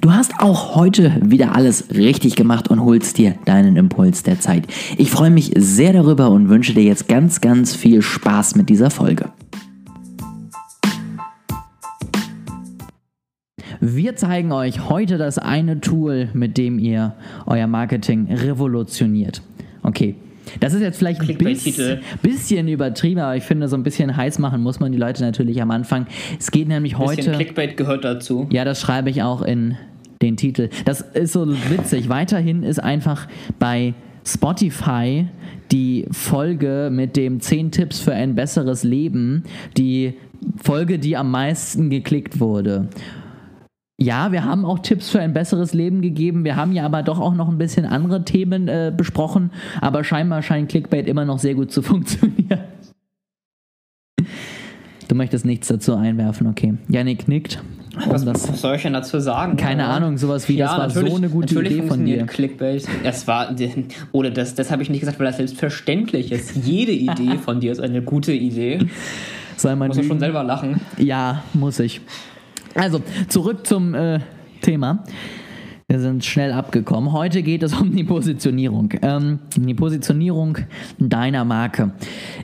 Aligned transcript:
Du 0.00 0.12
hast 0.12 0.40
auch 0.40 0.76
heute 0.76 1.12
wieder 1.22 1.54
alles 1.54 1.90
richtig 1.94 2.34
gemacht 2.34 2.68
und 2.68 2.82
holst 2.82 3.18
dir 3.18 3.34
deinen 3.44 3.76
Impuls 3.76 4.22
der 4.22 4.40
Zeit. 4.40 4.66
Ich 4.96 5.10
freue 5.10 5.28
mich 5.28 5.52
sehr 5.56 5.92
darüber 5.92 6.30
und 6.30 6.48
wünsche 6.48 6.72
dir 6.72 6.84
jetzt 6.84 7.06
ganz, 7.06 7.42
ganz 7.42 7.76
viel 7.76 8.00
Spaß 8.00 8.56
mit 8.56 8.70
dieser 8.70 8.88
Folge. 8.88 9.26
Wir 13.80 14.16
zeigen 14.16 14.52
euch 14.52 14.88
heute 14.88 15.18
das 15.18 15.36
eine 15.36 15.82
Tool, 15.82 16.30
mit 16.32 16.56
dem 16.56 16.78
ihr 16.78 17.14
euer 17.44 17.66
Marketing 17.66 18.32
revolutioniert. 18.32 19.42
Okay, 19.82 20.14
das 20.60 20.72
ist 20.72 20.80
jetzt 20.80 20.98
vielleicht 20.98 21.20
ein 21.20 21.36
bisschen, 21.36 22.00
bisschen 22.22 22.68
übertrieben, 22.68 23.20
aber 23.20 23.36
ich 23.36 23.44
finde, 23.44 23.68
so 23.68 23.76
ein 23.76 23.82
bisschen 23.82 24.16
heiß 24.16 24.38
machen 24.38 24.62
muss 24.62 24.80
man 24.80 24.92
die 24.92 24.98
Leute 24.98 25.22
natürlich 25.22 25.60
am 25.60 25.70
Anfang. 25.70 26.06
Es 26.38 26.50
geht 26.50 26.68
nämlich 26.68 26.96
heute. 26.96 27.16
Bisschen 27.16 27.34
Clickbait 27.34 27.76
gehört 27.76 28.04
dazu. 28.04 28.48
Ja, 28.50 28.64
das 28.64 28.80
schreibe 28.80 29.10
ich 29.10 29.22
auch 29.22 29.42
in 29.42 29.76
den 30.22 30.36
Titel. 30.36 30.68
Das 30.84 31.00
ist 31.00 31.32
so 31.32 31.48
witzig. 31.48 32.08
Weiterhin 32.08 32.62
ist 32.62 32.78
einfach 32.78 33.26
bei 33.58 33.94
Spotify 34.26 35.26
die 35.72 36.06
Folge 36.10 36.90
mit 36.92 37.16
dem 37.16 37.40
10 37.40 37.70
Tipps 37.70 38.00
für 38.00 38.12
ein 38.12 38.34
besseres 38.34 38.82
Leben 38.82 39.44
die 39.76 40.14
Folge, 40.56 40.98
die 40.98 41.16
am 41.16 41.30
meisten 41.30 41.90
geklickt 41.90 42.40
wurde. 42.40 42.88
Ja, 44.02 44.32
wir 44.32 44.44
haben 44.44 44.64
auch 44.64 44.78
Tipps 44.78 45.10
für 45.10 45.20
ein 45.20 45.34
besseres 45.34 45.74
Leben 45.74 46.00
gegeben. 46.00 46.44
Wir 46.44 46.56
haben 46.56 46.72
ja 46.72 46.86
aber 46.86 47.02
doch 47.02 47.20
auch 47.20 47.34
noch 47.34 47.48
ein 47.48 47.58
bisschen 47.58 47.84
andere 47.84 48.24
Themen 48.24 48.66
äh, 48.66 48.92
besprochen. 48.96 49.50
Aber 49.82 50.04
scheinbar 50.04 50.42
scheint 50.42 50.70
Clickbait 50.70 51.06
immer 51.06 51.26
noch 51.26 51.38
sehr 51.38 51.54
gut 51.54 51.70
zu 51.70 51.82
funktionieren. 51.82 52.60
Du 55.08 55.14
möchtest 55.14 55.44
nichts 55.44 55.68
dazu 55.68 55.94
einwerfen, 55.94 56.46
okay. 56.46 56.74
Janik 56.88 57.28
nickt. 57.28 57.62
Was, 57.94 58.24
das, 58.24 58.48
was 58.48 58.60
soll 58.60 58.76
ich 58.76 58.82
denn 58.82 58.92
dazu 58.92 59.18
sagen? 59.18 59.56
Keine 59.56 59.82
ja. 59.82 59.88
Ahnung, 59.88 60.16
sowas 60.16 60.48
wie, 60.48 60.56
ja, 60.56 60.78
das 60.78 60.94
war 60.94 61.08
so 61.08 61.16
eine 61.16 61.28
gute 61.28 61.60
Idee 61.60 61.82
von 61.82 62.04
dir. 62.04 62.24
Clickbait. 62.24 62.86
Das 63.02 63.26
war, 63.26 63.54
oder 64.12 64.30
das, 64.30 64.54
das 64.54 64.70
habe 64.70 64.82
ich 64.82 64.90
nicht 64.90 65.00
gesagt, 65.00 65.18
weil 65.18 65.26
das 65.26 65.38
selbstverständlich 65.38 66.30
ist. 66.30 66.54
Jede 66.54 66.92
Idee 66.92 67.38
von 67.38 67.60
dir 67.60 67.72
ist 67.72 67.80
eine 67.80 68.02
gute 68.02 68.32
Idee. 68.32 68.86
Sei 69.56 69.74
mal 69.74 69.88
muss 69.88 69.96
du 69.96 70.04
schon 70.04 70.20
selber 70.20 70.44
lachen. 70.44 70.80
Ja, 70.98 71.42
muss 71.52 71.80
ich. 71.80 72.00
Also, 72.74 73.02
zurück 73.28 73.66
zum 73.66 73.94
äh, 73.94 74.20
Thema. 74.62 75.04
Wir 75.90 75.98
sind 75.98 76.24
schnell 76.24 76.52
abgekommen. 76.52 77.10
Heute 77.10 77.42
geht 77.42 77.64
es 77.64 77.74
um 77.74 77.90
die 77.90 78.04
Positionierung. 78.04 78.90
Ähm, 79.02 79.40
die 79.56 79.74
Positionierung 79.74 80.58
deiner 81.00 81.44
Marke. 81.44 81.90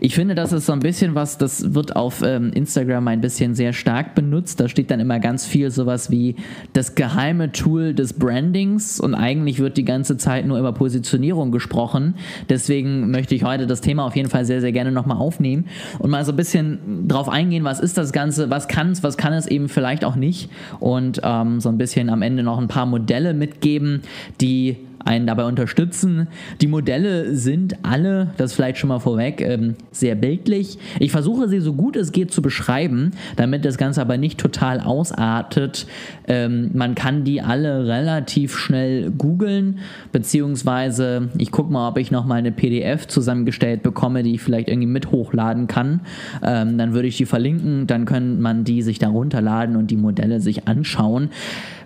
Ich 0.01 0.17
finde, 0.17 0.35
das 0.35 0.53
ist 0.53 0.67
so 0.67 0.73
ein 0.73 0.81
bisschen 0.81 1.15
was, 1.15 1.39
das 1.39 1.73
wird 1.73 1.95
auf 1.95 2.23
ähm, 2.27 2.51
Instagram 2.53 3.07
ein 3.07 3.21
bisschen 3.21 3.55
sehr 3.55 3.73
stark 3.73 4.17
benutzt. 4.17 4.59
Da 4.59 4.69
steht 4.69 4.91
dann 4.91 4.99
immer 4.99 5.21
ganz 5.21 5.47
viel 5.47 5.71
sowas 5.71 6.11
wie 6.11 6.35
das 6.73 6.97
geheime 6.97 7.53
Tool 7.53 7.95
des 7.95 8.15
Brandings 8.15 8.99
und 8.99 9.15
eigentlich 9.15 9.61
wird 9.61 9.77
die 9.77 9.85
ganze 9.85 10.17
Zeit 10.17 10.45
nur 10.45 10.59
über 10.59 10.73
Positionierung 10.73 11.53
gesprochen. 11.53 12.17
Deswegen 12.49 13.13
möchte 13.13 13.37
ich 13.37 13.45
heute 13.45 13.69
das 13.69 13.81
Thema 13.81 14.07
auf 14.07 14.17
jeden 14.17 14.29
Fall 14.29 14.45
sehr, 14.45 14.61
sehr 14.61 14.73
gerne 14.73 14.91
nochmal 14.91 15.19
aufnehmen 15.19 15.67
und 16.01 16.11
mal 16.11 16.25
so 16.25 16.33
ein 16.33 16.37
bisschen 16.37 17.07
drauf 17.07 17.29
eingehen, 17.29 17.63
was 17.63 17.79
ist 17.79 17.97
das 17.97 18.13
Ganze, 18.13 18.51
was 18.51 18.67
kann 18.67 18.91
es, 18.91 19.05
was 19.05 19.17
kann 19.17 19.33
es 19.33 19.47
eben 19.47 19.69
vielleicht 19.69 20.05
auch 20.05 20.17
nicht 20.17 20.51
und 20.81 21.21
ähm, 21.23 21.61
so 21.61 21.69
ein 21.69 21.79
bisschen 21.79 22.11
am 22.11 22.23
Ende 22.23 22.43
noch 22.43 22.59
ein 22.59 22.67
paar 22.67 22.87
Modelle 22.87 23.36
mitgeben, 23.37 24.03
die 24.41 24.77
einen 25.07 25.27
dabei 25.27 25.45
unterstützen. 25.45 26.27
Die 26.61 26.67
Modelle 26.67 27.35
sind 27.37 27.77
alle, 27.85 28.33
das 28.37 28.53
vielleicht 28.53 28.79
schon 28.79 28.89
mal 28.89 28.99
vorweg, 28.99 29.41
ähm, 29.41 29.77
sehr 29.93 30.17
bildlich. 30.17 30.79
Ich 30.99 31.13
versuche 31.13 31.49
sie 31.49 31.61
so 31.61 31.73
gut 31.73 31.97
es 31.97 32.13
geht 32.13 32.33
zu 32.33 32.43
beschreiben, 32.43 33.13
damit 33.37 33.65
das 33.65 33.79
Ganze 33.79 34.01
aber 34.01 34.17
nicht 34.17 34.39
total 34.39 34.81
ausartet. 34.81 35.87
Ähm, 36.27 36.71
man 36.75 36.95
kann 36.97 37.25
die 37.25 37.41
alle 37.41 37.87
relativ 37.87 38.57
schnell 38.57 39.11
googeln, 39.13 39.79
beziehungsweise 40.11 41.29
ich 41.39 41.53
gucke 41.53 41.73
mal, 41.73 41.89
ob 41.89 41.99
ich 41.99 42.11
noch 42.11 42.27
mal 42.27 42.35
eine 42.35 42.53
PDF 42.53 43.07
zusammengestellt 43.07 43.83
bekomme, 43.83 44.25
die 44.25 44.35
ich 44.35 44.43
vielleicht 44.43 44.69
irgendwie 44.69 44.89
mit 44.89 45.13
hochladen 45.13 45.69
kann. 45.69 46.01
Ähm, 46.43 46.79
dann 46.79 46.95
würde 46.95 47.07
ich 47.07 47.17
die 47.17 47.27
verlinken, 47.27 47.87
dann 47.87 48.07
kann 48.07 48.41
man 48.41 48.65
die 48.65 48.83
sich 48.83 48.99
da 48.99 49.09
runterladen 49.09 49.77
und 49.77 49.91
die 49.93 49.97
Modelle 49.97 50.41
sich 50.41 50.67
anschauen, 50.67 51.31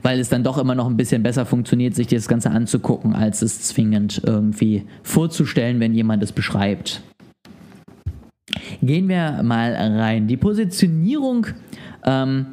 weil 0.03 0.19
es 0.21 0.29
dann 0.29 0.45
doch 0.45 0.59
immer 0.59 0.75
noch 0.75 0.87
ein 0.87 0.97
bisschen 0.97 1.23
besser 1.23 1.47
funktioniert, 1.47 1.95
sich 1.95 2.07
das 2.07 2.29
Ganze 2.29 2.51
anzugucken 2.51 3.15
als 3.15 3.43
es 3.43 3.63
zwingend 3.63 4.23
irgendwie 4.25 4.85
vorzustellen, 5.03 5.81
wenn 5.81 5.95
jemand 5.95 6.23
es 6.23 6.33
beschreibt. 6.33 7.03
Gehen 8.83 9.09
wir 9.09 9.43
mal 9.43 9.75
rein. 9.75 10.27
Die 10.27 10.37
Positionierung 10.37 11.47
ähm, 12.05 12.47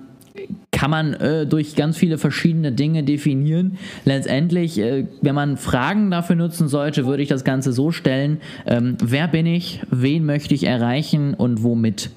kann 0.72 0.92
man 0.92 1.14
äh, 1.14 1.46
durch 1.46 1.76
ganz 1.76 1.98
viele 1.98 2.18
verschiedene 2.18 2.72
Dinge 2.72 3.04
definieren. 3.04 3.78
Letztendlich, 4.06 4.80
äh, 4.80 5.08
wenn 5.22 5.36
man 5.36 5.58
Fragen 5.58 6.12
dafür 6.12 6.36
nutzen 6.36 6.68
sollte, 6.68 7.06
würde 7.06 7.24
ich 7.24 7.30
das 7.30 7.44
Ganze 7.44 7.72
so 7.72 7.92
stellen, 7.92 8.40
ähm, 8.66 8.98
wer 9.02 9.28
bin 9.28 9.46
ich, 9.46 9.82
wen 9.90 10.26
möchte 10.26 10.54
ich 10.54 10.66
erreichen 10.66 11.34
und 11.34 11.64
womit. 11.64 12.12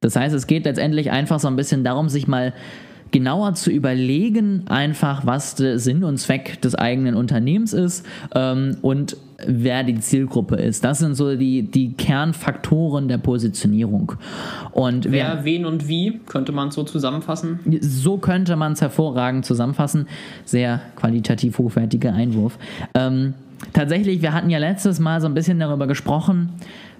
Das 0.00 0.16
heißt, 0.16 0.34
es 0.34 0.46
geht 0.46 0.64
letztendlich 0.64 1.10
einfach 1.10 1.38
so 1.38 1.48
ein 1.48 1.56
bisschen 1.56 1.84
darum, 1.84 2.08
sich 2.08 2.26
mal 2.26 2.54
genauer 3.12 3.54
zu 3.54 3.70
überlegen, 3.70 4.64
einfach 4.68 5.24
was 5.24 5.54
der 5.54 5.78
Sinn 5.78 6.02
und 6.02 6.18
Zweck 6.18 6.60
des 6.62 6.74
eigenen 6.74 7.14
Unternehmens 7.14 7.72
ist 7.72 8.04
ähm, 8.34 8.76
und 8.82 9.16
wer 9.46 9.82
die 9.84 9.98
Zielgruppe 9.98 10.56
ist. 10.56 10.84
Das 10.84 10.98
sind 10.98 11.14
so 11.14 11.36
die, 11.36 11.62
die 11.62 11.92
Kernfaktoren 11.92 13.08
der 13.08 13.18
Positionierung. 13.18 14.12
Und 14.72 15.10
wer, 15.10 15.36
wer 15.36 15.44
wen 15.44 15.66
und 15.66 15.88
wie, 15.88 16.20
könnte 16.26 16.52
man 16.52 16.70
so 16.70 16.84
zusammenfassen? 16.84 17.60
So 17.80 18.18
könnte 18.18 18.56
man 18.56 18.72
es 18.72 18.80
hervorragend 18.80 19.44
zusammenfassen. 19.44 20.06
Sehr 20.44 20.80
qualitativ 20.96 21.58
hochwertiger 21.58 22.12
Einwurf. 22.14 22.58
Ähm, 22.94 23.34
tatsächlich, 23.72 24.22
wir 24.22 24.32
hatten 24.32 24.50
ja 24.50 24.58
letztes 24.58 25.00
Mal 25.00 25.20
so 25.20 25.26
ein 25.26 25.34
bisschen 25.34 25.58
darüber 25.58 25.86
gesprochen, 25.86 26.50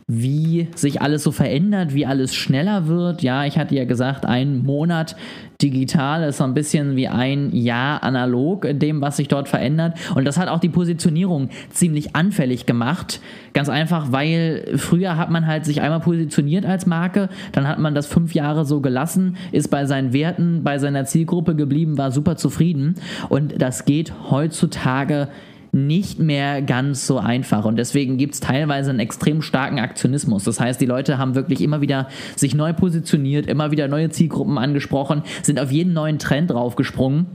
wie 0.07 0.69
sich 0.75 1.01
alles 1.01 1.23
so 1.23 1.31
verändert, 1.31 1.95
wie 1.95 2.07
alles 2.07 2.35
schneller 2.35 2.87
wird. 2.87 3.23
Ja, 3.23 3.45
ich 3.45 3.59
hatte 3.59 3.75
ja 3.75 3.85
gesagt, 3.85 4.27
ein 4.27 4.59
Monat 4.59 5.17
digital 5.63 6.25
ist 6.25 6.39
so 6.39 6.45
ein 6.45 6.55
bisschen 6.55 6.97
wie 6.97 7.09
ein 7.09 7.55
Jahr 7.55 8.03
analog 8.03 8.65
in 8.65 8.79
dem, 8.79 9.01
was 9.01 9.17
sich 9.17 9.29
dort 9.29 9.49
verändert. 9.49 9.97
Und 10.15 10.25
das 10.25 10.37
hat 10.37 10.49
auch 10.49 10.59
die 10.59 10.69
Positionierung 10.69 11.51
ziemlich 11.71 12.17
anfällig 12.17 12.67
gemacht. 12.67 13.21
Ganz 13.53 13.69
einfach, 13.69 14.11
weil 14.11 14.73
früher 14.77 15.17
hat 15.17 15.31
man 15.31 15.47
halt 15.47 15.65
sich 15.65 15.81
einmal 15.81 16.01
positioniert 16.01 16.67
als 16.67 16.87
Marke, 16.87 17.29
dann 17.53 17.69
hat 17.69 17.79
man 17.79 17.95
das 17.95 18.07
fünf 18.07 18.35
Jahre 18.35 18.65
so 18.65 18.81
gelassen, 18.81 19.37
ist 19.53 19.69
bei 19.69 19.87
seinen 19.87 20.13
Werten, 20.13 20.65
bei 20.65 20.79
seiner 20.79 21.05
Zielgruppe 21.05 21.55
geblieben, 21.55 21.97
war 21.97 22.11
super 22.11 22.37
zufrieden. 22.37 22.97
Und 23.29 23.61
das 23.63 23.85
geht 23.85 24.13
heutzutage 24.31 25.29
nicht 25.29 25.52
mehr 25.73 26.61
ganz 26.61 27.07
so 27.07 27.19
einfach. 27.19 27.65
Und 27.65 27.77
deswegen 27.77 28.19
gibt 28.19 28.35
es 28.35 28.41
teilweise 28.41 28.91
einen 28.91 29.01
extrem 29.01 29.41
starken 29.41 29.79
Aktionismus. 29.79 30.45
Das 30.45 30.61
heißt, 30.61 30.81
die 30.81 30.87
Leute 30.87 31.19
haben 31.19 31.35
wirklich 31.35 31.63
immer 31.63 31.81
wieder 31.81 32.09
sich 32.37 32.55
neu 32.55 32.75
positioniert, 32.75 33.47
immer 33.47 33.71
wieder 33.71 33.89
neue 33.89 34.11
Zielgruppen 34.11 34.59
angesprochen, 34.59 35.23
sind 35.43 35.59
auf 35.59 35.73
jeden 35.73 35.95
neuen 35.95 36.19
Trend 36.19 36.51
draufgesprungen. 36.51 37.27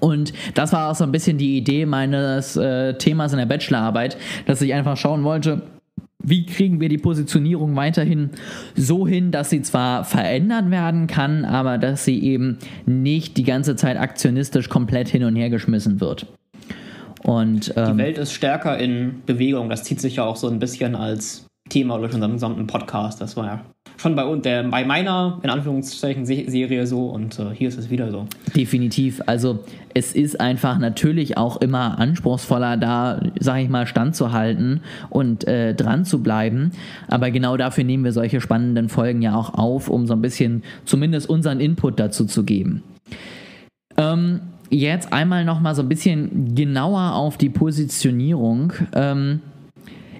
Und 0.00 0.32
das 0.54 0.72
war 0.72 0.90
auch 0.90 0.94
so 0.94 1.04
ein 1.04 1.12
bisschen 1.12 1.38
die 1.38 1.56
Idee 1.56 1.86
meines 1.86 2.56
äh, 2.56 2.94
Themas 2.94 3.32
in 3.32 3.38
der 3.38 3.46
Bachelorarbeit, 3.46 4.18
dass 4.46 4.60
ich 4.60 4.74
einfach 4.74 4.96
schauen 4.96 5.24
wollte, 5.24 5.62
wie 6.26 6.46
kriegen 6.46 6.80
wir 6.80 6.88
die 6.88 6.98
Positionierung 6.98 7.76
weiterhin 7.76 8.30
so 8.74 9.06
hin, 9.06 9.30
dass 9.30 9.50
sie 9.50 9.62
zwar 9.62 10.04
verändert 10.04 10.70
werden 10.70 11.06
kann, 11.06 11.44
aber 11.44 11.78
dass 11.78 12.04
sie 12.04 12.22
eben 12.22 12.58
nicht 12.86 13.36
die 13.36 13.44
ganze 13.44 13.76
Zeit 13.76 13.98
aktionistisch 13.98 14.68
komplett 14.68 15.08
hin 15.08 15.24
und 15.24 15.36
her 15.36 15.50
geschmissen 15.50 16.00
wird. 16.00 16.26
Und, 17.24 17.72
ähm, 17.76 17.92
die 17.92 17.98
Welt 17.98 18.18
ist 18.18 18.32
stärker 18.32 18.78
in 18.78 19.22
Bewegung. 19.26 19.68
Das 19.70 19.82
zieht 19.82 20.00
sich 20.00 20.16
ja 20.16 20.24
auch 20.24 20.36
so 20.36 20.48
ein 20.48 20.58
bisschen 20.58 20.94
als 20.94 21.46
Thema 21.70 21.98
durch 21.98 22.12
unseren 22.12 22.32
gesamten 22.32 22.66
Podcast. 22.66 23.20
Das 23.22 23.36
war 23.36 23.46
ja 23.46 23.64
schon 23.96 24.14
bei, 24.14 24.36
der, 24.36 24.64
bei 24.64 24.84
meiner, 24.84 25.40
in 25.42 25.48
Anführungszeichen, 25.48 26.26
Serie 26.26 26.86
so 26.86 27.06
und 27.06 27.38
äh, 27.38 27.54
hier 27.54 27.68
ist 27.68 27.78
es 27.78 27.88
wieder 27.88 28.10
so. 28.10 28.26
Definitiv. 28.54 29.22
Also 29.24 29.64
es 29.94 30.12
ist 30.12 30.38
einfach 30.38 30.78
natürlich 30.78 31.38
auch 31.38 31.56
immer 31.62 31.98
anspruchsvoller, 31.98 32.76
da, 32.76 33.22
sage 33.40 33.62
ich 33.62 33.70
mal, 33.70 33.86
standzuhalten 33.86 34.80
und 35.08 35.48
äh, 35.48 35.74
dran 35.74 36.04
zu 36.04 36.22
bleiben. 36.22 36.72
Aber 37.08 37.30
genau 37.30 37.56
dafür 37.56 37.84
nehmen 37.84 38.04
wir 38.04 38.12
solche 38.12 38.42
spannenden 38.42 38.90
Folgen 38.90 39.22
ja 39.22 39.34
auch 39.34 39.54
auf, 39.54 39.88
um 39.88 40.06
so 40.06 40.12
ein 40.12 40.20
bisschen 40.20 40.62
zumindest 40.84 41.30
unseren 41.30 41.60
Input 41.60 41.98
dazu 41.98 42.26
zu 42.26 42.44
geben. 42.44 42.82
Ähm, 43.96 44.40
jetzt 44.74 45.12
einmal 45.12 45.44
noch 45.44 45.60
mal 45.60 45.74
so 45.74 45.82
ein 45.82 45.88
bisschen 45.88 46.54
genauer 46.54 47.14
auf 47.14 47.38
die 47.38 47.48
Positionierung. 47.48 48.72
Ähm, 48.94 49.40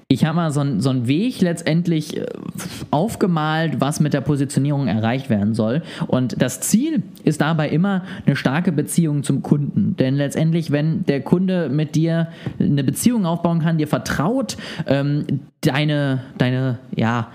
ich 0.08 0.24
habe 0.24 0.36
mal 0.36 0.50
so, 0.52 0.62
so 0.78 0.90
einen 0.90 1.08
Weg 1.08 1.40
letztendlich 1.40 2.16
äh, 2.16 2.26
aufgemalt, 2.90 3.80
was 3.80 4.00
mit 4.00 4.12
der 4.14 4.20
Positionierung 4.20 4.86
erreicht 4.86 5.28
werden 5.28 5.54
soll. 5.54 5.82
Und 6.06 6.40
das 6.40 6.60
Ziel 6.60 7.02
ist 7.24 7.40
dabei 7.40 7.68
immer 7.70 8.04
eine 8.26 8.36
starke 8.36 8.70
Beziehung 8.70 9.22
zum 9.24 9.42
Kunden. 9.42 9.96
Denn 9.96 10.14
letztendlich, 10.14 10.70
wenn 10.70 11.04
der 11.06 11.22
Kunde 11.22 11.68
mit 11.68 11.94
dir 11.96 12.28
eine 12.60 12.84
Beziehung 12.84 13.26
aufbauen 13.26 13.60
kann, 13.60 13.78
dir 13.78 13.88
vertraut, 13.88 14.56
ähm, 14.86 15.24
deine, 15.62 16.20
deine, 16.38 16.78
ja, 16.94 17.28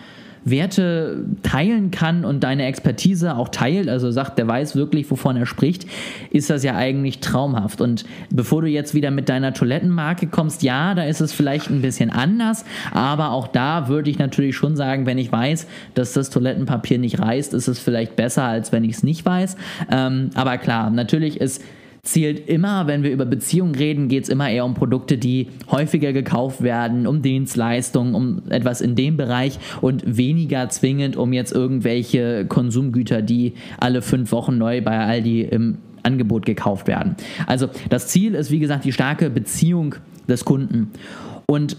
Werte 0.52 1.26
teilen 1.44 1.92
kann 1.92 2.26
und 2.26 2.44
deine 2.44 2.66
Expertise 2.66 3.36
auch 3.36 3.50
teilt, 3.50 3.90
also 3.90 4.12
sagt, 4.12 4.38
der 4.38 4.48
weiß 4.48 4.76
wirklich, 4.76 5.10
wovon 5.10 5.38
er 5.38 5.46
spricht, 5.46 5.86
ist 6.32 6.50
das 6.50 6.64
ja 6.64 6.76
eigentlich 6.76 7.20
traumhaft. 7.20 7.82
Und 7.82 8.06
bevor 8.30 8.62
du 8.62 8.68
jetzt 8.68 8.94
wieder 8.94 9.12
mit 9.12 9.30
deiner 9.30 9.54
Toilettenmarke 9.54 10.28
kommst, 10.28 10.64
ja, 10.64 10.96
da 10.96 11.04
ist 11.04 11.22
es 11.22 11.34
vielleicht 11.34 11.70
ein 11.70 11.82
bisschen 11.82 12.10
anders, 12.10 12.66
aber 12.92 13.32
auch 13.32 13.48
da 13.48 13.88
würde 13.88 14.10
ich 14.10 14.20
natürlich 14.20 14.56
schon 14.56 14.76
sagen, 14.76 15.06
wenn 15.06 15.18
ich 15.18 15.32
weiß, 15.32 15.68
dass 15.94 16.14
das 16.14 16.30
Toilettenpapier 16.30 16.98
nicht 16.98 17.20
reißt, 17.20 17.54
ist 17.54 17.68
es 17.68 17.80
vielleicht 17.80 18.16
besser, 18.16 18.44
als 18.44 18.72
wenn 18.72 18.84
ich 18.84 18.98
es 18.98 19.04
nicht 19.04 19.26
weiß. 19.26 19.56
Ähm, 19.92 20.30
aber 20.36 20.58
klar, 20.58 20.90
natürlich 20.90 21.40
ist 21.42 21.62
zielt 22.12 22.50
immer, 22.50 22.88
wenn 22.88 23.04
wir 23.04 23.12
über 23.12 23.26
Beziehungen 23.26 23.76
reden, 23.76 24.08
geht 24.08 24.24
es 24.24 24.30
immer 24.30 24.50
eher 24.50 24.66
um 24.66 24.74
Produkte, 24.74 25.18
die 25.18 25.48
häufiger 25.70 26.12
gekauft 26.12 26.62
werden, 26.62 27.06
um 27.06 27.22
Dienstleistungen, 27.22 28.16
um 28.16 28.42
etwas 28.50 28.82
in 28.82 28.96
dem 28.96 29.16
Bereich 29.16 29.60
und 29.82 30.18
weniger 30.18 30.70
zwingend 30.70 31.16
um 31.16 31.34
jetzt 31.34 31.52
irgendwelche 31.52 32.46
Konsumgüter, 32.46 33.22
die 33.22 33.54
alle 33.78 34.02
fünf 34.02 34.32
Wochen 34.32 34.58
neu 34.58 34.82
bei 34.82 34.98
Aldi 34.98 35.42
im 35.42 35.78
Angebot 36.02 36.46
gekauft 36.46 36.88
werden. 36.88 37.16
Also 37.46 37.68
das 37.90 38.08
Ziel 38.08 38.34
ist, 38.34 38.50
wie 38.52 38.60
gesagt, 38.60 38.86
die 38.86 38.94
starke 38.94 39.30
Beziehung 39.30 39.96
des 40.28 40.46
Kunden. 40.46 40.92
Und 41.46 41.78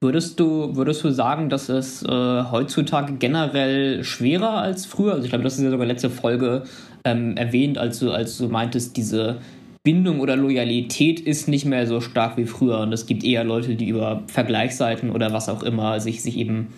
Würdest 0.00 0.40
du, 0.40 0.74
würdest 0.74 1.04
du 1.04 1.10
sagen, 1.10 1.48
dass 1.48 1.68
es 1.68 2.02
äh, 2.02 2.08
heutzutage 2.08 3.12
generell 3.12 4.02
schwerer 4.02 4.54
als 4.54 4.84
früher? 4.84 5.12
Also 5.12 5.22
ich 5.22 5.30
glaube, 5.30 5.44
das 5.44 5.58
ist 5.58 5.62
ja 5.62 5.70
sogar 5.70 5.86
letzte 5.86 6.10
Folge 6.10 6.64
ähm, 7.04 7.36
erwähnt, 7.36 7.78
als 7.78 8.00
du, 8.00 8.10
als 8.10 8.36
du 8.36 8.48
meintest, 8.48 8.96
diese 8.96 9.36
Bindung 9.84 10.20
oder 10.20 10.36
Loyalität 10.36 11.18
ist 11.18 11.48
nicht 11.48 11.64
mehr 11.64 11.88
so 11.88 12.00
stark 12.00 12.36
wie 12.36 12.46
früher. 12.46 12.80
Und 12.80 12.92
es 12.92 13.06
gibt 13.06 13.24
eher 13.24 13.42
Leute, 13.42 13.74
die 13.74 13.88
über 13.88 14.22
Vergleichsseiten 14.28 15.10
oder 15.10 15.32
was 15.32 15.48
auch 15.48 15.64
immer 15.64 15.98
sich, 15.98 16.22
sich 16.22 16.36
eben 16.36 16.68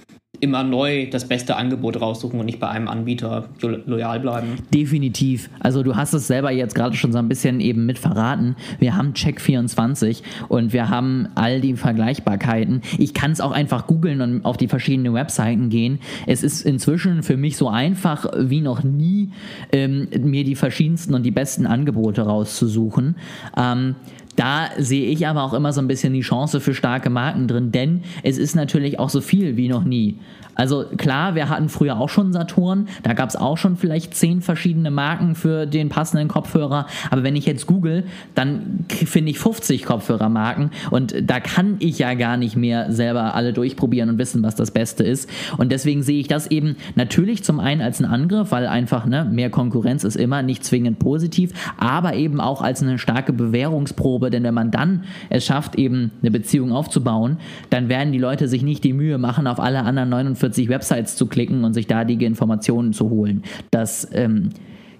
immer 0.44 0.62
neu 0.62 1.08
das 1.11 1.26
beste 1.26 1.56
Angebot 1.56 2.00
raussuchen 2.00 2.38
und 2.38 2.46
nicht 2.46 2.61
bei 2.61 2.69
einem 2.69 2.87
Anbieter 2.87 3.49
loyal 3.61 4.20
bleiben. 4.20 4.56
Definitiv. 4.73 5.49
Also 5.61 5.82
du 5.82 5.96
hast 5.96 6.12
es 6.12 6.26
selber 6.26 6.50
jetzt 6.52 6.75
gerade 6.75 6.94
schon 6.96 7.12
so 7.12 7.19
ein 7.19 7.29
bisschen 7.29 7.61
eben 7.61 7.87
mit 7.87 7.99
verraten. 7.99 8.56
Wir 8.79 8.94
haben 8.94 9.12
Check24 9.14 10.23
und 10.49 10.75
wir 10.75 10.91
haben 10.91 11.29
all 11.35 11.62
die 11.62 11.75
Vergleichbarkeiten. 11.75 12.82
Ich 12.99 13.14
kann 13.14 13.31
es 13.31 13.41
auch 13.41 13.52
einfach 13.52 13.87
googeln 13.87 14.20
und 14.20 14.44
auf 14.44 14.58
die 14.58 14.69
verschiedenen 14.69 15.14
Webseiten 15.14 15.70
gehen. 15.70 15.99
Es 16.26 16.43
ist 16.43 16.61
inzwischen 16.62 17.23
für 17.23 17.38
mich 17.38 17.56
so 17.56 17.69
einfach 17.69 18.26
wie 18.38 18.61
noch 18.61 18.85
nie, 18.85 19.31
ähm, 19.73 20.08
mir 20.20 20.44
die 20.44 20.56
verschiedensten 20.56 21.14
und 21.14 21.23
die 21.23 21.31
besten 21.31 21.67
Angebote 21.67 22.23
rauszusuchen. 22.23 23.17
Ähm, 23.56 23.94
da 24.36 24.69
sehe 24.78 25.06
ich 25.06 25.26
aber 25.26 25.42
auch 25.42 25.52
immer 25.52 25.72
so 25.72 25.81
ein 25.81 25.88
bisschen 25.88 26.12
die 26.12 26.20
Chance 26.20 26.60
für 26.60 26.75
starke 26.75 27.10
Marken 27.10 27.48
drin, 27.48 27.72
denn 27.72 28.02
es 28.22 28.38
ist 28.38 28.54
natürlich 28.54 28.98
auch 28.98 29.10
so 29.10 29.20
viel 29.20 29.56
wie 29.56 29.69
noch 29.69 29.84
nie. 29.84 30.19
Also 30.54 30.84
klar, 30.96 31.34
wir 31.34 31.48
hatten 31.48 31.69
früher 31.69 31.98
auch 31.98 32.08
schon 32.08 32.32
Saturn, 32.32 32.88
da 33.02 33.12
gab 33.12 33.28
es 33.28 33.36
auch 33.36 33.58
schon 33.58 33.76
vielleicht 33.76 34.14
zehn 34.14 34.40
verschiedene 34.40 34.90
Marken 34.90 35.34
für 35.34 35.66
den 35.66 35.88
passenden 35.88 36.28
Kopfhörer, 36.28 36.86
aber 37.10 37.22
wenn 37.22 37.36
ich 37.36 37.46
jetzt 37.46 37.66
google, 37.66 38.04
dann 38.34 38.84
finde 38.88 39.31
ich 39.31 39.38
50 39.38 39.84
Kopfhörermarken 39.84 40.70
und 40.90 41.14
da 41.22 41.40
kann 41.40 41.76
ich 41.81 41.98
ja 41.98 42.14
gar 42.14 42.36
nicht 42.36 42.56
mehr 42.56 42.92
selber 42.92 43.34
alle 43.34 43.52
durchprobieren 43.52 44.10
und 44.10 44.19
wissen, 44.19 44.42
was 44.42 44.54
das 44.54 44.70
Beste 44.70 45.02
ist. 45.02 45.28
Und 45.56 45.72
deswegen 45.72 46.02
sehe 46.02 46.20
ich 46.20 46.28
das 46.28 46.46
eben 46.50 46.76
natürlich 46.94 47.42
zum 47.42 47.60
einen 47.60 47.81
als 47.81 48.00
einen 48.00 48.12
Angriff, 48.12 48.52
weil 48.52 48.66
einfach 48.66 49.06
ne, 49.06 49.25
mehr 49.25 49.50
Konkurrenz 49.50 50.04
ist 50.04 50.16
immer 50.16 50.42
nicht 50.42 50.64
zwingend 50.64 50.98
positiv, 50.98 51.52
aber 51.78 52.14
eben 52.14 52.40
auch 52.40 52.62
als 52.62 52.82
eine 52.82 52.98
starke 52.98 53.32
Bewährungsprobe, 53.32 54.23
denn 54.30 54.44
wenn 54.44 54.54
man 54.54 54.70
dann 54.70 55.04
es 55.30 55.44
schafft, 55.44 55.76
eben 55.76 56.10
eine 56.22 56.30
Beziehung 56.30 56.72
aufzubauen, 56.72 57.38
dann 57.70 57.88
werden 57.88 58.12
die 58.12 58.18
Leute 58.18 58.48
sich 58.48 58.62
nicht 58.62 58.82
die 58.84 58.92
Mühe 58.92 59.18
machen, 59.18 59.46
auf 59.46 59.60
alle 59.60 59.82
anderen 59.82 60.08
49 60.08 60.64
45 60.64 60.68
Websites 60.68 61.16
zu 61.16 61.26
klicken 61.26 61.64
und 61.64 61.74
sich 61.74 61.86
da 61.86 62.04
die 62.04 62.22
Informationen 62.24 62.92
zu 62.92 63.10
holen. 63.10 63.42
Das 63.70 64.08
ähm, 64.12 64.50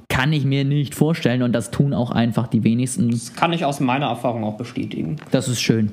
kann 0.09 0.33
ich 0.33 0.45
mir 0.45 0.65
nicht 0.65 0.95
vorstellen 0.95 1.43
und 1.43 1.53
das 1.53 1.71
tun 1.71 1.95
auch 1.95 2.11
einfach 2.11 2.47
die 2.47 2.65
wenigsten. 2.65 3.11
Das 3.11 3.35
kann 3.35 3.53
ich 3.53 3.65
aus 3.65 3.81
meiner 3.81 4.07
Erfahrung 4.07 4.45
auch 4.45 4.57
bestätigen. 4.57 5.17
Das 5.31 5.49
ist 5.49 5.61
schön. 5.61 5.93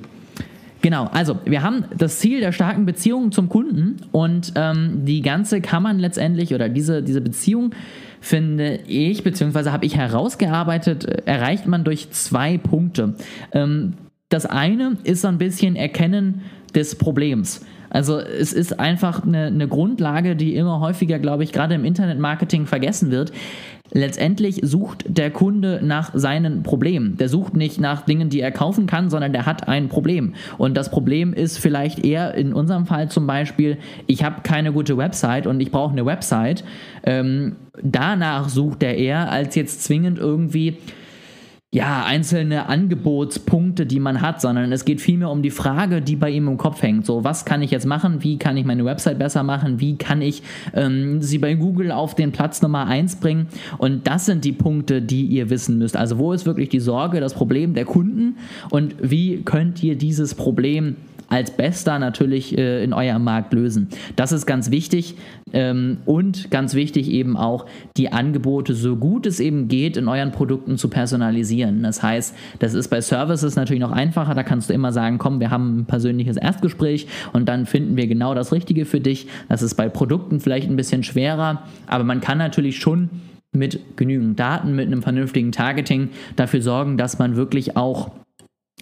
Genau, 0.81 1.05
also 1.13 1.37
wir 1.45 1.61
haben 1.61 1.85
das 1.95 2.19
Ziel 2.19 2.39
der 2.39 2.51
starken 2.51 2.87
Beziehung 2.87 3.31
zum 3.31 3.49
Kunden 3.49 3.97
und 4.11 4.53
ähm, 4.55 5.05
die 5.05 5.21
ganze 5.21 5.61
kann 5.61 5.83
man 5.83 5.99
letztendlich 5.99 6.55
oder 6.55 6.69
diese, 6.69 7.03
diese 7.03 7.21
Beziehung 7.21 7.71
finde 8.21 8.79
ich, 8.87 9.23
beziehungsweise 9.23 9.73
habe 9.73 9.85
ich 9.85 9.97
herausgearbeitet, 9.97 11.05
äh, 11.05 11.23
erreicht 11.25 11.67
man 11.67 11.83
durch 11.83 12.11
zwei 12.11 12.57
Punkte. 12.57 13.15
Ähm, 13.51 13.95
das 14.29 14.45
eine 14.45 14.97
ist 15.03 15.21
so 15.21 15.27
ein 15.27 15.37
bisschen 15.37 15.75
Erkennen 15.75 16.41
des 16.73 16.95
Problems. 16.95 17.65
Also 17.91 18.17
es 18.19 18.53
ist 18.53 18.79
einfach 18.79 19.23
eine, 19.23 19.47
eine 19.47 19.67
Grundlage, 19.67 20.35
die 20.35 20.55
immer 20.55 20.79
häufiger, 20.79 21.19
glaube 21.19 21.43
ich, 21.43 21.51
gerade 21.51 21.75
im 21.75 21.85
Internetmarketing 21.85 22.65
vergessen 22.65 23.11
wird. 23.11 23.31
Letztendlich 23.93 24.61
sucht 24.63 25.03
der 25.05 25.31
Kunde 25.31 25.81
nach 25.83 26.11
seinen 26.13 26.63
Problemen. 26.63 27.17
Der 27.17 27.27
sucht 27.27 27.57
nicht 27.57 27.81
nach 27.81 28.03
Dingen, 28.03 28.29
die 28.29 28.39
er 28.39 28.51
kaufen 28.51 28.87
kann, 28.87 29.09
sondern 29.09 29.33
der 29.33 29.45
hat 29.45 29.67
ein 29.67 29.89
Problem. 29.89 30.33
Und 30.57 30.77
das 30.77 30.89
Problem 30.89 31.33
ist 31.33 31.57
vielleicht 31.57 32.05
eher 32.05 32.33
in 32.35 32.53
unserem 32.53 32.85
Fall 32.85 33.09
zum 33.09 33.27
Beispiel, 33.27 33.77
ich 34.07 34.23
habe 34.23 34.41
keine 34.43 34.71
gute 34.71 34.95
Website 34.95 35.45
und 35.45 35.59
ich 35.59 35.71
brauche 35.71 35.91
eine 35.91 36.05
Website. 36.05 36.63
Ähm, 37.03 37.57
danach 37.83 38.47
sucht 38.47 38.81
er 38.83 38.95
eher, 38.95 39.29
als 39.29 39.55
jetzt 39.55 39.83
zwingend 39.83 40.17
irgendwie 40.17 40.77
ja, 41.73 42.03
einzelne 42.03 42.67
Angebotspunkte, 42.67 43.85
die 43.85 44.01
man 44.01 44.19
hat, 44.19 44.41
sondern 44.41 44.73
es 44.73 44.83
geht 44.83 44.99
vielmehr 44.99 45.29
um 45.29 45.41
die 45.41 45.51
Frage, 45.51 46.01
die 46.01 46.17
bei 46.17 46.29
ihm 46.29 46.49
im 46.49 46.57
Kopf 46.57 46.81
hängt. 46.81 47.05
So, 47.05 47.23
was 47.23 47.45
kann 47.45 47.61
ich 47.61 47.71
jetzt 47.71 47.85
machen? 47.85 48.23
Wie 48.23 48.37
kann 48.37 48.57
ich 48.57 48.65
meine 48.65 48.83
Website 48.83 49.17
besser 49.17 49.43
machen? 49.43 49.79
Wie 49.79 49.95
kann 49.95 50.21
ich 50.21 50.43
ähm, 50.73 51.21
sie 51.21 51.37
bei 51.37 51.53
Google 51.53 51.93
auf 51.93 52.13
den 52.13 52.33
Platz 52.33 52.61
Nummer 52.61 52.87
1 52.87 53.21
bringen? 53.21 53.47
Und 53.77 54.05
das 54.05 54.25
sind 54.25 54.43
die 54.43 54.51
Punkte, 54.51 55.01
die 55.01 55.25
ihr 55.27 55.49
wissen 55.49 55.77
müsst. 55.77 55.95
Also, 55.95 56.17
wo 56.17 56.33
ist 56.33 56.45
wirklich 56.45 56.67
die 56.67 56.81
Sorge, 56.81 57.21
das 57.21 57.33
Problem 57.33 57.73
der 57.73 57.85
Kunden? 57.85 58.35
Und 58.69 58.95
wie 59.01 59.41
könnt 59.43 59.81
ihr 59.81 59.95
dieses 59.95 60.35
Problem 60.35 60.97
als 61.31 61.51
Bester 61.51 61.97
natürlich 61.97 62.57
äh, 62.57 62.83
in 62.83 62.93
eurem 62.93 63.23
Markt 63.23 63.53
lösen. 63.53 63.87
Das 64.17 64.33
ist 64.33 64.45
ganz 64.45 64.69
wichtig 64.69 65.15
ähm, 65.53 65.99
und 66.05 66.51
ganz 66.51 66.73
wichtig 66.73 67.09
eben 67.09 67.37
auch 67.37 67.65
die 67.95 68.11
Angebote 68.11 68.75
so 68.75 68.97
gut 68.97 69.25
es 69.25 69.39
eben 69.39 69.69
geht 69.69 69.95
in 69.95 70.09
euren 70.09 70.31
Produkten 70.31 70.77
zu 70.77 70.89
personalisieren. 70.89 71.83
Das 71.83 72.03
heißt, 72.03 72.35
das 72.59 72.73
ist 72.73 72.89
bei 72.89 72.99
Services 72.99 73.55
natürlich 73.55 73.79
noch 73.79 73.91
einfacher. 73.91 74.35
Da 74.35 74.43
kannst 74.43 74.69
du 74.69 74.73
immer 74.73 74.91
sagen, 74.91 75.17
komm, 75.19 75.39
wir 75.39 75.51
haben 75.51 75.79
ein 75.79 75.85
persönliches 75.85 76.35
Erstgespräch 76.35 77.07
und 77.31 77.47
dann 77.47 77.65
finden 77.65 77.95
wir 77.95 78.07
genau 78.07 78.35
das 78.35 78.51
Richtige 78.51 78.85
für 78.85 78.99
dich. 78.99 79.27
Das 79.47 79.61
ist 79.61 79.75
bei 79.75 79.87
Produkten 79.87 80.41
vielleicht 80.41 80.69
ein 80.69 80.75
bisschen 80.75 81.03
schwerer, 81.03 81.63
aber 81.87 82.03
man 82.03 82.19
kann 82.19 82.39
natürlich 82.39 82.77
schon 82.79 83.09
mit 83.53 83.97
genügend 83.97 84.37
Daten, 84.37 84.75
mit 84.75 84.87
einem 84.87 85.01
vernünftigen 85.01 85.53
Targeting 85.53 86.09
dafür 86.35 86.61
sorgen, 86.61 86.97
dass 86.97 87.19
man 87.19 87.37
wirklich 87.37 87.77
auch 87.77 88.11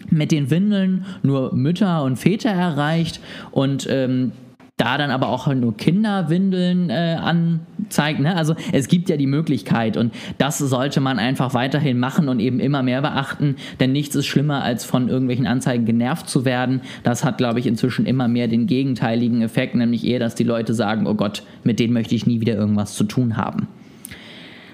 mit 0.09 0.31
den 0.31 0.49
Windeln 0.49 1.05
nur 1.23 1.53
Mütter 1.53 2.03
und 2.03 2.17
Väter 2.17 2.49
erreicht 2.49 3.19
und 3.51 3.87
ähm, 3.89 4.31
da 4.79 4.97
dann 4.97 5.11
aber 5.11 5.27
auch 5.27 5.53
nur 5.53 5.75
Kinderwindeln 5.75 6.89
äh, 6.89 7.17
anzeigt. 7.19 8.21
Ne? 8.21 8.35
Also 8.35 8.55
es 8.71 8.87
gibt 8.87 9.09
ja 9.09 9.17
die 9.17 9.27
Möglichkeit 9.27 9.97
und 9.97 10.13
das 10.37 10.57
sollte 10.57 11.01
man 11.01 11.19
einfach 11.19 11.53
weiterhin 11.53 11.99
machen 11.99 12.29
und 12.29 12.39
eben 12.39 12.61
immer 12.61 12.81
mehr 12.81 13.01
beachten, 13.01 13.57
denn 13.81 13.91
nichts 13.91 14.15
ist 14.15 14.25
schlimmer, 14.25 14.63
als 14.63 14.85
von 14.85 15.09
irgendwelchen 15.09 15.47
Anzeigen 15.47 15.85
genervt 15.85 16.29
zu 16.29 16.45
werden. 16.45 16.79
Das 17.03 17.25
hat, 17.25 17.37
glaube 17.37 17.59
ich, 17.59 17.67
inzwischen 17.67 18.05
immer 18.05 18.29
mehr 18.29 18.47
den 18.47 18.67
gegenteiligen 18.67 19.41
Effekt, 19.41 19.75
nämlich 19.75 20.07
eher, 20.07 20.19
dass 20.19 20.33
die 20.33 20.45
Leute 20.45 20.73
sagen, 20.73 21.07
oh 21.07 21.15
Gott, 21.15 21.43
mit 21.65 21.79
denen 21.81 21.93
möchte 21.93 22.15
ich 22.15 22.25
nie 22.25 22.39
wieder 22.39 22.55
irgendwas 22.55 22.95
zu 22.95 23.03
tun 23.03 23.35
haben. 23.35 23.67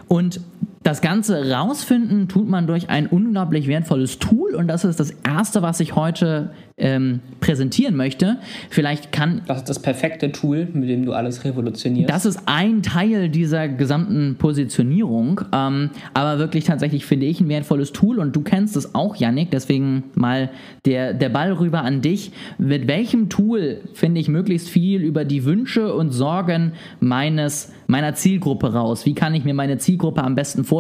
Und 0.08 0.40
das 0.86 1.02
Ganze 1.02 1.50
rausfinden 1.50 2.28
tut 2.28 2.48
man 2.48 2.68
durch 2.68 2.92
ein 2.92 3.08
unglaublich 3.08 3.68
wertvolles 3.68 4.20
Tool 4.20 4.54
und 4.54 4.68
das 4.68 4.86
ist 4.86 5.00
das 5.00 5.10
erste, 5.24 5.64
was 5.64 5.80
ich 5.80 5.96
heute 5.96 6.52
ähm, 6.78 7.22
präsentieren 7.40 7.96
möchte. 7.96 8.38
Vielleicht 8.70 9.12
kann. 9.12 9.42
Das 9.48 9.60
ist 9.60 9.70
das 9.70 9.80
perfekte 9.80 10.32
Tool, 10.32 10.68
mit 10.74 10.90
dem 10.90 11.06
du 11.06 11.14
alles 11.14 11.44
revolutionierst. 11.44 12.10
Das 12.10 12.26
ist 12.26 12.42
ein 12.46 12.84
Teil 12.84 13.30
dieser 13.30 13.68
gesamten 13.68 14.36
Positionierung, 14.38 15.42
ähm, 15.54 15.90
aber 16.14 16.38
wirklich 16.38 16.66
tatsächlich 16.66 17.06
finde 17.06 17.26
ich 17.26 17.40
ein 17.42 17.50
wertvolles 17.50 17.92
Tool 17.92 18.20
und 18.20 18.36
du 18.36 18.42
kennst 18.42 18.76
es 18.76 18.94
auch, 18.94 19.16
Yannick, 19.16 19.50
deswegen 19.50 20.04
mal 20.14 20.52
der, 20.86 21.14
der 21.14 21.30
Ball 21.30 21.54
rüber 21.54 21.82
an 21.82 22.02
dich. 22.02 22.32
Mit 22.60 22.88
welchem 22.88 23.30
Tool 23.30 23.82
finde 23.94 24.22
ich 24.22 24.28
möglichst 24.28 24.70
viel 24.70 25.02
über 25.02 25.26
die 25.26 25.46
Wünsche 25.46 25.96
und 25.96 26.12
Sorgen 26.12 26.74
meines, 27.00 27.74
meiner 27.88 28.14
Zielgruppe 28.14 28.74
raus? 28.74 29.08
Wie 29.08 29.16
kann 29.16 29.34
ich 29.34 29.46
mir 29.46 29.56
meine 29.56 29.80
Zielgruppe 29.80 30.24
am 30.24 30.36
besten 30.36 30.64
vorstellen, 30.64 30.75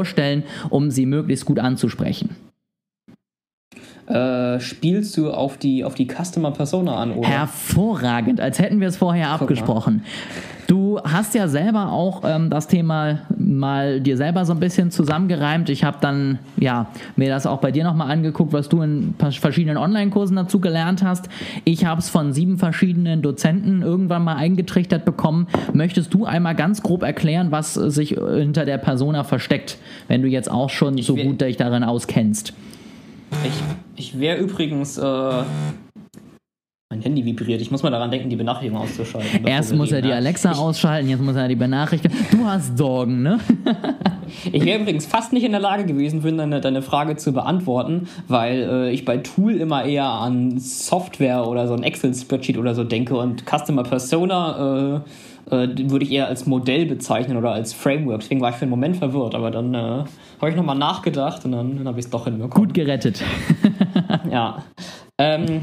um 0.70 0.92
sie 0.92 1.06
möglichst 1.06 1.46
gut 1.46 1.60
anzusprechen? 1.60 2.36
Äh, 4.08 4.60
spielst 4.60 5.18
du 5.18 5.32
auf 5.32 5.58
die, 5.58 5.84
auf 5.84 5.96
die 5.96 6.08
Customer 6.08 6.52
Persona 6.52 6.96
an, 6.96 7.14
oder? 7.14 7.28
Hervorragend, 7.28 8.40
als 8.40 8.60
hätten 8.60 8.80
wir 8.80 8.88
es 8.88 8.98
vorher 8.98 9.30
abgesprochen. 9.30 10.04
Du 10.68 11.00
hast 11.04 11.36
ja 11.36 11.48
selber 11.48 11.92
auch 11.92 12.24
ähm, 12.26 12.50
das 12.50 12.68
Thema 12.68 13.20
mal 13.38 14.02
dir 14.02 14.18
selber 14.18 14.46
so 14.46 14.54
ein 14.54 14.60
bisschen 14.60 14.90
zusammengereimt. 14.90 15.70
Ich 15.70 15.84
habe 15.84 15.98
dann 16.02 16.40
ja 16.58 16.88
mir 17.16 17.30
das 17.30 17.46
auch 17.46 17.60
bei 17.60 17.72
dir 17.72 17.84
nochmal 17.84 18.12
angeguckt, 18.12 18.54
was 18.54 18.70
du 18.70 18.82
in 18.82 19.14
verschiedenen 19.18 19.78
Online-Kursen 19.78 20.36
dazu 20.36 20.60
gelernt 20.60 21.04
hast. 21.04 21.30
Ich 21.66 21.86
habe 21.86 22.00
es 22.00 22.10
von 22.10 22.34
sieben 22.34 22.58
verschiedenen 22.58 23.22
Dozenten 23.22 23.82
irgendwann 23.82 24.24
mal 24.24 24.36
eingetrichtert 24.36 25.06
bekommen. 25.06 25.48
Möchtest 25.74 26.14
du 26.14 26.26
einmal 26.26 26.56
ganz 26.56 26.82
grob 26.82 27.04
erklären, 27.04 27.52
was 27.52 27.76
sich 27.76 28.10
hinter 28.10 28.66
der 28.66 28.78
Persona 28.78 29.24
versteckt, 29.24 29.78
wenn 30.08 30.22
du 30.22 30.28
jetzt 30.28 30.50
auch 30.50 30.70
schon 30.70 30.98
ich 30.98 31.06
so 31.06 31.16
gut 31.16 31.42
dich 31.42 31.58
darin 31.58 31.84
auskennst? 31.84 32.54
Ich, 33.44 33.64
ich 33.96 34.20
wäre 34.20 34.38
übrigens 34.38 34.98
äh, 34.98 35.44
mein 36.90 37.02
Handy 37.02 37.26
vibriert. 37.26 37.62
Ich 37.62 37.72
muss 37.72 37.84
mal 37.84 37.90
daran 37.90 38.12
denken, 38.12 38.30
die 38.30 38.36
Benachrichtigung 38.36 38.80
auszuschalten. 38.80 39.46
Erst 39.46 39.74
muss 39.74 39.92
er 39.92 40.02
die 40.02 40.10
ne? 40.10 40.16
Alexa 40.16 40.52
ich, 40.52 40.58
ausschalten, 40.60 41.10
jetzt 41.10 41.22
muss 41.22 41.36
er 41.36 41.48
die 41.48 41.56
Benachrichtigung. 41.56 42.18
Du 42.32 42.46
hast 42.46 42.78
Sorgen, 42.78 43.22
ne? 43.24 43.40
ich 44.52 44.64
wäre 44.64 44.80
übrigens 44.80 45.06
fast 45.06 45.34
nicht 45.34 45.44
in 45.44 45.52
der 45.52 45.62
Lage 45.62 45.86
gewesen, 45.86 46.22
deine, 46.38 46.62
deine 46.62 46.82
Frage 46.82 47.16
zu 47.18 47.34
beantworten, 47.34 48.08
weil 48.28 48.70
äh, 48.70 48.92
ich 48.92 49.04
bei 49.04 49.18
Tool 49.18 49.56
immer 49.56 49.84
eher 49.84 50.08
an 50.08 50.60
Software 50.60 51.48
oder 51.48 51.68
so 51.68 51.74
ein 51.74 51.84
Excel-Spreadsheet 51.84 52.58
oder 52.58 52.76
so 52.76 52.84
denke 52.84 53.18
und 53.18 53.44
Customer 53.46 53.84
Persona 53.84 54.96
äh, 54.98 55.00
äh, 55.52 55.68
würde 55.90 56.06
ich 56.06 56.12
eher 56.12 56.28
als 56.28 56.46
Modell 56.46 56.86
bezeichnen 56.86 57.38
oder 57.38 57.52
als 57.52 57.74
Framework. 57.74 58.22
Deswegen 58.22 58.42
war 58.42 58.50
ich 58.50 58.56
für 58.56 58.64
einen 58.64 58.72
Moment 58.72 58.98
verwirrt, 58.98 59.36
aber 59.36 59.52
dann 59.52 59.74
äh, 59.74 59.78
habe 59.78 60.50
ich 60.50 60.56
nochmal 60.56 60.78
nachgedacht 60.78 61.46
und 61.46 61.52
dann, 61.52 61.78
dann 61.78 61.88
habe 61.88 62.00
ich 62.00 62.06
es 62.06 62.12
doch 62.12 62.26
hinbekommen. 62.26 62.68
Gut 62.68 62.74
gerettet. 62.74 63.24
ja. 64.32 64.64
Ähm, 65.18 65.62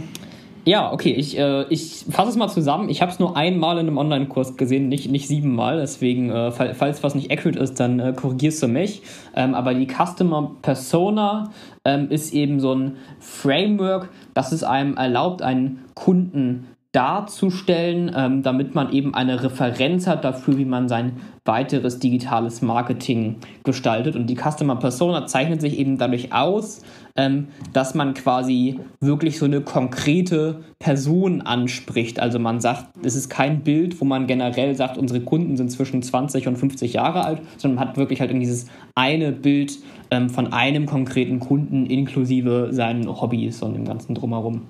ja, 0.65 0.93
okay, 0.93 1.11
ich, 1.11 1.37
äh, 1.37 1.65
ich 1.71 2.05
fasse 2.09 2.31
es 2.31 2.37
mal 2.37 2.49
zusammen. 2.49 2.89
Ich 2.89 3.03
habe 3.03 3.11
es 3.11 3.19
nur 3.19 3.37
einmal 3.37 3.79
in 3.79 3.89
einem 3.89 3.99
Online-Kurs 3.99 4.57
gesehen, 4.57 4.89
nicht, 4.89 5.11
nicht 5.11 5.27
siebenmal. 5.27 5.79
Deswegen, 5.79 6.31
äh, 6.31 6.53
falls 6.53 7.03
was 7.03 7.17
nicht 7.17 7.33
accurate 7.33 7.59
ist, 7.59 7.81
dann 7.81 7.99
äh, 7.99 8.13
korrigierst 8.13 8.63
du 8.63 8.69
mich. 8.69 9.03
Ähm, 9.35 9.55
aber 9.55 9.75
die 9.75 9.89
Customer 9.89 10.53
Persona 10.63 11.51
ähm, 11.85 12.09
ist 12.11 12.33
eben 12.33 12.61
so 12.61 12.75
ein 12.75 12.97
Framework, 13.19 14.11
das 14.35 14.53
es 14.53 14.63
einem 14.63 14.97
erlaubt, 14.97 15.43
einen 15.43 15.81
Kunden 15.95 16.69
darzustellen, 16.93 18.13
ähm, 18.15 18.43
damit 18.43 18.75
man 18.75 18.93
eben 18.93 19.15
eine 19.15 19.43
Referenz 19.43 20.07
hat 20.07 20.25
dafür, 20.25 20.59
wie 20.59 20.67
man 20.67 20.89
sein 20.89 21.15
weiteres 21.45 21.99
digitales 21.99 22.61
Marketing 22.61 23.37
gestaltet. 23.65 24.15
Und 24.15 24.27
die 24.27 24.37
Customer 24.37 24.77
Persona 24.77 25.27
zeichnet 25.27 25.63
sich 25.63 25.79
eben 25.79 25.97
dadurch 25.97 26.35
aus, 26.35 26.83
ähm, 27.17 27.49
dass 27.73 27.95
man 27.95 28.13
quasi 28.13 28.79
wirklich 29.01 29.39
so 29.39 29.47
eine 29.47 29.63
konkrete 29.63 30.61
Person 30.79 31.41
anspricht. 31.41 32.21
Also 32.21 32.39
man 32.39 32.61
sagt, 32.61 32.87
es 33.03 33.17
ist 33.17 33.31
kein 33.31 33.63
Bild, 33.63 33.99
wo 34.01 34.05
man 34.05 34.27
generell 34.27 34.75
sagt, 34.75 34.99
unsere 34.99 35.21
Kunden 35.21 35.57
sind 35.57 35.71
zwischen 35.71 36.03
20 36.03 36.47
und 36.47 36.57
50 36.57 36.93
Jahre 36.93 37.25
alt, 37.25 37.41
sondern 37.57 37.77
man 37.77 37.89
hat 37.89 37.97
wirklich 37.97 38.21
halt 38.21 38.33
dieses 38.33 38.67
eine 38.95 39.33
Bild 39.33 39.79
ähm, 40.11 40.29
von 40.29 40.53
einem 40.53 40.85
konkreten 40.85 41.41
Kunden 41.41 41.87
inklusive 41.87 42.69
seinen 42.71 43.09
Hobbys 43.09 43.63
und 43.63 43.73
dem 43.75 43.87
ganzen 43.87 44.15
drumherum. 44.15 44.63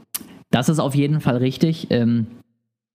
Das 0.53 0.69
ist 0.69 0.79
auf 0.79 0.95
jeden 0.95 1.21
Fall 1.21 1.39
richtig. 1.39 1.89
Ähm, 1.91 2.29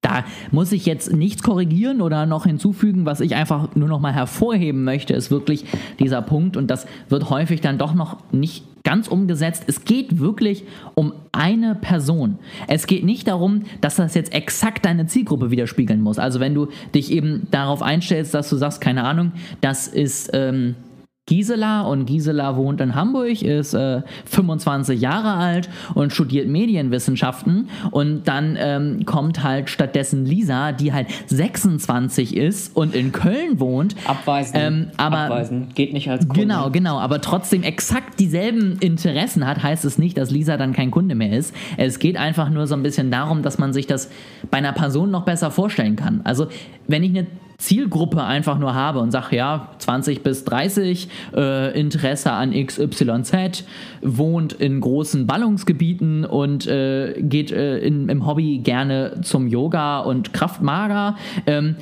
da 0.02 0.24
muss 0.52 0.72
ich 0.72 0.86
jetzt 0.86 1.12
nichts 1.12 1.44
korrigieren 1.44 2.02
oder 2.02 2.26
noch 2.26 2.46
hinzufügen. 2.46 3.06
Was 3.06 3.20
ich 3.20 3.36
einfach 3.36 3.76
nur 3.76 3.90
noch 3.90 4.00
mal 4.00 4.14
hervorheben 4.14 4.84
möchte, 4.86 5.14
ist 5.14 5.32
wirklich 5.32 5.66
dieser 6.00 6.22
Punkt 6.22 6.56
und 6.56 6.68
das 6.68 6.86
wird 7.10 7.30
häufig 7.30 7.60
dann 7.62 7.78
doch 7.78 7.94
noch 7.94 8.18
nicht 8.32 8.64
ganz 8.84 9.10
umgesetzt. 9.10 9.66
Es 9.68 9.84
geht 9.84 10.20
wirklich 10.20 10.64
um 10.96 11.12
eine 11.34 11.76
Person. 11.76 12.40
Es 12.68 12.88
geht 12.88 13.04
nicht 13.04 13.28
darum, 13.28 13.64
dass 13.82 13.98
das 13.98 14.14
jetzt 14.14 14.34
exakt 14.34 14.86
deine 14.86 15.08
Zielgruppe 15.08 15.52
widerspiegeln 15.52 16.02
muss. 16.02 16.20
Also 16.20 16.40
wenn 16.40 16.54
du 16.54 16.68
dich 16.96 17.12
eben 17.12 17.48
darauf 17.52 17.82
einstellst, 17.82 18.34
dass 18.34 18.50
du 18.50 18.56
sagst, 18.56 18.80
keine 18.80 19.04
Ahnung, 19.04 19.34
das 19.60 19.90
ist 19.90 20.30
ähm, 20.32 20.76
Gisela 21.28 21.82
und 21.82 22.06
Gisela 22.06 22.56
wohnt 22.56 22.80
in 22.80 22.96
Hamburg, 22.96 23.42
ist 23.42 23.74
äh, 23.74 24.02
25 24.26 25.00
Jahre 25.00 25.34
alt 25.34 25.70
und 25.94 26.14
studiert 26.14 26.48
Medienwissenschaften 26.48 27.70
und 27.92 28.30
dann 28.30 28.58
ähm, 28.58 29.06
kommt 29.06 29.44
halt 29.44 29.70
stattdessen 29.70 30.26
Lisa, 30.26 30.72
die 30.72 30.94
halt 30.94 31.08
26 31.28 32.36
ist 32.36 32.76
und 32.78 32.96
in 32.96 33.12
Köln 33.12 33.60
wohnt. 33.60 33.96
Abweisen. 34.06 34.56
Ähm, 34.56 34.88
aber 34.96 35.18
Abweisen. 35.18 35.68
Geht 35.76 35.92
nicht 35.92 36.10
als 36.10 36.26
Kunde. 36.26 36.42
Genau, 36.44 36.70
genau, 36.72 36.98
aber 36.98 37.20
trotzdem 37.20 37.64
exakt 37.64 38.22
dieselben 38.22 38.78
Interessen 38.80 39.46
hat, 39.46 39.62
heißt 39.62 39.84
es 39.84 39.98
nicht, 39.98 40.18
dass 40.18 40.32
Lisa 40.32 40.56
dann 40.56 40.72
kein 40.72 40.92
Kunde 40.92 41.14
mehr 41.14 41.38
ist. 41.38 41.54
Es 41.76 42.00
geht 42.00 42.16
einfach 42.16 42.50
nur 42.50 42.68
so 42.68 42.76
ein 42.76 42.84
bisschen 42.84 43.12
darum, 43.12 43.44
dass 43.44 43.58
man 43.58 43.74
sich 43.74 43.86
das 43.86 44.10
bei 44.50 44.60
einer 44.60 44.72
Person 44.72 45.12
noch 45.12 45.26
besser 45.26 45.52
vorstellen 45.52 45.98
kann. 45.98 46.22
Also 46.24 46.48
wenn 46.88 47.04
ich 47.04 47.10
eine 47.10 47.28
Zielgruppe 47.58 48.24
einfach 48.24 48.60
nur 48.60 48.76
habe 48.76 49.00
und 49.00 49.12
sage, 49.12 49.36
ja, 49.36 49.70
20 49.80 50.22
bis 50.22 50.46
30, 50.46 51.10
äh, 51.36 51.80
Interesse 51.80 52.32
an 52.32 52.52
XYZ, 52.52 53.66
wohnt 54.02 54.54
in 54.54 54.80
großen 54.80 55.26
Ballungsgebieten 55.26 56.26
und 56.26 56.68
äh, 56.68 57.16
geht 57.20 57.52
äh, 57.52 57.80
in, 57.80 58.10
im 58.10 58.26
Hobby 58.26 58.60
gerne 58.60 59.22
zum 59.22 59.48
Yoga 59.48 60.00
und 60.00 60.34
Kraftmager. 60.34 61.16
Ähm, 61.48 61.78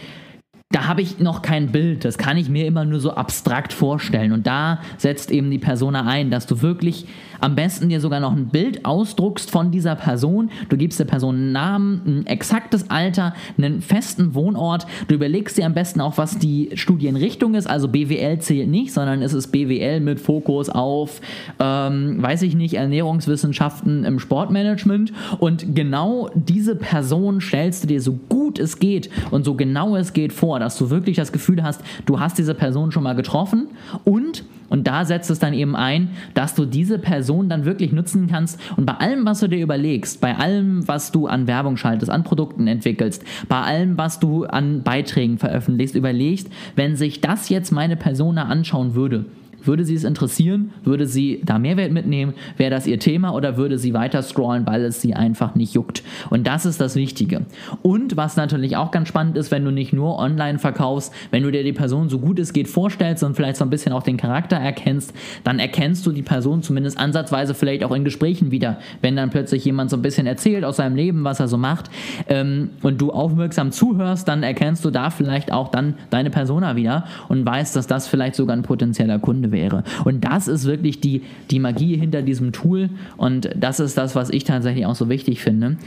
da 0.71 0.87
habe 0.87 1.01
ich 1.01 1.19
noch 1.19 1.41
kein 1.41 1.71
Bild. 1.71 2.03
Das 2.03 2.17
kann 2.17 2.37
ich 2.37 2.49
mir 2.49 2.65
immer 2.65 2.83
nur 2.83 2.99
so 2.99 3.11
abstrakt 3.11 3.71
vorstellen. 3.71 4.31
Und 4.31 4.47
da 4.47 4.79
setzt 4.97 5.31
eben 5.31 5.49
die 5.51 5.59
Persona 5.59 6.05
ein, 6.05 6.31
dass 6.31 6.47
du 6.47 6.61
wirklich 6.61 7.05
am 7.39 7.55
besten 7.55 7.89
dir 7.89 8.01
sogar 8.01 8.19
noch 8.19 8.35
ein 8.35 8.47
Bild 8.47 8.85
ausdruckst 8.85 9.51
von 9.51 9.71
dieser 9.71 9.95
Person. 9.95 10.49
Du 10.69 10.77
gibst 10.77 10.99
der 10.99 11.05
Person 11.05 11.35
einen 11.35 11.51
Namen, 11.51 12.01
ein 12.05 12.27
exaktes 12.27 12.89
Alter, 12.89 13.33
einen 13.57 13.81
festen 13.81 14.33
Wohnort. 14.35 14.85
Du 15.07 15.15
überlegst 15.15 15.57
dir 15.57 15.65
am 15.65 15.73
besten 15.73 16.01
auch, 16.01 16.17
was 16.17 16.37
die 16.37 16.71
Studienrichtung 16.73 17.55
ist. 17.55 17.67
Also 17.67 17.87
BWL 17.87 18.39
zählt 18.39 18.69
nicht, 18.69 18.93
sondern 18.93 19.21
es 19.21 19.33
ist 19.33 19.47
BWL 19.47 19.99
mit 19.99 20.19
Fokus 20.19 20.69
auf, 20.69 21.21
ähm, 21.59 22.21
weiß 22.21 22.41
ich 22.41 22.55
nicht, 22.55 22.73
Ernährungswissenschaften 22.75 24.03
im 24.03 24.19
Sportmanagement. 24.19 25.13
Und 25.39 25.75
genau 25.75 26.29
diese 26.33 26.75
Person 26.75 27.41
stellst 27.41 27.83
du 27.83 27.87
dir 27.87 28.01
so 28.01 28.13
gut 28.29 28.59
es 28.59 28.79
geht 28.79 29.09
und 29.31 29.45
so 29.45 29.55
genau 29.55 29.95
es 29.95 30.13
geht 30.13 30.33
vor 30.33 30.59
dass 30.59 30.77
du 30.77 30.89
wirklich 30.89 31.17
das 31.17 31.31
Gefühl 31.31 31.63
hast, 31.63 31.81
du 32.05 32.19
hast 32.19 32.37
diese 32.37 32.53
Person 32.53 32.91
schon 32.91 33.03
mal 33.03 33.15
getroffen 33.15 33.67
und 34.03 34.43
und 34.69 34.87
da 34.87 35.05
setzt 35.05 35.29
es 35.29 35.39
dann 35.39 35.53
eben 35.53 35.75
ein, 35.75 36.09
dass 36.33 36.55
du 36.55 36.65
diese 36.65 36.99
Person 36.99 37.49
dann 37.49 37.65
wirklich 37.65 37.91
nutzen 37.91 38.27
kannst. 38.27 38.59
Und 38.77 38.85
bei 38.85 38.93
allem, 38.93 39.25
was 39.25 39.39
du 39.39 39.47
dir 39.47 39.61
überlegst, 39.61 40.21
bei 40.21 40.35
allem, 40.35 40.87
was 40.87 41.11
du 41.11 41.27
an 41.27 41.47
Werbung 41.47 41.77
schaltest, 41.77 42.11
an 42.11 42.23
Produkten 42.23 42.67
entwickelst, 42.67 43.23
bei 43.47 43.61
allem, 43.61 43.97
was 43.97 44.19
du 44.19 44.45
an 44.45 44.83
Beiträgen 44.83 45.37
veröffentlichst, 45.37 45.95
überlegst, 45.95 46.49
wenn 46.75 46.95
sich 46.95 47.21
das 47.21 47.49
jetzt 47.49 47.71
meine 47.71 47.95
Persona 47.95 48.45
anschauen 48.45 48.95
würde, 48.95 49.25
würde 49.67 49.85
sie 49.85 49.95
es 49.95 50.03
interessieren? 50.03 50.71
Würde 50.83 51.07
sie 51.07 51.41
da 51.43 51.57
Mehrwert 51.59 51.91
mitnehmen? 51.91 52.33
Wäre 52.57 52.71
das 52.71 52.87
ihr 52.87 52.99
Thema 52.99 53.33
oder 53.33 53.57
würde 53.57 53.77
sie 53.77 53.93
weiter 53.93 54.21
scrollen, 54.21 54.65
weil 54.67 54.83
es 54.85 55.01
sie 55.01 55.13
einfach 55.13 55.55
nicht 55.55 55.73
juckt? 55.73 56.03
Und 56.29 56.47
das 56.47 56.65
ist 56.65 56.79
das 56.79 56.95
Wichtige. 56.95 57.45
Und 57.81 58.17
was 58.17 58.35
natürlich 58.35 58.77
auch 58.77 58.91
ganz 58.91 59.07
spannend 59.07 59.37
ist, 59.37 59.51
wenn 59.51 59.65
du 59.65 59.71
nicht 59.71 59.93
nur 59.93 60.19
online 60.19 60.59
verkaufst, 60.59 61.13
wenn 61.31 61.43
du 61.43 61.51
dir 61.51 61.63
die 61.63 61.73
Person 61.73 62.09
so 62.09 62.19
gut 62.19 62.39
es 62.39 62.53
geht 62.53 62.67
vorstellst 62.67 63.23
und 63.23 63.35
vielleicht 63.35 63.57
so 63.57 63.65
ein 63.65 63.69
bisschen 63.69 63.93
auch 63.93 64.03
den 64.03 64.17
Charakter 64.17 64.57
erkennst, 64.57 65.13
dann 65.43 65.59
erkennst 65.59 66.05
du 66.05 66.11
die 66.11 66.21
Person 66.21 66.61
zumindest 66.61 66.97
ansatzweise 66.97 67.53
vielleicht 67.53 67.83
auch 67.83 67.91
in 67.91 68.03
Gesprächen 68.03 68.51
wieder. 68.51 68.79
Wenn 69.01 69.15
dann 69.15 69.29
plötzlich 69.29 69.65
jemand 69.65 69.89
so 69.89 69.97
ein 69.97 70.01
bisschen 70.01 70.27
erzählt 70.27 70.63
aus 70.63 70.77
seinem 70.77 70.95
Leben, 70.95 71.23
was 71.23 71.39
er 71.39 71.47
so 71.47 71.57
macht 71.57 71.89
ähm, 72.27 72.69
und 72.81 73.01
du 73.01 73.11
aufmerksam 73.11 73.71
zuhörst, 73.71 74.27
dann 74.27 74.43
erkennst 74.43 74.85
du 74.85 74.91
da 74.91 75.09
vielleicht 75.09 75.51
auch 75.51 75.69
dann 75.69 75.95
deine 76.09 76.29
Persona 76.29 76.75
wieder 76.75 77.05
und 77.29 77.45
weißt, 77.45 77.75
dass 77.75 77.87
das 77.87 78.07
vielleicht 78.07 78.35
sogar 78.35 78.55
ein 78.55 78.63
potenzieller 78.63 79.19
Kunde 79.19 79.51
wäre 79.51 79.54
wäre. 79.55 79.83
Und 80.03 80.23
das 80.23 80.47
ist 80.47 80.65
wirklich 80.65 81.01
die, 81.01 81.23
die 81.49 81.57
Magie 81.59 81.97
hinter 81.97 82.21
diesem 82.21 82.51
Tool 82.51 82.91
und 83.17 83.49
das 83.55 83.79
ist 83.79 83.97
das, 83.97 84.15
was 84.15 84.29
ich 84.29 84.43
tatsächlich 84.43 84.85
auch 84.85 84.93
so 84.93 85.09
wichtig 85.09 85.41
finde, 85.41 85.77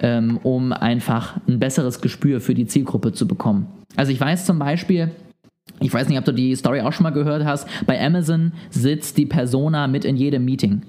ähm, 0.00 0.38
um 0.42 0.72
einfach 0.72 1.36
ein 1.46 1.58
besseres 1.58 2.00
Gespür 2.00 2.40
für 2.40 2.54
die 2.54 2.66
Zielgruppe 2.66 3.12
zu 3.12 3.28
bekommen. 3.28 3.66
Also 3.96 4.12
ich 4.12 4.20
weiß 4.20 4.46
zum 4.46 4.58
Beispiel, 4.58 5.10
ich 5.80 5.92
weiß 5.92 6.08
nicht, 6.08 6.18
ob 6.18 6.24
du 6.24 6.32
die 6.32 6.54
Story 6.54 6.80
auch 6.80 6.92
schon 6.92 7.04
mal 7.04 7.10
gehört 7.10 7.44
hast, 7.44 7.68
bei 7.86 8.02
Amazon 8.02 8.52
sitzt 8.70 9.18
die 9.18 9.26
Persona 9.26 9.86
mit 9.88 10.06
in 10.06 10.16
jedem 10.16 10.44
Meeting. 10.46 10.82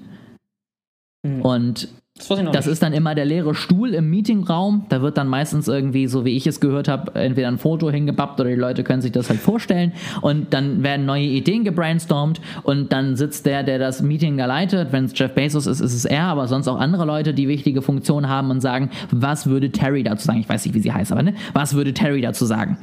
Mhm. 1.22 1.42
Und 1.42 1.88
das, 2.18 2.40
das 2.52 2.66
ist 2.66 2.82
dann 2.82 2.92
immer 2.92 3.14
der 3.14 3.24
leere 3.24 3.54
Stuhl 3.54 3.94
im 3.94 4.10
Meetingraum. 4.10 4.86
Da 4.88 5.02
wird 5.02 5.16
dann 5.16 5.28
meistens 5.28 5.68
irgendwie, 5.68 6.06
so 6.06 6.24
wie 6.24 6.36
ich 6.36 6.46
es 6.46 6.60
gehört 6.60 6.88
habe, 6.88 7.14
entweder 7.14 7.48
ein 7.48 7.58
Foto 7.58 7.90
hingebappt 7.90 8.40
oder 8.40 8.50
die 8.50 8.56
Leute 8.56 8.84
können 8.84 9.02
sich 9.02 9.12
das 9.12 9.28
halt 9.28 9.40
vorstellen. 9.40 9.92
Und 10.20 10.52
dann 10.52 10.82
werden 10.82 11.06
neue 11.06 11.24
Ideen 11.24 11.64
gebrainstormt 11.64 12.40
und 12.64 12.92
dann 12.92 13.16
sitzt 13.16 13.46
der, 13.46 13.62
der 13.62 13.78
das 13.78 14.02
Meeting 14.02 14.36
leitet. 14.36 14.92
Wenn 14.92 15.04
es 15.04 15.12
Jeff 15.14 15.34
Bezos 15.34 15.66
ist, 15.66 15.80
ist 15.80 15.94
es 15.94 16.04
er, 16.04 16.24
aber 16.24 16.48
sonst 16.48 16.68
auch 16.68 16.78
andere 16.78 17.04
Leute, 17.04 17.34
die 17.34 17.48
wichtige 17.48 17.82
Funktionen 17.82 18.28
haben 18.28 18.50
und 18.50 18.60
sagen, 18.60 18.90
was 19.10 19.46
würde 19.46 19.70
Terry 19.70 20.02
dazu 20.02 20.26
sagen? 20.26 20.40
Ich 20.40 20.48
weiß 20.48 20.64
nicht, 20.64 20.74
wie 20.74 20.80
sie 20.80 20.92
heißt, 20.92 21.12
aber 21.12 21.22
ne? 21.22 21.34
Was 21.52 21.74
würde 21.74 21.94
Terry 21.94 22.20
dazu 22.20 22.44
sagen? 22.44 22.78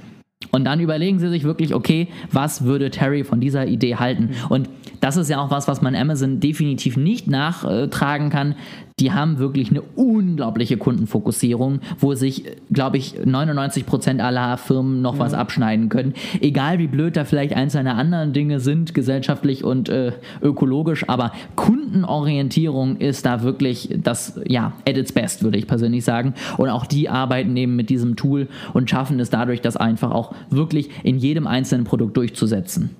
Und 0.51 0.65
dann 0.65 0.79
überlegen 0.79 1.19
sie 1.19 1.29
sich 1.29 1.43
wirklich, 1.43 1.73
okay, 1.73 2.07
was 2.31 2.63
würde 2.63 2.89
Terry 2.91 3.23
von 3.23 3.39
dieser 3.39 3.67
Idee 3.67 3.95
halten? 3.95 4.31
Und 4.49 4.69
das 5.01 5.17
ist 5.17 5.29
ja 5.29 5.39
auch 5.39 5.51
was, 5.51 5.67
was 5.67 5.81
man 5.81 5.95
Amazon 5.95 6.39
definitiv 6.39 6.97
nicht 6.97 7.27
nachtragen 7.27 8.29
kann. 8.29 8.55
Die 9.01 9.11
haben 9.11 9.39
wirklich 9.39 9.71
eine 9.71 9.81
unglaubliche 9.81 10.77
Kundenfokussierung, 10.77 11.81
wo 11.99 12.13
sich, 12.13 12.45
glaube 12.71 12.95
ich, 12.95 13.15
99% 13.15 14.21
aller 14.21 14.57
Firmen 14.57 15.01
noch 15.01 15.15
mhm. 15.15 15.19
was 15.19 15.33
abschneiden 15.33 15.89
können. 15.89 16.13
Egal 16.39 16.79
wie 16.79 16.87
blöd 16.87 17.17
da 17.17 17.25
vielleicht 17.25 17.53
einzelne 17.57 17.95
andere 17.95 18.29
Dinge 18.29 18.61
sind, 18.61 18.93
gesellschaftlich 18.93 19.65
und 19.65 19.89
äh, 19.89 20.13
ökologisch, 20.41 21.09
aber 21.09 21.33
Kundenorientierung 21.57 22.95
ist 22.95 23.25
da 23.25 23.43
wirklich 23.43 23.89
das, 24.01 24.39
ja, 24.47 24.71
at 24.87 24.95
its 24.95 25.11
best, 25.11 25.43
würde 25.43 25.57
ich 25.57 25.67
persönlich 25.67 26.05
sagen. 26.05 26.33
Und 26.55 26.69
auch 26.69 26.85
die 26.85 27.09
arbeiten 27.09 27.57
eben 27.57 27.75
mit 27.75 27.89
diesem 27.89 28.15
Tool 28.15 28.47
und 28.71 28.89
schaffen 28.89 29.19
es 29.19 29.29
dadurch, 29.29 29.59
das 29.59 29.75
einfach 29.75 30.11
auch 30.11 30.33
wirklich 30.49 30.89
in 31.03 31.17
jedem 31.17 31.47
einzelnen 31.47 31.83
Produkt 31.83 32.15
durchzusetzen. 32.15 32.91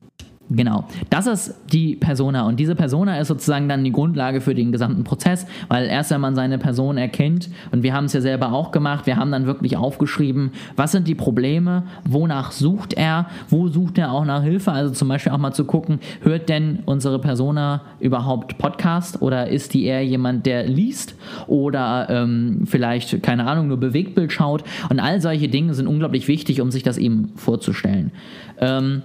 Genau, 0.50 0.86
das 1.10 1.26
ist 1.26 1.56
die 1.74 1.96
Persona. 1.96 2.46
Und 2.46 2.60
diese 2.60 2.76
Persona 2.76 3.18
ist 3.18 3.30
sozusagen 3.30 3.68
dann 3.68 3.84
die 3.84 3.92
Grundlage 3.92 4.42
für 4.42 4.54
den 4.54 4.72
gesamten 4.72 5.04
Prozess, 5.04 5.48
weil 5.70 5.88
erst 5.88 6.12
wenn 6.12 6.22
man 6.22 6.36
seine 6.36 6.60
Person 6.60 6.98
erkennt 6.98 7.50
und 7.72 7.82
wir 7.82 7.96
haben 7.96 8.06
es 8.06 8.14
ja 8.14 8.22
selber 8.22 8.54
auch 8.54 8.70
gemacht, 8.70 9.08
wir 9.08 9.18
haben 9.18 9.32
dann 9.32 9.48
wirklich 9.48 9.76
aufgeschrieben, 9.76 10.52
was 10.76 10.92
sind 10.92 11.08
die 11.08 11.16
Probleme, 11.16 11.84
wonach 12.08 12.52
sucht 12.52 12.94
er, 12.94 13.26
wo 13.50 13.70
sucht 13.70 13.98
er 13.98 14.12
auch 14.12 14.24
nach 14.24 14.44
Hilfe, 14.44 14.72
also 14.72 14.94
zum 14.94 15.08
Beispiel 15.08 15.32
auch 15.32 15.40
mal 15.40 15.54
zu 15.54 15.66
gucken, 15.66 16.00
hört 16.22 16.48
denn 16.48 16.80
unsere 16.86 17.18
Persona 17.18 17.82
überhaupt 18.00 18.60
Podcast 18.60 19.24
oder 19.24 19.48
ist 19.48 19.74
die 19.74 19.86
eher 19.86 20.06
jemand, 20.06 20.46
der 20.46 20.68
liest 20.68 21.16
oder 21.48 22.08
ähm, 22.12 22.66
vielleicht, 22.66 23.24
keine 23.24 23.48
Ahnung, 23.48 23.68
nur 23.68 23.78
Bewegtbild 23.78 24.32
schaut? 24.32 24.64
Und 24.92 25.00
all 25.00 25.22
solche 25.22 25.48
Dinge 25.48 25.74
sind 25.74 25.88
unglaublich 25.88 26.28
wichtig, 26.28 26.62
um 26.62 26.70
sich 26.70 26.84
das 26.84 27.00
eben 27.00 27.32
vorzustellen. 27.36 28.12
Ähm, 28.60 29.02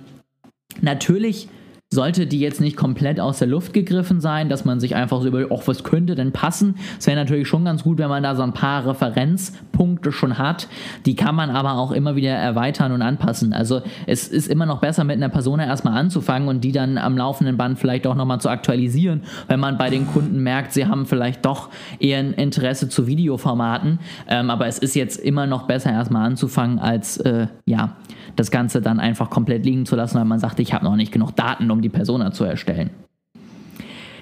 Natürlich 0.80 1.48
sollte 1.92 2.28
die 2.28 2.38
jetzt 2.38 2.60
nicht 2.60 2.76
komplett 2.76 3.18
aus 3.18 3.40
der 3.40 3.48
Luft 3.48 3.72
gegriffen 3.72 4.20
sein, 4.20 4.48
dass 4.48 4.64
man 4.64 4.78
sich 4.78 4.94
einfach 4.94 5.20
so 5.20 5.26
überlegt, 5.26 5.50
oh, 5.50 5.60
was 5.66 5.82
könnte 5.82 6.14
denn 6.14 6.30
passen? 6.30 6.76
Es 6.96 7.08
wäre 7.08 7.16
natürlich 7.16 7.48
schon 7.48 7.64
ganz 7.64 7.82
gut, 7.82 7.98
wenn 7.98 8.08
man 8.08 8.22
da 8.22 8.36
so 8.36 8.42
ein 8.42 8.52
paar 8.52 8.86
Referenzpunkte 8.86 10.12
schon 10.12 10.38
hat. 10.38 10.68
Die 11.04 11.16
kann 11.16 11.34
man 11.34 11.50
aber 11.50 11.72
auch 11.72 11.90
immer 11.90 12.14
wieder 12.14 12.30
erweitern 12.30 12.92
und 12.92 13.02
anpassen. 13.02 13.52
Also 13.52 13.82
es 14.06 14.28
ist 14.28 14.46
immer 14.46 14.66
noch 14.66 14.78
besser, 14.78 15.02
mit 15.02 15.16
einer 15.16 15.30
Person 15.30 15.58
erstmal 15.58 15.98
anzufangen 15.98 16.48
und 16.48 16.62
die 16.62 16.70
dann 16.70 16.96
am 16.96 17.18
laufenden 17.18 17.56
Band 17.56 17.76
vielleicht 17.80 18.06
auch 18.06 18.14
nochmal 18.14 18.40
zu 18.40 18.50
aktualisieren, 18.50 19.24
wenn 19.48 19.58
man 19.58 19.76
bei 19.76 19.90
den 19.90 20.06
Kunden 20.06 20.44
merkt, 20.44 20.72
sie 20.72 20.86
haben 20.86 21.06
vielleicht 21.06 21.44
doch 21.44 21.70
eher 21.98 22.20
ein 22.20 22.34
Interesse 22.34 22.88
zu 22.88 23.08
Videoformaten. 23.08 23.98
Ähm, 24.28 24.50
aber 24.50 24.68
es 24.68 24.78
ist 24.78 24.94
jetzt 24.94 25.16
immer 25.16 25.48
noch 25.48 25.66
besser, 25.66 25.90
erstmal 25.90 26.24
anzufangen, 26.24 26.78
als 26.78 27.16
äh, 27.16 27.48
ja 27.66 27.96
das 28.36 28.50
Ganze 28.50 28.80
dann 28.80 29.00
einfach 29.00 29.30
komplett 29.30 29.64
liegen 29.64 29.86
zu 29.86 29.96
lassen, 29.96 30.18
weil 30.18 30.24
man 30.24 30.38
sagt, 30.38 30.60
ich 30.60 30.72
habe 30.72 30.84
noch 30.84 30.96
nicht 30.96 31.12
genug 31.12 31.34
Daten, 31.36 31.70
um 31.70 31.80
die 31.80 31.88
Persona 31.88 32.32
zu 32.32 32.44
erstellen. 32.44 32.90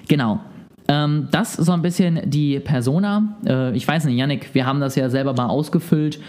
Genau. 0.07 0.39
Ähm, 0.87 1.27
das 1.31 1.59
ist 1.59 1.67
so 1.67 1.71
ein 1.71 1.81
bisschen 1.81 2.19
die 2.25 2.59
Persona. 2.59 3.37
Äh, 3.45 3.75
ich 3.75 3.87
weiß 3.87 4.05
nicht, 4.05 4.17
Yannick, 4.17 4.53
wir 4.53 4.65
haben 4.65 4.79
das 4.79 4.95
ja 4.95 5.09
selber 5.09 5.33
mal 5.33 5.47
ausgefüllt. 5.47 6.19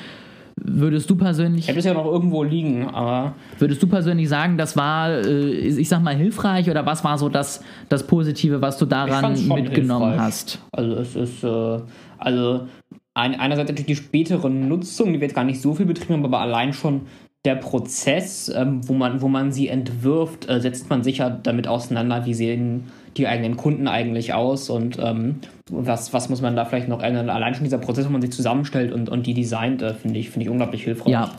Würdest 0.63 1.09
du 1.09 1.17
persönlich. 1.17 1.63
Ich 1.63 1.69
habe 1.69 1.79
es 1.79 1.87
ja 1.87 1.95
noch 1.95 2.05
irgendwo 2.05 2.43
liegen, 2.43 2.87
aber. 2.89 3.35
Würdest 3.59 3.83
du 3.83 3.87
persönlich 3.87 4.29
sagen, 4.29 4.59
das 4.59 4.77
war, 4.77 5.11
äh, 5.11 5.51
ich 5.51 5.89
sag 5.89 6.03
mal, 6.03 6.15
hilfreich 6.15 6.69
oder 6.69 6.85
was 6.85 7.03
war 7.03 7.17
so 7.17 7.31
das, 7.31 7.65
das 7.89 8.07
Positive, 8.07 8.61
was 8.61 8.77
du 8.77 8.85
daran 8.85 9.33
mitgenommen 9.49 10.09
hilfreich. 10.09 10.27
hast? 10.27 10.59
Also, 10.73 10.97
es 10.97 11.17
ist. 11.17 11.45
Äh, 11.45 11.79
also, 12.19 12.67
ein, 13.15 13.41
einerseits 13.41 13.71
natürlich 13.71 13.87
die 13.87 13.97
spätere 13.97 14.51
Nutzung, 14.51 15.15
die 15.15 15.21
wird 15.21 15.35
gar 15.35 15.45
nicht 15.45 15.63
so 15.63 15.75
viel 15.75 15.87
betrieben, 15.87 16.25
aber 16.25 16.41
allein 16.41 16.75
schon 16.75 17.03
der 17.45 17.55
Prozess, 17.55 18.53
ähm, 18.55 18.87
wo, 18.87 18.93
man, 18.93 19.23
wo 19.23 19.29
man 19.29 19.51
sie 19.51 19.69
entwirft, 19.69 20.49
äh, 20.49 20.61
setzt 20.61 20.91
man 20.91 21.03
sicher 21.03 21.31
damit 21.31 21.67
auseinander, 21.67 22.27
wie 22.27 22.35
sehen 22.35 22.91
die 23.17 23.27
eigenen 23.27 23.57
Kunden 23.57 23.89
eigentlich 23.89 24.35
aus 24.35 24.71
und 24.71 24.99
ähm, 25.01 25.37
was, 25.71 26.13
was 26.13 26.29
muss 26.29 26.43
man 26.43 26.55
da 26.55 26.65
vielleicht 26.65 26.89
noch 26.89 27.03
ändern. 27.03 27.31
Allein 27.31 27.55
schon 27.55 27.65
dieser 27.65 27.79
Prozess, 27.79 28.07
wo 28.07 28.11
man 28.11 28.21
sich 28.21 28.33
zusammenstellt 28.33 28.93
und, 28.93 29.09
und 29.09 29.27
die 29.27 29.35
designt, 29.35 29.83
äh, 29.83 29.95
finde 29.95 30.19
ich, 30.19 30.31
find 30.31 30.45
ich 30.45 30.51
unglaublich 30.51 30.85
hilfreich. 30.85 31.13
Ja, 31.13 31.33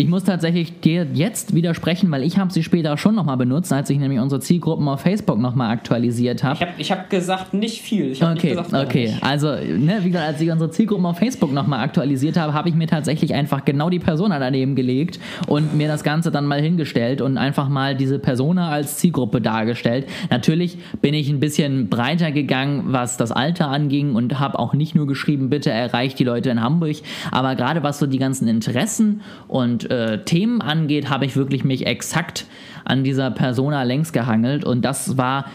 ich 0.00 0.06
muss 0.06 0.22
tatsächlich 0.22 0.78
dir 0.78 1.08
jetzt 1.12 1.56
widersprechen, 1.56 2.08
weil 2.12 2.22
ich 2.22 2.38
habe 2.38 2.52
sie 2.52 2.62
später 2.62 2.96
schon 2.96 3.16
nochmal 3.16 3.36
benutzt, 3.36 3.72
als 3.72 3.90
ich 3.90 3.98
nämlich 3.98 4.20
unsere 4.20 4.40
Zielgruppen 4.40 4.86
auf 4.86 5.00
Facebook 5.00 5.40
nochmal 5.40 5.72
aktualisiert 5.72 6.44
habe. 6.44 6.54
Ich 6.54 6.60
habe 6.60 6.72
ich 6.78 6.92
hab 6.92 7.10
gesagt, 7.10 7.52
nicht 7.52 7.82
viel. 7.82 8.12
okay, 8.12 8.50
gesagt, 8.50 8.72
okay. 8.72 9.06
Nicht. 9.08 9.24
Also, 9.24 9.48
ne, 9.48 9.98
wie 10.02 10.10
gesagt, 10.10 10.28
als 10.28 10.40
ich 10.40 10.52
unsere 10.52 10.70
Zielgruppen 10.70 11.04
auf 11.04 11.18
Facebook 11.18 11.52
nochmal 11.52 11.80
aktualisiert 11.80 12.36
habe, 12.36 12.54
habe 12.54 12.68
ich 12.68 12.76
mir 12.76 12.86
tatsächlich 12.86 13.34
einfach 13.34 13.64
genau 13.64 13.90
die 13.90 13.98
Persona 13.98 14.38
daneben 14.38 14.76
gelegt 14.76 15.18
und 15.48 15.76
mir 15.76 15.88
das 15.88 16.04
Ganze 16.04 16.30
dann 16.30 16.46
mal 16.46 16.60
hingestellt 16.60 17.20
und 17.20 17.36
einfach 17.36 17.68
mal 17.68 17.96
diese 17.96 18.20
Persona 18.20 18.70
als 18.70 18.98
Zielgruppe 18.98 19.40
dargestellt. 19.40 20.06
Natürlich 20.30 20.78
bin 21.02 21.12
ich 21.12 21.28
ein 21.28 21.40
bisschen 21.40 21.88
breiter 21.88 22.30
gegangen, 22.30 22.84
was 22.86 23.16
das 23.16 23.32
Alter 23.32 23.66
anging 23.66 24.14
und 24.14 24.38
habe 24.38 24.60
auch 24.60 24.74
nicht 24.74 24.94
nur 24.94 25.08
geschrieben, 25.08 25.50
bitte 25.50 25.72
erreicht 25.72 26.20
die 26.20 26.24
Leute 26.24 26.50
in 26.50 26.62
Hamburg, 26.62 26.98
aber 27.32 27.56
gerade 27.56 27.82
was 27.82 27.98
so 27.98 28.06
die 28.06 28.18
ganzen 28.18 28.46
Interessen 28.46 29.22
und 29.48 29.87
äh, 29.90 30.24
Themen 30.24 30.60
angeht, 30.60 31.10
habe 31.10 31.24
ich 31.24 31.36
wirklich 31.36 31.64
mich 31.64 31.86
exakt 31.86 32.46
an 32.84 33.04
dieser 33.04 33.30
Persona 33.30 33.82
längs 33.82 34.12
gehangelt 34.12 34.64
und 34.64 34.84
das 34.84 35.16
war 35.16 35.46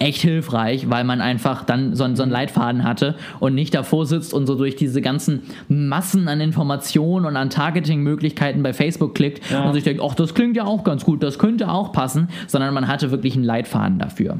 echt 0.00 0.22
hilfreich, 0.22 0.88
weil 0.88 1.04
man 1.04 1.20
einfach 1.20 1.62
dann 1.62 1.94
so, 1.94 2.12
so 2.14 2.22
einen 2.22 2.32
Leitfaden 2.32 2.84
hatte 2.84 3.16
und 3.38 3.54
nicht 3.54 3.74
davor 3.74 4.06
sitzt 4.06 4.32
und 4.32 4.46
so 4.46 4.54
durch 4.54 4.74
diese 4.74 5.02
ganzen 5.02 5.42
Massen 5.68 6.26
an 6.26 6.40
Informationen 6.40 7.26
und 7.26 7.36
an 7.36 7.50
Targeting-Möglichkeiten 7.50 8.62
bei 8.62 8.72
Facebook 8.72 9.14
klickt 9.14 9.48
ja. 9.50 9.64
und 9.64 9.74
sich 9.74 9.84
denkt, 9.84 10.02
ach, 10.02 10.14
das 10.14 10.34
klingt 10.34 10.56
ja 10.56 10.64
auch 10.64 10.84
ganz 10.84 11.04
gut, 11.04 11.22
das 11.22 11.38
könnte 11.38 11.70
auch 11.70 11.92
passen, 11.92 12.28
sondern 12.46 12.72
man 12.72 12.88
hatte 12.88 13.10
wirklich 13.10 13.34
einen 13.34 13.44
Leitfaden 13.44 13.98
dafür. 13.98 14.38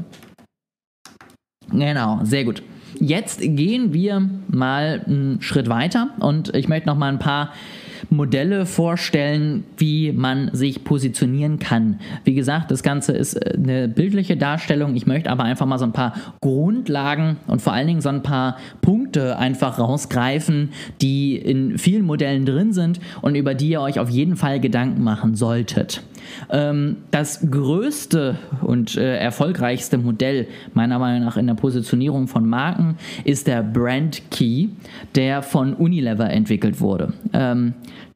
Genau, 1.71 2.19
sehr 2.23 2.43
gut. 2.43 2.63
Jetzt 2.99 3.39
gehen 3.39 3.93
wir 3.93 4.29
mal 4.47 5.03
einen 5.05 5.41
Schritt 5.41 5.69
weiter 5.69 6.09
und 6.19 6.53
ich 6.55 6.67
möchte 6.67 6.87
noch 6.87 6.97
mal 6.97 7.07
ein 7.07 7.19
paar 7.19 7.51
Modelle 8.09 8.65
vorstellen, 8.65 9.63
wie 9.77 10.11
man 10.11 10.49
sich 10.53 10.83
positionieren 10.83 11.59
kann. 11.59 11.99
Wie 12.23 12.33
gesagt, 12.33 12.71
das 12.71 12.83
Ganze 12.83 13.13
ist 13.13 13.35
äh, 13.35 13.53
eine 13.55 13.87
bildliche 13.87 14.37
Darstellung. 14.37 14.95
Ich 14.95 15.05
möchte 15.05 15.29
aber 15.29 15.43
einfach 15.43 15.65
mal 15.65 15.77
so 15.77 15.85
ein 15.85 15.93
paar 15.93 16.13
Grundlagen 16.41 17.37
und 17.47 17.61
vor 17.61 17.73
allen 17.73 17.87
Dingen 17.87 18.01
so 18.01 18.09
ein 18.09 18.23
paar 18.23 18.57
Punkte 18.81 19.37
einfach 19.37 19.79
rausgreifen, 19.79 20.69
die 21.01 21.35
in 21.35 21.77
vielen 21.77 22.05
Modellen 22.05 22.45
drin 22.45 22.73
sind 22.73 22.99
und 23.21 23.35
über 23.35 23.53
die 23.53 23.69
ihr 23.69 23.81
euch 23.81 23.99
auf 23.99 24.09
jeden 24.09 24.35
Fall 24.35 24.59
Gedanken 24.59 25.03
machen 25.03 25.35
solltet. 25.35 26.03
Ähm, 26.49 26.97
das 27.11 27.45
größte 27.49 28.37
und 28.61 28.97
äh, 28.97 29.17
erfolgreichste 29.17 29.97
Modell 29.97 30.47
meiner 30.73 30.99
Meinung 30.99 31.25
nach 31.25 31.37
in 31.37 31.47
der 31.47 31.53
Positionierung 31.55 32.27
von 32.27 32.47
Marken 32.47 32.97
ist 33.23 33.47
der 33.47 33.63
Brand 33.63 34.29
Key, 34.31 34.69
der 35.15 35.41
von 35.41 35.73
Unilever 35.73 36.29
entwickelt 36.29 36.79
wurde. 36.79 37.13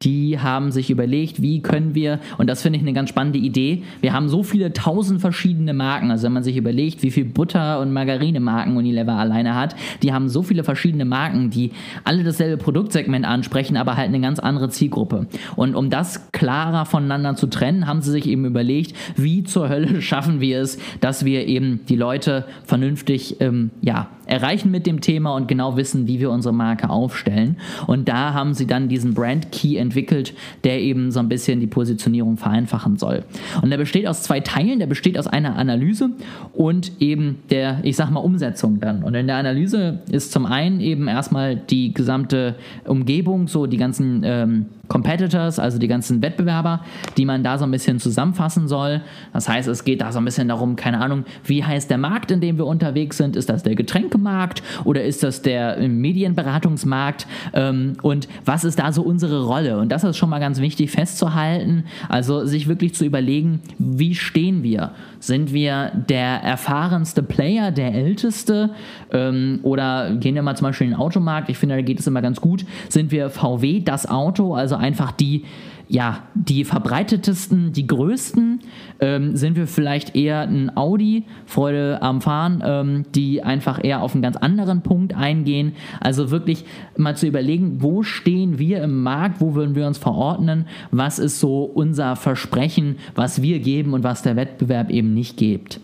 Die 0.02 0.38
haben 0.38 0.72
sich 0.72 0.90
überlegt, 0.90 1.42
wie 1.42 1.60
können 1.62 1.94
wir, 1.94 2.20
und 2.38 2.48
das 2.48 2.62
finde 2.62 2.78
ich 2.78 2.82
eine 2.82 2.92
ganz 2.92 3.08
spannende 3.08 3.38
Idee, 3.38 3.82
wir 4.00 4.12
haben 4.12 4.28
so 4.28 4.42
viele 4.42 4.72
tausend 4.72 5.20
verschiedene 5.20 5.72
Marken, 5.72 6.10
also 6.10 6.24
wenn 6.24 6.32
man 6.32 6.42
sich 6.42 6.56
überlegt, 6.56 7.02
wie 7.02 7.10
viel 7.10 7.24
Butter- 7.24 7.80
und 7.80 7.92
Margarine-Marken 7.92 8.76
Unilever 8.76 9.14
alleine 9.14 9.54
hat, 9.54 9.74
die 10.02 10.12
haben 10.12 10.28
so 10.28 10.42
viele 10.42 10.64
verschiedene 10.64 11.04
Marken, 11.04 11.50
die 11.50 11.72
alle 12.04 12.24
dasselbe 12.24 12.62
Produktsegment 12.62 13.24
ansprechen, 13.24 13.76
aber 13.76 13.96
halt 13.96 14.08
eine 14.08 14.20
ganz 14.20 14.38
andere 14.38 14.68
Zielgruppe. 14.68 15.26
Und 15.56 15.74
um 15.74 15.90
das 15.90 16.30
klarer 16.32 16.84
voneinander 16.84 17.36
zu 17.36 17.46
trennen, 17.46 17.86
haben 17.86 18.02
sie 18.02 18.10
sich 18.10 18.26
eben 18.26 18.44
überlegt, 18.44 18.94
wie 19.16 19.44
zur 19.44 19.68
Hölle 19.68 20.00
schaffen 20.02 20.40
wir 20.40 20.60
es, 20.60 20.78
dass 21.00 21.24
wir 21.24 21.46
eben 21.46 21.80
die 21.88 21.96
Leute 21.96 22.44
vernünftig 22.64 23.40
ähm, 23.40 23.70
ja, 23.80 24.08
erreichen 24.26 24.70
mit 24.70 24.86
dem 24.86 25.00
Thema 25.00 25.34
und 25.34 25.48
genau 25.48 25.76
wissen, 25.76 26.06
wie 26.06 26.20
wir 26.20 26.30
unsere 26.30 26.54
Marke 26.54 26.90
aufstellen. 26.90 27.56
Und 27.86 28.08
da 28.08 28.34
haben 28.34 28.54
sie 28.54 28.66
dann 28.66 28.88
diesen 28.88 29.14
Brand 29.14 29.52
Key 29.52 29.76
entwickelt, 29.76 30.34
der 30.64 30.80
eben 30.80 31.10
so 31.10 31.20
ein 31.20 31.28
bisschen 31.28 31.60
die 31.60 31.66
Positionierung 31.66 32.36
vereinfachen 32.36 32.96
soll. 32.96 33.24
Und 33.62 33.70
der 33.70 33.78
besteht 33.78 34.06
aus 34.06 34.22
zwei 34.22 34.40
Teilen. 34.40 34.78
Der 34.78 34.86
besteht 34.86 35.18
aus 35.18 35.26
einer 35.26 35.56
Analyse 35.56 36.10
und 36.52 36.92
eben 37.00 37.38
der, 37.50 37.80
ich 37.82 37.96
sag 37.96 38.10
mal, 38.10 38.20
Umsetzung 38.20 38.80
dann. 38.80 39.02
Und 39.02 39.14
in 39.14 39.26
der 39.26 39.36
Analyse 39.36 40.00
ist 40.10 40.32
zum 40.32 40.46
einen 40.46 40.80
eben 40.80 41.08
erstmal 41.08 41.56
die 41.56 41.94
gesamte 41.94 42.56
Umgebung, 42.84 43.48
so 43.48 43.66
die 43.66 43.76
ganzen 43.76 44.22
ähm, 44.24 44.66
Competitors, 44.88 45.58
also 45.58 45.78
die 45.78 45.88
ganzen 45.88 46.22
Wettbewerber, 46.22 46.84
die 47.16 47.24
man 47.24 47.42
da 47.42 47.58
so 47.58 47.64
ein 47.64 47.70
bisschen 47.70 47.98
zusammenfassen 47.98 48.68
soll. 48.68 49.02
Das 49.32 49.48
heißt, 49.48 49.68
es 49.68 49.84
geht 49.84 50.00
da 50.00 50.12
so 50.12 50.18
ein 50.18 50.24
bisschen 50.24 50.48
darum, 50.48 50.76
keine 50.76 51.00
Ahnung, 51.00 51.24
wie 51.44 51.64
heißt 51.64 51.90
der 51.90 51.98
Markt, 51.98 52.30
in 52.30 52.40
dem 52.40 52.58
wir 52.58 52.66
unterwegs 52.66 53.16
sind? 53.16 53.36
Ist 53.36 53.48
das 53.48 53.62
der 53.62 53.74
Getränkemarkt 54.16 54.62
oder 54.84 55.04
ist 55.04 55.22
das 55.22 55.42
der 55.42 55.76
Medienberatungsmarkt? 55.88 57.26
Ähm, 57.52 57.94
und 58.02 58.28
was 58.44 58.64
ist 58.64 58.78
da 58.78 58.92
so 58.92 59.02
unsere 59.02 59.44
Rolle? 59.44 59.78
Und 59.78 59.90
das 59.90 60.04
ist 60.04 60.16
schon 60.16 60.30
mal 60.30 60.38
ganz 60.38 60.60
wichtig 60.60 60.90
festzuhalten. 60.90 61.84
Also 62.08 62.44
sich 62.46 62.68
wirklich 62.68 62.94
zu 62.94 63.04
überlegen, 63.04 63.60
wie 63.78 64.14
stehen 64.14 64.62
wir? 64.62 64.92
Sind 65.20 65.52
wir 65.52 65.92
der 66.08 66.42
erfahrenste 66.42 67.22
Player, 67.22 67.70
der 67.70 67.94
älteste? 67.94 68.70
Ähm, 69.12 69.60
oder 69.62 70.14
gehen 70.14 70.34
wir 70.34 70.42
mal 70.42 70.56
zum 70.56 70.68
Beispiel 70.68 70.86
in 70.86 70.92
den 70.94 71.00
Automarkt? 71.00 71.48
Ich 71.48 71.58
finde, 71.58 71.76
da 71.76 71.82
geht 71.82 72.00
es 72.00 72.06
immer 72.06 72.22
ganz 72.22 72.40
gut. 72.40 72.64
Sind 72.88 73.10
wir 73.10 73.30
VW, 73.30 73.80
das 73.80 74.08
Auto, 74.08 74.54
also 74.54 74.76
einfach 74.76 75.12
die 75.12 75.44
ja, 75.88 76.24
die 76.34 76.64
verbreitetesten, 76.64 77.72
die 77.72 77.86
größten 77.86 78.60
ähm, 79.00 79.36
sind 79.36 79.56
wir 79.56 79.66
vielleicht 79.66 80.16
eher 80.16 80.40
ein 80.40 80.76
Audi, 80.76 81.24
Freude 81.46 82.02
am 82.02 82.20
Fahren, 82.20 82.62
ähm, 82.64 83.04
die 83.14 83.42
einfach 83.42 83.82
eher 83.82 84.02
auf 84.02 84.14
einen 84.14 84.22
ganz 84.22 84.36
anderen 84.36 84.82
Punkt 84.82 85.14
eingehen. 85.14 85.74
Also 86.00 86.30
wirklich 86.30 86.64
mal 86.96 87.16
zu 87.16 87.26
überlegen, 87.26 87.82
wo 87.82 88.02
stehen 88.02 88.58
wir 88.58 88.82
im 88.82 89.02
Markt, 89.02 89.40
wo 89.40 89.54
würden 89.54 89.76
wir 89.76 89.86
uns 89.86 89.98
verordnen, 89.98 90.66
was 90.90 91.18
ist 91.20 91.38
so 91.38 91.62
unser 91.62 92.16
Versprechen, 92.16 92.96
was 93.14 93.42
wir 93.42 93.60
geben 93.60 93.92
und 93.92 94.02
was 94.02 94.22
der 94.22 94.34
Wettbewerb 94.34 94.90
eben 94.90 95.14
nicht 95.14 95.36
gibt. 95.36 95.80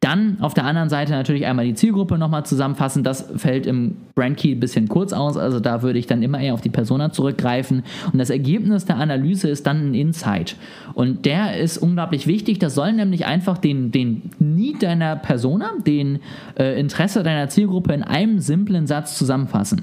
Dann 0.00 0.36
auf 0.40 0.54
der 0.54 0.64
anderen 0.64 0.88
Seite 0.88 1.12
natürlich 1.12 1.44
einmal 1.46 1.64
die 1.64 1.74
Zielgruppe 1.74 2.18
nochmal 2.18 2.46
zusammenfassen. 2.46 3.02
Das 3.02 3.28
fällt 3.36 3.66
im 3.66 3.96
Brandkey 4.14 4.52
ein 4.52 4.60
bisschen 4.60 4.88
kurz 4.88 5.12
aus. 5.12 5.36
Also 5.36 5.58
da 5.58 5.82
würde 5.82 5.98
ich 5.98 6.06
dann 6.06 6.22
immer 6.22 6.38
eher 6.38 6.54
auf 6.54 6.60
die 6.60 6.68
Persona 6.68 7.10
zurückgreifen. 7.10 7.82
Und 8.12 8.18
das 8.18 8.30
Ergebnis 8.30 8.84
der 8.84 8.96
Analyse 8.96 9.48
ist 9.48 9.66
dann 9.66 9.90
ein 9.90 9.94
Insight. 9.94 10.54
Und 10.94 11.26
der 11.26 11.58
ist 11.58 11.78
unglaublich 11.78 12.28
wichtig. 12.28 12.60
Das 12.60 12.76
soll 12.76 12.92
nämlich 12.92 13.26
einfach 13.26 13.58
den, 13.58 13.90
den 13.90 14.30
Need 14.38 14.84
deiner 14.84 15.16
Persona, 15.16 15.72
den 15.84 16.20
äh, 16.56 16.78
Interesse 16.78 17.24
deiner 17.24 17.48
Zielgruppe 17.48 17.92
in 17.92 18.04
einem 18.04 18.38
simplen 18.38 18.86
Satz 18.86 19.18
zusammenfassen. 19.18 19.82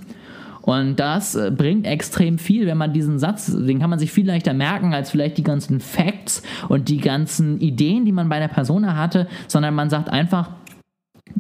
Und 0.65 0.99
das 0.99 1.35
äh, 1.35 1.51
bringt 1.51 1.85
extrem 1.85 2.39
viel, 2.39 2.65
wenn 2.65 2.77
man 2.77 2.91
diesen 2.91 3.19
Satz, 3.19 3.45
den 3.45 3.79
kann 3.79 3.89
man 3.89 3.99
sich 3.99 4.11
viel 4.11 4.25
leichter 4.25 4.53
merken 4.53 4.93
als 4.93 5.11
vielleicht 5.11 5.37
die 5.37 5.43
ganzen 5.43 5.79
Facts 5.79 6.41
und 6.67 6.89
die 6.89 6.97
ganzen 6.97 7.59
Ideen, 7.59 8.03
die 8.05 8.11
man 8.11 8.29
bei 8.29 8.39
der 8.39 8.47
Persona 8.47 8.95
hatte, 8.97 9.27
sondern 9.47 9.75
man 9.75 9.89
sagt 9.91 10.09
einfach, 10.09 10.49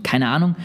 keine 0.03 0.27
Ahnung, 0.27 0.55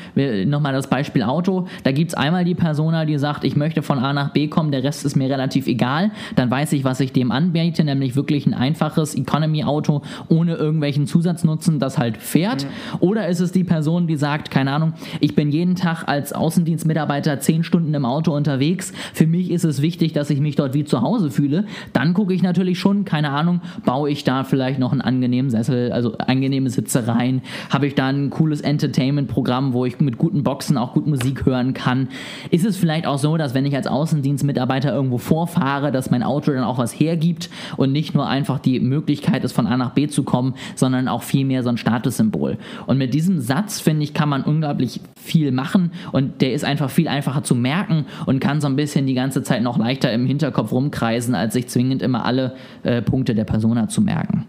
nochmal 0.46 0.72
das 0.72 0.88
Beispiel 0.88 1.22
Auto, 1.22 1.66
da 1.84 1.92
gibt 1.92 2.10
es 2.10 2.14
einmal 2.14 2.44
die 2.44 2.54
Persona, 2.54 3.04
die 3.04 3.18
sagt, 3.18 3.44
ich 3.44 3.54
möchte 3.54 3.82
von 3.82 3.98
A 3.98 4.12
nach 4.12 4.32
B 4.32 4.48
kommen, 4.48 4.72
der 4.72 4.82
Rest 4.82 5.04
ist 5.04 5.14
mir 5.14 5.28
relativ 5.28 5.66
egal, 5.66 6.10
dann 6.36 6.50
weiß 6.50 6.72
ich, 6.72 6.84
was 6.84 7.00
ich 7.00 7.12
dem 7.12 7.30
anbiete, 7.30 7.84
nämlich 7.84 8.16
wirklich 8.16 8.46
ein 8.46 8.54
einfaches 8.54 9.14
Economy-Auto 9.14 10.02
ohne 10.28 10.54
irgendwelchen 10.54 11.06
Zusatznutzen, 11.06 11.78
das 11.78 11.98
halt 11.98 12.16
fährt. 12.16 12.64
Mhm. 12.64 12.68
Oder 13.00 13.28
ist 13.28 13.40
es 13.40 13.52
die 13.52 13.62
Person, 13.62 14.06
die 14.06 14.16
sagt, 14.16 14.50
keine 14.50 14.72
Ahnung, 14.72 14.94
ich 15.20 15.34
bin 15.34 15.50
jeden 15.50 15.74
Tag 15.74 16.04
als 16.06 16.32
Außendienstmitarbeiter 16.32 17.40
zehn 17.40 17.62
Stunden 17.62 17.92
im 17.92 18.06
Auto 18.06 18.34
unterwegs, 18.34 18.92
für 19.12 19.26
mich 19.26 19.50
ist 19.50 19.64
es 19.64 19.82
wichtig, 19.82 20.12
dass 20.12 20.30
ich 20.30 20.40
mich 20.40 20.56
dort 20.56 20.72
wie 20.72 20.84
zu 20.84 21.02
Hause 21.02 21.30
fühle, 21.30 21.66
dann 21.92 22.14
gucke 22.14 22.32
ich 22.32 22.42
natürlich 22.42 22.78
schon, 22.78 23.04
keine 23.04 23.30
Ahnung, 23.30 23.60
baue 23.84 24.10
ich 24.10 24.24
da 24.24 24.44
vielleicht 24.44 24.78
noch 24.78 24.92
einen 24.92 25.02
angenehmen 25.02 25.50
Sessel, 25.50 25.92
also 25.92 26.16
angenehme 26.18 26.70
Sitzereien, 26.70 27.42
habe 27.68 27.86
ich 27.86 27.94
da 27.94 28.08
ein 28.08 28.30
cooles 28.30 28.62
Entertainment 28.62 29.09
Entertainment-Programm, 29.10 29.72
wo 29.72 29.84
ich 29.84 30.00
mit 30.00 30.18
guten 30.18 30.42
Boxen 30.42 30.76
auch 30.76 30.92
gut 30.92 31.06
Musik 31.06 31.46
hören 31.46 31.74
kann. 31.74 32.08
Ist 32.50 32.64
es 32.64 32.76
vielleicht 32.76 33.06
auch 33.06 33.18
so, 33.18 33.36
dass 33.36 33.54
wenn 33.54 33.66
ich 33.66 33.76
als 33.76 33.86
Außendienstmitarbeiter 33.86 34.92
irgendwo 34.92 35.18
vorfahre, 35.18 35.92
dass 35.92 36.10
mein 36.10 36.22
Auto 36.22 36.52
dann 36.52 36.64
auch 36.64 36.78
was 36.78 36.98
hergibt 36.98 37.50
und 37.76 37.92
nicht 37.92 38.14
nur 38.14 38.28
einfach 38.28 38.58
die 38.58 38.80
Möglichkeit 38.80 39.44
ist, 39.44 39.52
von 39.52 39.66
A 39.66 39.76
nach 39.76 39.90
B 39.90 40.08
zu 40.08 40.22
kommen, 40.22 40.54
sondern 40.74 41.08
auch 41.08 41.22
vielmehr 41.22 41.62
so 41.62 41.68
ein 41.68 41.76
Statussymbol. 41.76 42.58
Und 42.86 42.98
mit 42.98 43.14
diesem 43.14 43.40
Satz, 43.40 43.80
finde 43.80 44.04
ich, 44.04 44.14
kann 44.14 44.28
man 44.28 44.42
unglaublich 44.42 45.00
viel 45.16 45.52
machen 45.52 45.92
und 46.12 46.40
der 46.40 46.52
ist 46.52 46.64
einfach 46.64 46.90
viel 46.90 47.08
einfacher 47.08 47.42
zu 47.42 47.54
merken 47.54 48.06
und 48.26 48.40
kann 48.40 48.60
so 48.60 48.66
ein 48.66 48.76
bisschen 48.76 49.06
die 49.06 49.14
ganze 49.14 49.42
Zeit 49.42 49.62
noch 49.62 49.78
leichter 49.78 50.12
im 50.12 50.26
Hinterkopf 50.26 50.72
rumkreisen, 50.72 51.34
als 51.34 51.54
sich 51.54 51.68
zwingend 51.68 52.02
immer 52.02 52.24
alle 52.24 52.54
äh, 52.82 53.02
Punkte 53.02 53.34
der 53.34 53.44
Persona 53.44 53.88
zu 53.88 54.00
merken. 54.00 54.46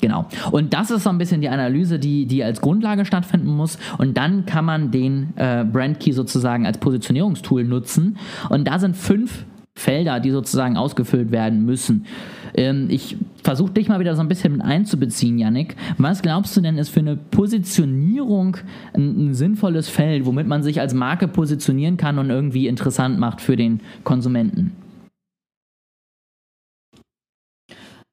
Genau. 0.00 0.26
Und 0.50 0.74
das 0.74 0.90
ist 0.90 1.04
so 1.04 1.10
ein 1.10 1.18
bisschen 1.18 1.40
die 1.40 1.48
Analyse, 1.48 1.98
die, 1.98 2.26
die 2.26 2.42
als 2.42 2.60
Grundlage 2.60 3.04
stattfinden 3.04 3.54
muss. 3.54 3.78
Und 3.98 4.16
dann 4.16 4.44
kann 4.44 4.64
man 4.64 4.90
den 4.90 5.32
äh, 5.36 5.64
Brandkey 5.64 6.12
sozusagen 6.12 6.66
als 6.66 6.78
Positionierungstool 6.78 7.64
nutzen. 7.64 8.18
Und 8.50 8.66
da 8.66 8.78
sind 8.78 8.96
fünf 8.96 9.46
Felder, 9.76 10.20
die 10.20 10.30
sozusagen 10.30 10.76
ausgefüllt 10.76 11.32
werden 11.32 11.64
müssen. 11.64 12.06
Ähm, 12.54 12.86
ich 12.90 13.16
versuche 13.42 13.72
dich 13.72 13.88
mal 13.88 13.98
wieder 13.98 14.14
so 14.14 14.20
ein 14.20 14.28
bisschen 14.28 14.52
mit 14.52 14.62
einzubeziehen, 14.62 15.38
Yannick. 15.38 15.76
Was 15.98 16.22
glaubst 16.22 16.56
du 16.56 16.60
denn 16.60 16.78
ist 16.78 16.90
für 16.90 17.00
eine 17.00 17.16
Positionierung 17.16 18.56
ein, 18.94 19.28
ein 19.28 19.34
sinnvolles 19.34 19.88
Feld, 19.88 20.26
womit 20.26 20.46
man 20.46 20.62
sich 20.62 20.80
als 20.80 20.94
Marke 20.94 21.26
positionieren 21.28 21.96
kann 21.96 22.18
und 22.18 22.30
irgendwie 22.30 22.68
interessant 22.68 23.18
macht 23.18 23.40
für 23.40 23.56
den 23.56 23.80
Konsumenten? 24.04 24.72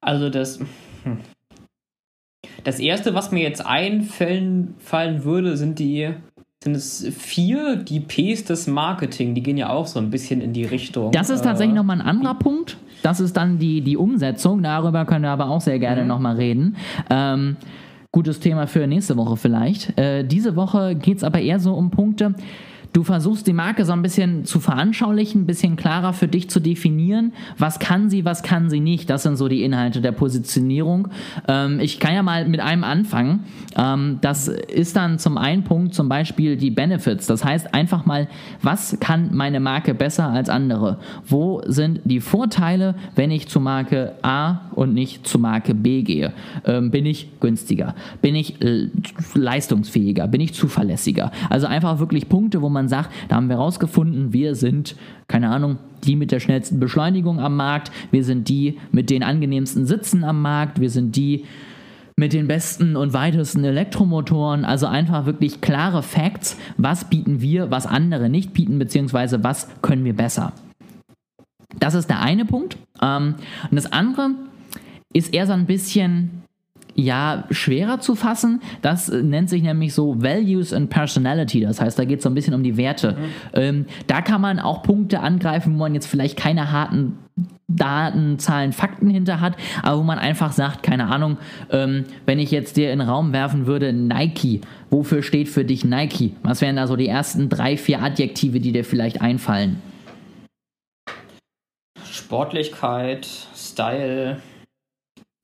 Also 0.00 0.30
das. 0.30 0.58
Das 2.64 2.78
erste, 2.78 3.14
was 3.14 3.32
mir 3.32 3.42
jetzt 3.42 3.64
einfallen 3.64 4.74
fallen 4.78 5.24
würde, 5.24 5.56
sind 5.56 5.78
die 5.78 6.10
sind 6.62 6.76
es 6.76 7.08
vier, 7.18 7.76
die 7.76 8.00
Ps 8.00 8.44
des 8.44 8.68
Marketing, 8.68 9.34
die 9.34 9.42
gehen 9.42 9.56
ja 9.56 9.70
auch 9.70 9.86
so 9.86 9.98
ein 9.98 10.10
bisschen 10.10 10.40
in 10.40 10.52
die 10.52 10.64
Richtung. 10.64 11.10
Das 11.10 11.28
ist 11.28 11.42
tatsächlich 11.42 11.74
äh, 11.74 11.78
nochmal 11.78 12.00
ein 12.00 12.06
anderer 12.06 12.34
Punkt. 12.34 12.76
Das 13.02 13.18
ist 13.18 13.36
dann 13.36 13.58
die, 13.58 13.80
die 13.80 13.96
Umsetzung. 13.96 14.62
Darüber 14.62 15.04
können 15.04 15.24
wir 15.24 15.30
aber 15.30 15.48
auch 15.48 15.60
sehr 15.60 15.80
gerne 15.80 16.02
mhm. 16.02 16.08
nochmal 16.08 16.36
reden. 16.36 16.76
Ähm, 17.10 17.56
gutes 18.12 18.38
Thema 18.38 18.66
für 18.66 18.86
nächste 18.86 19.16
Woche 19.16 19.36
vielleicht. 19.36 19.98
Äh, 19.98 20.24
diese 20.24 20.54
Woche 20.54 20.94
geht 20.94 21.16
es 21.16 21.24
aber 21.24 21.40
eher 21.40 21.58
so 21.58 21.74
um 21.74 21.90
Punkte, 21.90 22.34
Du 22.92 23.04
versuchst 23.04 23.46
die 23.46 23.54
Marke 23.54 23.86
so 23.86 23.92
ein 23.92 24.02
bisschen 24.02 24.44
zu 24.44 24.60
veranschaulichen, 24.60 25.42
ein 25.42 25.46
bisschen 25.46 25.76
klarer 25.76 26.12
für 26.12 26.28
dich 26.28 26.50
zu 26.50 26.60
definieren. 26.60 27.32
Was 27.56 27.78
kann 27.78 28.10
sie, 28.10 28.26
was 28.26 28.42
kann 28.42 28.68
sie 28.68 28.80
nicht? 28.80 29.08
Das 29.08 29.22
sind 29.22 29.36
so 29.36 29.48
die 29.48 29.62
Inhalte 29.62 30.02
der 30.02 30.12
Positionierung. 30.12 31.08
Ähm, 31.48 31.80
ich 31.80 32.00
kann 32.00 32.14
ja 32.14 32.22
mal 32.22 32.46
mit 32.46 32.60
einem 32.60 32.84
anfangen. 32.84 33.44
Ähm, 33.76 34.18
das 34.20 34.48
ist 34.48 34.94
dann 34.96 35.18
zum 35.18 35.38
einen 35.38 35.64
Punkt 35.64 35.94
zum 35.94 36.10
Beispiel 36.10 36.58
die 36.58 36.70
Benefits. 36.70 37.26
Das 37.26 37.42
heißt 37.44 37.72
einfach 37.72 38.04
mal, 38.04 38.28
was 38.60 38.98
kann 39.00 39.30
meine 39.32 39.60
Marke 39.60 39.94
besser 39.94 40.28
als 40.28 40.50
andere? 40.50 40.98
Wo 41.26 41.62
sind 41.66 42.00
die 42.04 42.20
Vorteile, 42.20 42.94
wenn 43.16 43.30
ich 43.30 43.48
zu 43.48 43.58
Marke 43.58 44.16
A 44.20 44.60
und 44.72 44.92
nicht 44.92 45.26
zu 45.26 45.38
Marke 45.38 45.74
B 45.74 46.02
gehe? 46.02 46.34
Ähm, 46.66 46.90
bin 46.90 47.06
ich 47.06 47.40
günstiger? 47.40 47.94
Bin 48.20 48.34
ich 48.34 48.60
äh, 48.60 48.88
leistungsfähiger? 49.34 50.28
Bin 50.28 50.42
ich 50.42 50.52
zuverlässiger? 50.52 51.32
Also 51.48 51.66
einfach 51.66 51.98
wirklich 51.98 52.28
Punkte, 52.28 52.60
wo 52.60 52.68
man 52.68 52.81
man 52.82 52.88
sagt, 52.88 53.10
da 53.28 53.36
haben 53.36 53.48
wir 53.48 53.56
rausgefunden, 53.56 54.32
wir 54.32 54.56
sind, 54.56 54.96
keine 55.28 55.50
Ahnung, 55.50 55.78
die 56.04 56.16
mit 56.16 56.32
der 56.32 56.40
schnellsten 56.40 56.80
Beschleunigung 56.80 57.38
am 57.38 57.56
Markt, 57.56 57.92
wir 58.10 58.24
sind 58.24 58.48
die 58.48 58.78
mit 58.90 59.08
den 59.08 59.22
angenehmsten 59.22 59.86
Sitzen 59.86 60.24
am 60.24 60.42
Markt, 60.42 60.80
wir 60.80 60.90
sind 60.90 61.14
die 61.14 61.44
mit 62.16 62.32
den 62.32 62.48
besten 62.48 62.96
und 62.96 63.12
weitesten 63.12 63.64
Elektromotoren. 63.64 64.64
Also 64.64 64.86
einfach 64.86 65.26
wirklich 65.26 65.60
klare 65.60 66.02
Facts, 66.02 66.58
was 66.76 67.08
bieten 67.08 67.40
wir, 67.40 67.70
was 67.70 67.86
andere 67.86 68.28
nicht 68.28 68.52
bieten, 68.52 68.80
beziehungsweise 68.80 69.44
was 69.44 69.68
können 69.80 70.04
wir 70.04 70.14
besser. 70.14 70.52
Das 71.78 71.94
ist 71.94 72.10
der 72.10 72.20
eine 72.20 72.44
Punkt. 72.44 72.76
Ähm, 73.00 73.36
und 73.70 73.76
das 73.76 73.92
andere 73.92 74.32
ist 75.12 75.32
eher 75.32 75.46
so 75.46 75.52
ein 75.52 75.66
bisschen 75.66 76.42
ja 76.94 77.44
schwerer 77.50 78.00
zu 78.00 78.14
fassen. 78.14 78.60
Das 78.82 79.08
nennt 79.08 79.50
sich 79.50 79.62
nämlich 79.62 79.94
so 79.94 80.22
Values 80.22 80.72
and 80.72 80.90
Personality. 80.90 81.60
Das 81.60 81.80
heißt, 81.80 81.98
da 81.98 82.04
geht 82.04 82.18
es 82.18 82.24
so 82.24 82.30
ein 82.30 82.34
bisschen 82.34 82.54
um 82.54 82.62
die 82.62 82.76
Werte. 82.76 83.12
Mhm. 83.12 83.26
Ähm, 83.54 83.86
da 84.06 84.20
kann 84.22 84.40
man 84.40 84.58
auch 84.58 84.82
Punkte 84.82 85.20
angreifen, 85.20 85.74
wo 85.74 85.78
man 85.78 85.94
jetzt 85.94 86.06
vielleicht 86.06 86.36
keine 86.36 86.72
harten 86.72 87.18
Daten, 87.68 88.38
Zahlen, 88.38 88.72
Fakten 88.72 89.08
hinter 89.08 89.40
hat, 89.40 89.56
aber 89.82 89.98
wo 89.98 90.02
man 90.02 90.18
einfach 90.18 90.52
sagt, 90.52 90.82
keine 90.82 91.06
Ahnung, 91.08 91.38
ähm, 91.70 92.04
wenn 92.26 92.38
ich 92.38 92.50
jetzt 92.50 92.76
dir 92.76 92.92
in 92.92 92.98
den 92.98 93.08
Raum 93.08 93.32
werfen 93.32 93.66
würde, 93.66 93.92
Nike, 93.92 94.60
wofür 94.90 95.22
steht 95.22 95.48
für 95.48 95.64
dich 95.64 95.84
Nike? 95.84 96.34
Was 96.42 96.60
wären 96.60 96.76
da 96.76 96.86
so 96.86 96.96
die 96.96 97.08
ersten 97.08 97.48
drei, 97.48 97.76
vier 97.76 98.02
Adjektive, 98.02 98.60
die 98.60 98.72
dir 98.72 98.84
vielleicht 98.84 99.22
einfallen? 99.22 99.80
Sportlichkeit, 102.10 103.26
Style, 103.54 104.36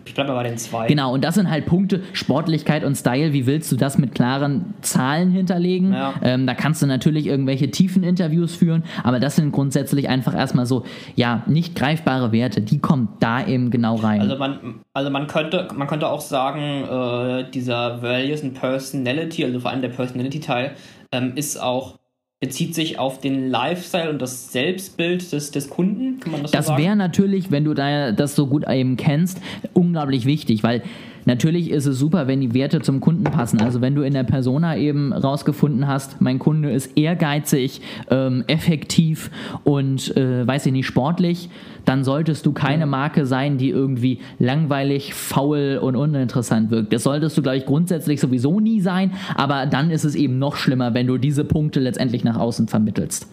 ich 0.09 0.15
bleibe 0.15 0.33
bei 0.33 0.43
den 0.43 0.57
zwei. 0.59 0.87
Genau, 0.87 1.13
und 1.13 1.23
das 1.23 1.35
sind 1.35 1.51
halt 1.51 1.67
Punkte, 1.67 2.03
Sportlichkeit 2.13 2.85
und 2.85 2.95
Style. 2.95 3.33
Wie 3.33 3.47
willst 3.47 3.71
du 3.71 3.77
das 3.77 3.99
mit 3.99 4.15
klaren 4.15 4.75
Zahlen 4.81 5.31
hinterlegen? 5.31 5.93
Ja. 5.93 6.15
Ähm, 6.23 6.47
da 6.47 6.55
kannst 6.55 6.83
du 6.83 6.87
natürlich 6.87 7.27
irgendwelche 7.27 7.71
tiefen 7.71 8.03
Interviews 8.03 8.55
führen, 8.55 8.85
aber 9.05 9.21
das 9.21 9.37
sind 9.37 9.53
grundsätzlich 9.53 10.09
einfach 10.09 10.35
erstmal 10.35 10.67
so, 10.67 10.85
ja, 11.15 11.43
nicht 11.47 11.75
greifbare 11.75 12.33
Werte. 12.33 12.61
Die 12.61 12.79
kommen 12.79 13.09
da 13.21 13.47
eben 13.47 13.71
genau 13.71 13.97
rein. 13.97 14.21
Also 14.21 14.37
man, 14.37 14.81
also 14.93 15.11
man 15.11 15.27
könnte, 15.27 15.69
man 15.75 15.87
könnte 15.87 16.09
auch 16.09 16.21
sagen, 16.21 16.85
äh, 16.85 17.51
dieser 17.51 18.03
Values 18.03 18.43
and 18.43 18.55
Personality, 18.55 19.45
also 19.45 19.61
vor 19.61 19.71
allem 19.71 19.83
der 19.83 19.91
Personality-Teil, 19.91 20.73
ähm, 21.13 21.33
ist 21.37 21.61
auch 21.61 21.99
bezieht 22.41 22.75
sich 22.75 22.99
auf 22.99 23.19
den 23.19 23.51
Lifestyle 23.51 24.11
und 24.11 24.23
das 24.23 24.53
Selbstbild 24.53 25.33
des, 25.33 25.51
des 25.51 25.69
Kunden? 25.69 26.21
Kann 26.21 26.33
man 26.33 26.43
das, 26.43 26.53
das 26.53 26.67
so 26.67 26.77
wäre 26.77 26.95
natürlich, 26.95 27.51
wenn 27.51 27.65
du 27.65 27.75
da 27.75 28.13
das 28.13 28.37
so 28.37 28.47
gut 28.47 28.65
eben 28.69 28.97
kennst, 28.97 29.41
unglaublich 29.75 30.25
wichtig, 30.25 30.63
weil 30.63 30.83
Natürlich 31.29 31.71
ist 31.71 31.85
es 31.85 31.99
super, 31.99 32.27
wenn 32.27 32.41
die 32.41 32.55
Werte 32.55 32.81
zum 32.81 33.01
Kunden 33.01 33.25
passen. 33.25 33.61
Also 33.61 33.83
wenn 33.83 33.95
du 33.95 34.01
in 34.01 34.15
der 34.15 34.23
Persona 34.23 34.79
eben 34.79 35.13
rausgefunden 35.13 35.87
hast, 35.87 36.23
mein 36.23 36.39
Kunde 36.39 36.71
ist 36.71 36.97
ehrgeizig, 36.97 37.83
ähm, 38.11 38.45
effektiv 38.47 39.31
und 39.63 40.17
äh, 40.17 40.47
weiß 40.47 40.65
ich 40.65 40.73
nicht, 40.73 40.87
sportlich, 40.87 41.51
dann 41.85 42.03
solltest 42.03 42.47
du 42.47 42.53
keine 42.53 42.87
Marke 42.87 43.27
sein, 43.27 43.59
die 43.59 43.69
irgendwie 43.69 44.21
langweilig, 44.39 45.13
faul 45.13 45.79
und 45.83 45.97
uninteressant 45.97 46.71
wirkt. 46.71 46.95
Das 46.95 47.03
solltest 47.03 47.37
du, 47.37 47.43
glaube 47.43 47.59
ich, 47.59 47.67
grundsätzlich 47.67 48.21
sowieso 48.21 48.59
nie 48.59 48.81
sein, 48.81 49.13
aber 49.35 49.67
dann 49.67 49.91
ist 49.91 50.05
es 50.05 50.15
eben 50.15 50.39
noch 50.39 50.57
schlimmer, 50.57 50.95
wenn 50.95 51.07
du 51.07 51.19
diese 51.19 51.45
Punkte 51.45 51.79
letztendlich 51.79 52.25
nach 52.25 52.39
außen 52.39 52.69
vermittelst. 52.69 53.31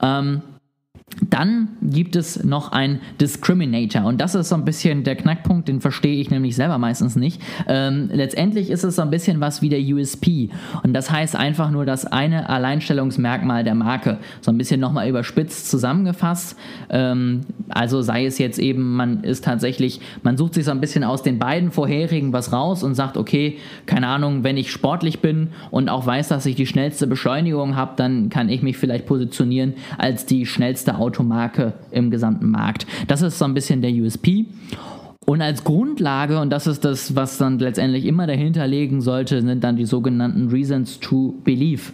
Ähm, 0.00 0.40
Dann 1.28 1.68
gibt 1.82 2.16
es 2.16 2.44
noch 2.44 2.72
ein 2.72 3.00
Discriminator 3.20 4.04
und 4.04 4.20
das 4.20 4.34
ist 4.34 4.48
so 4.48 4.54
ein 4.54 4.64
bisschen 4.64 5.04
der 5.04 5.16
Knackpunkt, 5.16 5.68
den 5.68 5.80
verstehe 5.80 6.20
ich 6.20 6.30
nämlich 6.30 6.54
selber 6.54 6.78
meistens 6.78 7.16
nicht. 7.16 7.42
Ähm, 7.68 8.08
letztendlich 8.12 8.70
ist 8.70 8.84
es 8.84 8.96
so 8.96 9.02
ein 9.02 9.10
bisschen 9.10 9.40
was 9.40 9.60
wie 9.60 9.68
der 9.68 9.80
USP 9.80 10.50
und 10.82 10.94
das 10.94 11.10
heißt 11.10 11.36
einfach 11.36 11.70
nur 11.70 11.84
das 11.84 12.06
eine 12.06 12.48
Alleinstellungsmerkmal 12.48 13.64
der 13.64 13.74
Marke, 13.74 14.18
so 14.40 14.50
ein 14.50 14.58
bisschen 14.58 14.80
nochmal 14.80 15.08
überspitzt 15.08 15.68
zusammengefasst. 15.68 16.56
Ähm, 16.88 17.40
also 17.68 18.02
sei 18.02 18.24
es 18.24 18.38
jetzt 18.38 18.58
eben, 18.58 18.96
man 18.96 19.24
ist 19.24 19.44
tatsächlich, 19.44 20.00
man 20.22 20.36
sucht 20.36 20.54
sich 20.54 20.64
so 20.64 20.70
ein 20.70 20.80
bisschen 20.80 21.04
aus 21.04 21.22
den 21.22 21.38
beiden 21.38 21.72
vorherigen 21.72 22.32
was 22.32 22.52
raus 22.52 22.82
und 22.82 22.94
sagt, 22.94 23.16
okay, 23.16 23.58
keine 23.84 24.06
Ahnung, 24.06 24.44
wenn 24.44 24.56
ich 24.56 24.70
sportlich 24.70 25.20
bin 25.20 25.48
und 25.70 25.88
auch 25.88 26.06
weiß, 26.06 26.28
dass 26.28 26.46
ich 26.46 26.54
die 26.54 26.66
schnellste 26.66 27.06
Beschleunigung 27.06 27.74
habe, 27.74 27.92
dann 27.96 28.30
kann 28.30 28.48
ich 28.48 28.62
mich 28.62 28.78
vielleicht 28.78 29.06
positionieren 29.06 29.74
als 29.98 30.24
die 30.24 30.46
schnellste 30.46 30.99
Automarke 31.00 31.72
im 31.90 32.10
gesamten 32.10 32.50
Markt. 32.50 32.86
Das 33.08 33.22
ist 33.22 33.38
so 33.38 33.44
ein 33.44 33.54
bisschen 33.54 33.82
der 33.82 33.92
USP. 33.92 34.46
Und 35.26 35.42
als 35.42 35.64
Grundlage, 35.64 36.40
und 36.40 36.50
das 36.50 36.66
ist 36.66 36.84
das, 36.84 37.14
was 37.14 37.38
dann 37.38 37.58
letztendlich 37.58 38.04
immer 38.04 38.26
dahinter 38.26 38.66
liegen 38.66 39.00
sollte, 39.00 39.40
sind 39.40 39.62
dann 39.62 39.76
die 39.76 39.84
sogenannten 39.84 40.48
Reasons 40.48 40.98
to 40.98 41.34
Believe. 41.44 41.92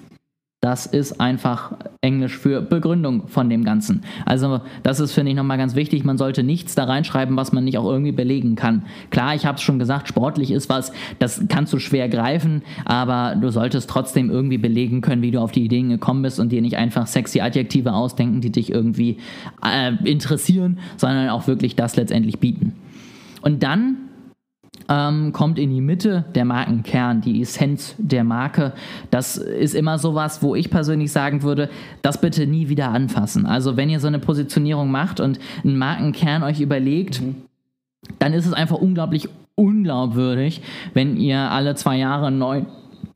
Das 0.67 0.85
ist 0.85 1.21
einfach 1.21 1.75
Englisch 2.01 2.37
für 2.37 2.61
Begründung 2.61 3.29
von 3.29 3.49
dem 3.49 3.63
Ganzen. 3.63 4.03
Also 4.25 4.63
das 4.83 4.99
ist, 4.99 5.13
finde 5.13 5.31
ich, 5.31 5.37
nochmal 5.37 5.59
ganz 5.59 5.77
wichtig. 5.77 6.03
Man 6.03 6.19
sollte 6.19 6.43
nichts 6.43 6.75
da 6.75 6.87
reinschreiben, 6.87 7.37
was 7.37 7.53
man 7.53 7.63
nicht 7.63 7.79
auch 7.79 7.89
irgendwie 7.89 8.11
belegen 8.11 8.57
kann. 8.57 8.83
Klar, 9.11 9.37
ich 9.37 9.47
habe 9.47 9.59
es 9.59 9.63
schon 9.63 9.79
gesagt, 9.79 10.09
sportlich 10.09 10.51
ist 10.51 10.69
was, 10.69 10.91
das 11.21 11.41
kannst 11.49 11.73
du 11.73 11.79
schwer 11.79 12.09
greifen, 12.09 12.63
aber 12.85 13.37
du 13.37 13.49
solltest 13.53 13.89
trotzdem 13.89 14.29
irgendwie 14.29 14.59
belegen 14.59 15.03
können, 15.03 15.23
wie 15.23 15.31
du 15.31 15.41
auf 15.41 15.53
die 15.53 15.65
Ideen 15.65 15.89
gekommen 15.89 16.23
bist 16.23 16.41
und 16.41 16.51
dir 16.51 16.63
nicht 16.63 16.77
einfach 16.77 17.07
sexy 17.07 17.41
Adjektive 17.41 17.93
ausdenken, 17.93 18.41
die 18.41 18.51
dich 18.51 18.73
irgendwie 18.73 19.19
äh, 19.65 19.93
interessieren, 20.03 20.81
sondern 20.97 21.29
auch 21.29 21.47
wirklich 21.47 21.77
das 21.77 21.95
letztendlich 21.95 22.41
bieten. 22.41 22.73
Und 23.41 23.63
dann 23.63 24.06
ähm, 24.89 25.33
kommt 25.33 25.59
in 25.59 25.71
die 25.71 25.81
Mitte 25.81 26.25
der 26.35 26.45
Markenkern, 26.45 27.21
die 27.21 27.43
Essenz 27.43 27.95
der 27.99 28.25
Marke. 28.25 28.73
Das 29.11 29.37
ist 29.37 29.75
immer 29.75 29.99
sowas, 29.99 30.43
wo 30.43 30.55
ich 30.55 30.71
persönlich 30.71 31.13
sagen 31.13 31.43
würde, 31.43 31.69
das 32.03 32.21
bitte 32.21 32.47
nie 32.47 32.69
wieder 32.69 32.89
anfassen. 32.89 33.47
Also 33.47 33.77
wenn 33.77 33.91
ihr 33.91 34.01
so 34.01 34.07
eine 34.07 34.19
Positionierung 34.19 34.91
macht 34.91 35.21
und 35.21 35.39
einen 35.65 35.79
Markenkern 35.79 36.43
euch 36.43 36.61
überlegt, 36.61 37.21
mhm. 37.21 37.37
dann 38.19 38.33
ist 38.33 38.47
es 38.47 38.53
einfach 38.53 38.79
unglaublich 38.79 39.29
unglaubwürdig, 39.57 40.61
wenn 40.93 41.17
ihr 41.17 41.39
alle 41.39 41.75
zwei 41.75 41.97
Jahre 41.97 42.27
einen 42.27 42.39
neuen 42.39 42.67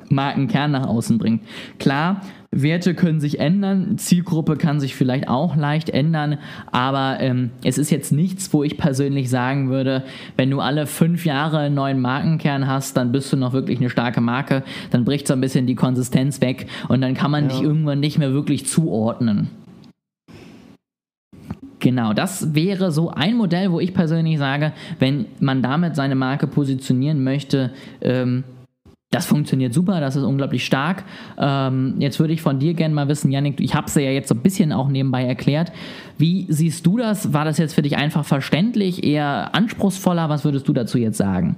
Markenkern 0.08 0.72
nach 0.72 0.86
außen 0.86 1.18
bringt. 1.18 1.42
Klar, 1.78 2.22
Werte 2.52 2.94
können 2.94 3.20
sich 3.20 3.38
ändern, 3.38 3.96
Zielgruppe 3.96 4.56
kann 4.56 4.80
sich 4.80 4.96
vielleicht 4.96 5.28
auch 5.28 5.54
leicht 5.54 5.88
ändern, 5.88 6.38
aber 6.72 7.18
ähm, 7.20 7.50
es 7.62 7.78
ist 7.78 7.90
jetzt 7.90 8.10
nichts, 8.10 8.52
wo 8.52 8.64
ich 8.64 8.76
persönlich 8.76 9.30
sagen 9.30 9.70
würde, 9.70 10.02
wenn 10.36 10.50
du 10.50 10.58
alle 10.58 10.88
fünf 10.88 11.24
Jahre 11.24 11.58
einen 11.58 11.76
neuen 11.76 12.00
Markenkern 12.00 12.66
hast, 12.66 12.96
dann 12.96 13.12
bist 13.12 13.32
du 13.32 13.36
noch 13.36 13.52
wirklich 13.52 13.78
eine 13.78 13.88
starke 13.88 14.20
Marke, 14.20 14.64
dann 14.90 15.04
bricht 15.04 15.28
so 15.28 15.34
ein 15.34 15.40
bisschen 15.40 15.68
die 15.68 15.76
Konsistenz 15.76 16.40
weg 16.40 16.66
und 16.88 17.02
dann 17.02 17.14
kann 17.14 17.30
man 17.30 17.44
ja. 17.44 17.50
dich 17.50 17.62
irgendwann 17.62 18.00
nicht 18.00 18.18
mehr 18.18 18.32
wirklich 18.32 18.66
zuordnen. 18.66 19.50
Genau, 21.78 22.12
das 22.12 22.52
wäre 22.54 22.90
so 22.90 23.10
ein 23.10 23.36
Modell, 23.36 23.70
wo 23.70 23.78
ich 23.78 23.94
persönlich 23.94 24.38
sage, 24.38 24.72
wenn 24.98 25.26
man 25.38 25.62
damit 25.62 25.94
seine 25.94 26.16
Marke 26.16 26.48
positionieren 26.48 27.22
möchte, 27.22 27.70
ähm, 28.02 28.42
das 29.10 29.26
funktioniert 29.26 29.74
super, 29.74 30.00
das 30.00 30.14
ist 30.14 30.22
unglaublich 30.22 30.64
stark. 30.64 31.04
Ähm, 31.36 31.96
jetzt 31.98 32.20
würde 32.20 32.32
ich 32.32 32.42
von 32.42 32.60
dir 32.60 32.74
gerne 32.74 32.94
mal 32.94 33.08
wissen, 33.08 33.32
Yannick, 33.32 33.60
ich 33.60 33.74
habe 33.74 33.88
es 33.88 33.94
ja 33.96 34.02
jetzt 34.02 34.28
so 34.28 34.36
ein 34.36 34.40
bisschen 34.40 34.72
auch 34.72 34.88
nebenbei 34.88 35.24
erklärt. 35.24 35.72
Wie 36.16 36.46
siehst 36.48 36.86
du 36.86 36.96
das? 36.96 37.32
War 37.32 37.44
das 37.44 37.58
jetzt 37.58 37.74
für 37.74 37.82
dich 37.82 37.96
einfach 37.96 38.24
verständlich, 38.24 39.02
eher 39.02 39.52
anspruchsvoller? 39.52 40.28
Was 40.28 40.44
würdest 40.44 40.68
du 40.68 40.72
dazu 40.72 40.96
jetzt 40.96 41.18
sagen? 41.18 41.56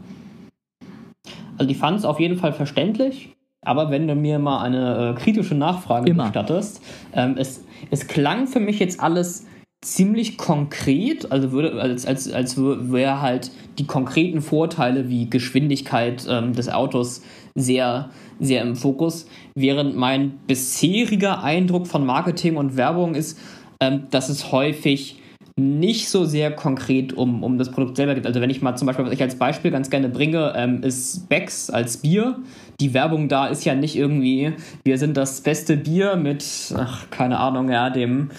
Also 1.59 1.71
ich 1.71 1.77
fand 1.77 1.99
es 1.99 2.07
auf 2.07 2.19
jeden 2.19 2.39
Fall 2.39 2.55
verständlich, 2.55 3.37
aber 3.61 3.91
wenn 3.91 4.09
du 4.09 4.15
mir 4.15 4.39
mal 4.39 4.63
eine 4.63 5.11
äh, 5.11 5.21
kritische 5.21 5.55
Nachfrage 5.55 6.11
Immer. 6.11 6.25
gestattest, 6.25 6.83
ähm, 7.13 7.35
es, 7.37 7.65
es 7.91 8.07
klang 8.07 8.47
für 8.47 8.61
mich 8.61 8.79
jetzt 8.79 8.99
alles 8.99 9.47
ziemlich 9.83 10.39
konkret, 10.39 11.31
also 11.33 11.53
würde, 11.53 11.81
als, 11.81 12.07
als, 12.07 12.33
als 12.33 12.57
wäre 12.57 13.21
halt 13.21 13.51
die 13.79 13.87
konkreten 13.87 14.41
Vorteile 14.41 15.09
wie 15.09 15.29
Geschwindigkeit 15.29 16.25
ähm, 16.31 16.55
des 16.55 16.69
Autos 16.69 17.23
sehr, 17.55 18.11
sehr 18.41 18.63
im 18.63 18.77
Fokus, 18.77 19.27
während 19.55 19.97
mein 19.97 20.39
bisheriger 20.47 21.43
Eindruck 21.43 21.87
von 21.87 22.05
Marketing 22.07 22.57
und 22.57 22.77
Werbung 22.77 23.15
ist, 23.15 23.39
ähm, 23.81 24.05
dass 24.11 24.29
es 24.29 24.53
häufig 24.53 25.19
nicht 25.59 26.09
so 26.09 26.25
sehr 26.25 26.51
konkret 26.51 27.13
um, 27.13 27.43
um 27.43 27.59
das 27.59 27.71
Produkt 27.71 27.97
selber 27.97 28.15
geht. 28.15 28.27
Also 28.27 28.41
wenn 28.41 28.51
ich 28.51 28.63
mal 28.63 28.77
zum 28.77 28.87
Beispiel, 28.87 29.05
was 29.05 29.13
ich 29.13 29.23
als 29.23 29.37
Beispiel 29.37 29.71
ganz 29.71 29.91
gerne 29.91 30.09
bringe, 30.09 30.55
ähm, 30.57 30.83
ist 30.83 31.29
Becks 31.29 31.69
als 31.69 31.99
Bier. 31.99 32.37
Die 32.83 32.95
Werbung 32.95 33.29
da 33.29 33.47
ist 33.47 33.65
ja 33.65 33.77
nicht 33.77 33.95
irgendwie, 33.95 34.55
wir 34.83 34.99
sind 34.99 35.17
das 35.17 35.41
beste 35.41 35.77
Bier 35.77 36.17
mit, 36.17 36.75
ach, 36.77 37.09
keine 37.11 37.39
Ahnung, 37.39 37.71
ja, 37.71 37.91
dem 37.91 38.31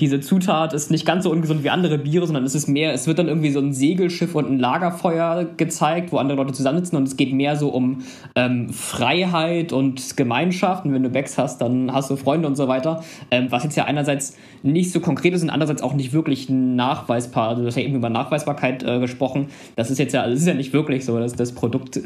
diese 0.00 0.20
Zutat 0.20 0.72
ist 0.72 0.90
nicht 0.90 1.04
ganz 1.04 1.24
so 1.24 1.30
ungesund 1.30 1.62
wie 1.62 1.68
andere 1.68 1.98
Biere, 1.98 2.26
sondern 2.26 2.44
es 2.44 2.54
ist 2.54 2.66
mehr, 2.66 2.94
es 2.94 3.06
wird 3.06 3.18
dann 3.18 3.28
irgendwie 3.28 3.50
so 3.50 3.60
ein 3.60 3.74
Segelschiff 3.74 4.34
und 4.34 4.50
ein 4.50 4.58
Lagerfeuer 4.58 5.44
gezeigt, 5.58 6.10
wo 6.10 6.16
andere 6.16 6.38
Leute 6.38 6.54
zusammensitzen 6.54 6.96
und 6.96 7.06
es 7.06 7.18
geht 7.18 7.34
mehr 7.34 7.56
so 7.56 7.68
um 7.68 7.98
ähm, 8.34 8.70
Freiheit 8.70 9.74
und 9.74 10.16
Gemeinschaft. 10.16 10.86
Und 10.86 10.94
wenn 10.94 11.02
du 11.02 11.10
Becks 11.10 11.36
hast, 11.36 11.60
dann 11.60 11.92
hast 11.92 12.10
du 12.10 12.16
Freunde 12.16 12.48
und 12.48 12.56
so 12.56 12.66
weiter. 12.66 13.04
Ähm, 13.30 13.48
was 13.50 13.62
jetzt 13.62 13.76
ja 13.76 13.84
einerseits 13.84 14.38
nicht 14.62 14.90
so 14.90 15.00
konkret 15.00 15.34
ist 15.34 15.42
und 15.42 15.50
andererseits 15.50 15.82
auch 15.82 15.92
nicht 15.92 16.14
wirklich 16.14 16.48
nachweisbar. 16.48 17.50
Also 17.50 17.62
du 17.62 17.68
hast 17.68 17.76
ja 17.76 17.82
eben 17.82 17.96
über 17.96 18.08
Nachweisbarkeit 18.08 18.82
äh, 18.82 19.00
gesprochen. 19.00 19.48
Das 19.76 19.90
ist 19.90 19.98
jetzt 19.98 20.14
ja, 20.14 20.26
das 20.26 20.40
ist 20.40 20.46
ja 20.46 20.54
nicht 20.54 20.72
wirklich 20.72 21.04
so. 21.04 21.18
dass 21.18 21.34
das 21.34 21.52
Produkt 21.52 22.00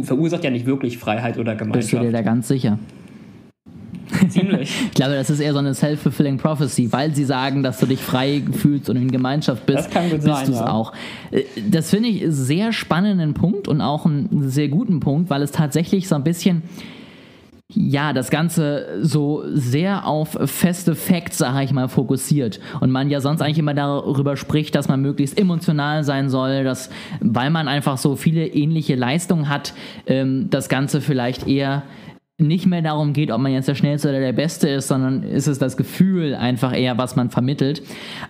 verursacht 0.00 0.44
ja 0.44 0.50
nicht 0.50 0.66
wirklich 0.66 0.98
Freiheit 0.98 1.36
oder 1.40 1.54
Gemeinschaft. 1.54 1.90
Bist 1.90 1.92
du 1.92 2.06
dir 2.06 2.12
da 2.12 2.22
ganz 2.22 2.48
sicher? 2.48 2.78
Ziemlich. 4.28 4.74
ich 4.86 4.94
glaube, 4.94 5.14
das 5.14 5.30
ist 5.30 5.40
eher 5.40 5.52
so 5.52 5.58
eine 5.58 5.74
self-fulfilling 5.74 6.38
prophecy, 6.38 6.92
weil 6.92 7.14
sie 7.14 7.24
sagen, 7.24 7.62
dass 7.62 7.78
du 7.78 7.86
dich 7.86 8.00
frei 8.00 8.42
fühlst 8.52 8.90
und 8.90 8.96
in 8.96 9.10
Gemeinschaft 9.10 9.66
bist. 9.66 9.78
Das 9.78 9.90
kann 9.90 10.10
gut 10.10 10.22
bist 10.22 10.46
sein. 10.46 10.52
Ja. 10.52 10.72
auch. 10.72 10.92
Äh, 11.30 11.44
das 11.68 11.90
finde 11.90 12.08
ich 12.08 12.24
sehr 12.28 12.72
spannenden 12.72 13.34
Punkt 13.34 13.68
und 13.68 13.80
auch 13.80 14.06
einen 14.06 14.48
sehr 14.48 14.68
guten 14.68 15.00
Punkt, 15.00 15.30
weil 15.30 15.42
es 15.42 15.52
tatsächlich 15.52 16.08
so 16.08 16.14
ein 16.14 16.24
bisschen 16.24 16.62
ja, 17.74 18.12
das 18.12 18.30
Ganze 18.30 18.98
so 19.00 19.42
sehr 19.52 20.06
auf 20.06 20.36
feste 20.46 20.94
Facts, 20.94 21.38
sage 21.38 21.64
ich 21.64 21.72
mal, 21.72 21.88
fokussiert. 21.88 22.60
Und 22.80 22.90
man 22.90 23.10
ja 23.10 23.20
sonst 23.20 23.42
eigentlich 23.42 23.58
immer 23.58 23.74
darüber 23.74 24.36
spricht, 24.36 24.74
dass 24.74 24.88
man 24.88 25.00
möglichst 25.00 25.38
emotional 25.38 26.04
sein 26.04 26.28
soll, 26.30 26.64
dass, 26.64 26.90
weil 27.20 27.50
man 27.50 27.68
einfach 27.68 27.98
so 27.98 28.16
viele 28.16 28.46
ähnliche 28.46 28.94
Leistungen 28.94 29.48
hat, 29.48 29.74
ähm, 30.06 30.48
das 30.50 30.68
Ganze 30.68 31.00
vielleicht 31.00 31.46
eher 31.46 31.82
nicht 32.40 32.66
mehr 32.66 32.82
darum 32.82 33.12
geht, 33.12 33.30
ob 33.30 33.40
man 33.40 33.52
jetzt 33.52 33.68
der 33.68 33.74
Schnellste 33.74 34.08
oder 34.08 34.20
der 34.20 34.32
Beste 34.32 34.68
ist, 34.68 34.88
sondern 34.88 35.22
ist 35.22 35.46
es 35.46 35.58
das 35.58 35.76
Gefühl 35.76 36.34
einfach 36.34 36.76
eher, 36.76 36.98
was 36.98 37.14
man 37.14 37.30
vermittelt. 37.30 37.82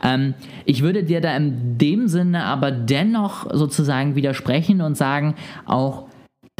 Ähm, 0.03 0.35
ich 0.65 0.83
würde 0.83 1.05
dir 1.05 1.21
da 1.21 1.37
in 1.37 1.79
dem 1.79 2.09
Sinne 2.09 2.45
aber 2.45 2.73
dennoch 2.73 3.47
sozusagen 3.53 4.17
widersprechen 4.17 4.81
und 4.81 4.97
sagen, 4.97 5.35
auch 5.65 6.10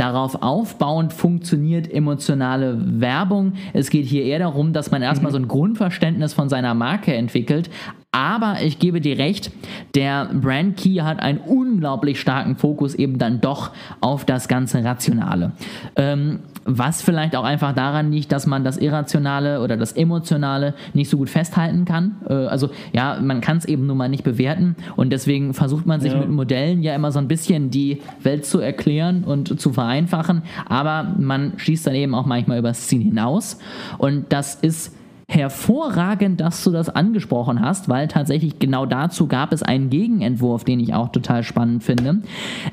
Darauf 0.01 0.41
aufbauend 0.41 1.13
funktioniert 1.13 1.93
emotionale 1.93 3.01
Werbung. 3.03 3.53
Es 3.75 3.91
geht 3.91 4.07
hier 4.07 4.25
eher 4.25 4.39
darum, 4.39 4.73
dass 4.73 4.91
man 4.91 5.03
erstmal 5.03 5.31
mhm. 5.31 5.35
so 5.35 5.43
ein 5.43 5.49
Grundverständnis 5.49 6.33
von 6.33 6.49
seiner 6.49 6.73
Marke 6.73 7.13
entwickelt. 7.13 7.69
Aber 8.11 8.63
ich 8.63 8.79
gebe 8.79 9.03
dir 9.03 9.19
recht, 9.19 9.53
der 9.95 10.31
Brand 10.33 10.79
Key 10.79 11.01
hat 11.03 11.21
einen 11.21 11.37
unglaublich 11.37 12.19
starken 12.19 12.57
Fokus 12.57 12.95
eben 12.95 13.19
dann 13.19 13.43
doch 13.43 13.73
auf 14.01 14.25
das 14.25 14.49
ganze 14.49 14.83
Rationale. 14.83 15.53
Ähm, 15.97 16.41
was 16.65 17.03
vielleicht 17.03 17.37
auch 17.37 17.45
einfach 17.45 17.75
daran 17.75 18.13
liegt, 18.13 18.33
dass 18.33 18.47
man 18.47 18.65
das 18.65 18.77
Irrationale 18.77 19.63
oder 19.63 19.77
das 19.77 19.93
Emotionale 19.93 20.75
nicht 20.95 21.09
so 21.09 21.17
gut 21.17 21.31
festhalten 21.31 21.85
kann. 21.85 22.17
Äh, 22.29 22.35
also 22.35 22.71
ja, 22.93 23.19
man 23.21 23.41
kann 23.41 23.57
es 23.57 23.65
eben 23.65 23.87
nun 23.87 23.97
mal 23.97 24.09
nicht 24.09 24.25
bewerten 24.25 24.77
und 24.97 25.11
deswegen 25.11 25.55
versucht 25.55 25.87
man 25.87 26.01
sich 26.01 26.13
ja. 26.13 26.19
mit 26.19 26.31
Modellen 26.31 26.83
ja 26.83 26.95
immer 26.95 27.13
so 27.13 27.19
ein 27.19 27.29
bisschen 27.29 27.71
die 27.71 28.03
Welt 28.23 28.45
zu 28.45 28.61
erklären 28.61 29.25
und 29.25 29.61
zu 29.61 29.73
vereinfachen, 29.73 30.43
aber 30.69 31.15
man 31.19 31.55
schießt 31.57 31.87
dann 31.87 31.95
eben 31.95 32.15
auch 32.15 32.27
manchmal 32.27 32.59
übers 32.59 32.87
Ziel 32.87 33.03
hinaus 33.03 33.59
und 33.99 34.27
das 34.33 34.55
ist 34.57 34.95
hervorragend, 35.31 36.41
dass 36.41 36.65
du 36.65 36.73
das 36.73 36.89
angesprochen 36.89 37.61
hast, 37.61 37.89
weil 37.89 38.09
tatsächlich 38.09 38.59
genau 38.59 38.85
dazu 38.85 39.29
gab 39.29 39.53
es 39.53 39.63
einen 39.63 39.89
Gegenentwurf, 39.89 40.65
den 40.65 40.81
ich 40.81 40.93
auch 40.93 41.11
total 41.11 41.45
spannend 41.45 41.85
finde. 41.85 42.23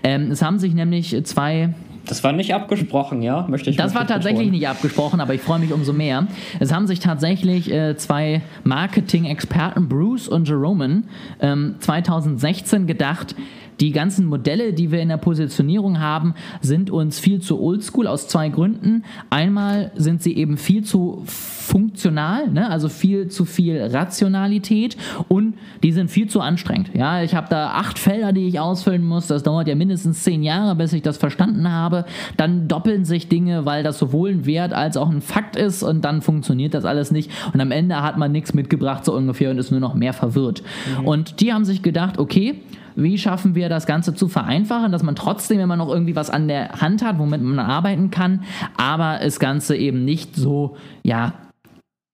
Ähm, 0.04 0.32
es 0.32 0.41
haben 0.41 0.58
sich 0.58 0.73
nämlich 0.73 1.23
zwei 1.26 1.76
das 2.07 2.23
war 2.23 2.31
nicht 2.33 2.53
abgesprochen, 2.53 3.21
ja? 3.21 3.45
Möchte 3.47 3.69
ich 3.69 3.75
Das 3.77 3.93
war 3.93 4.07
tatsächlich 4.07 4.39
betonen. 4.39 4.51
nicht 4.51 4.67
abgesprochen, 4.67 5.19
aber 5.19 5.33
ich 5.33 5.41
freue 5.41 5.59
mich 5.59 5.71
umso 5.73 5.93
mehr. 5.93 6.27
Es 6.59 6.73
haben 6.73 6.87
sich 6.87 6.99
tatsächlich 6.99 7.71
äh, 7.71 7.95
zwei 7.97 8.41
Marketing-Experten, 8.63 9.87
Bruce 9.89 10.27
und 10.27 10.47
Jeroman, 10.47 11.03
ähm, 11.39 11.75
2016 11.79 12.87
gedacht, 12.87 13.35
die 13.79 13.91
ganzen 13.91 14.25
Modelle, 14.25 14.73
die 14.73 14.91
wir 14.91 15.01
in 15.01 15.09
der 15.09 15.17
Positionierung 15.17 15.99
haben, 15.99 16.33
sind 16.61 16.89
uns 16.89 17.19
viel 17.19 17.41
zu 17.41 17.61
oldschool 17.61 18.07
aus 18.07 18.27
zwei 18.27 18.49
Gründen. 18.49 19.03
Einmal 19.29 19.91
sind 19.95 20.23
sie 20.23 20.35
eben 20.35 20.57
viel 20.57 20.83
zu 20.83 21.23
funktional, 21.25 22.49
ne? 22.49 22.69
also 22.69 22.89
viel 22.89 23.27
zu 23.27 23.45
viel 23.45 23.81
Rationalität 23.81 24.97
und 25.27 25.55
die 25.83 25.91
sind 25.91 26.09
viel 26.09 26.27
zu 26.27 26.41
anstrengend. 26.41 26.91
Ja, 26.93 27.21
ich 27.21 27.35
habe 27.35 27.47
da 27.49 27.71
acht 27.71 27.99
Felder, 27.99 28.31
die 28.31 28.47
ich 28.47 28.59
ausfüllen 28.59 29.03
muss. 29.03 29.27
Das 29.27 29.43
dauert 29.43 29.67
ja 29.67 29.75
mindestens 29.75 30.23
zehn 30.23 30.43
Jahre, 30.43 30.75
bis 30.75 30.93
ich 30.93 31.01
das 31.01 31.17
verstanden 31.17 31.69
habe. 31.71 32.05
Dann 32.37 32.67
doppeln 32.67 33.05
sich 33.05 33.27
Dinge, 33.27 33.65
weil 33.65 33.83
das 33.83 33.99
sowohl 33.99 34.31
ein 34.31 34.45
Wert 34.45 34.73
als 34.73 34.97
auch 34.97 35.09
ein 35.09 35.21
Fakt 35.21 35.55
ist 35.55 35.83
und 35.83 36.03
dann 36.05 36.21
funktioniert 36.21 36.73
das 36.73 36.85
alles 36.85 37.11
nicht. 37.11 37.31
Und 37.53 37.61
am 37.61 37.71
Ende 37.71 38.01
hat 38.01 38.17
man 38.17 38.31
nichts 38.31 38.53
mitgebracht, 38.53 39.05
so 39.05 39.13
ungefähr, 39.13 39.51
und 39.51 39.57
ist 39.57 39.71
nur 39.71 39.79
noch 39.79 39.93
mehr 39.93 40.13
verwirrt. 40.13 40.63
Mhm. 40.99 41.07
Und 41.07 41.41
die 41.41 41.53
haben 41.53 41.65
sich 41.65 41.81
gedacht, 41.81 42.17
okay, 42.17 42.61
wie 42.97 43.17
schaffen 43.17 43.55
wir 43.55 43.69
das 43.69 43.86
Ganze 43.86 44.13
zu 44.15 44.27
vereinfachen, 44.27 44.91
dass 44.91 45.03
man 45.03 45.15
trotzdem 45.15 45.60
immer 45.60 45.77
noch 45.77 45.88
irgendwie 45.88 46.15
was 46.15 46.29
an 46.29 46.47
der 46.47 46.81
Hand 46.81 47.03
hat, 47.03 47.19
womit 47.19 47.41
man 47.41 47.60
arbeiten 47.60 48.10
kann, 48.10 48.43
aber 48.75 49.19
das 49.21 49.39
Ganze 49.39 49.77
eben 49.77 50.03
nicht 50.03 50.36
so, 50.36 50.75
ja, 51.03 51.33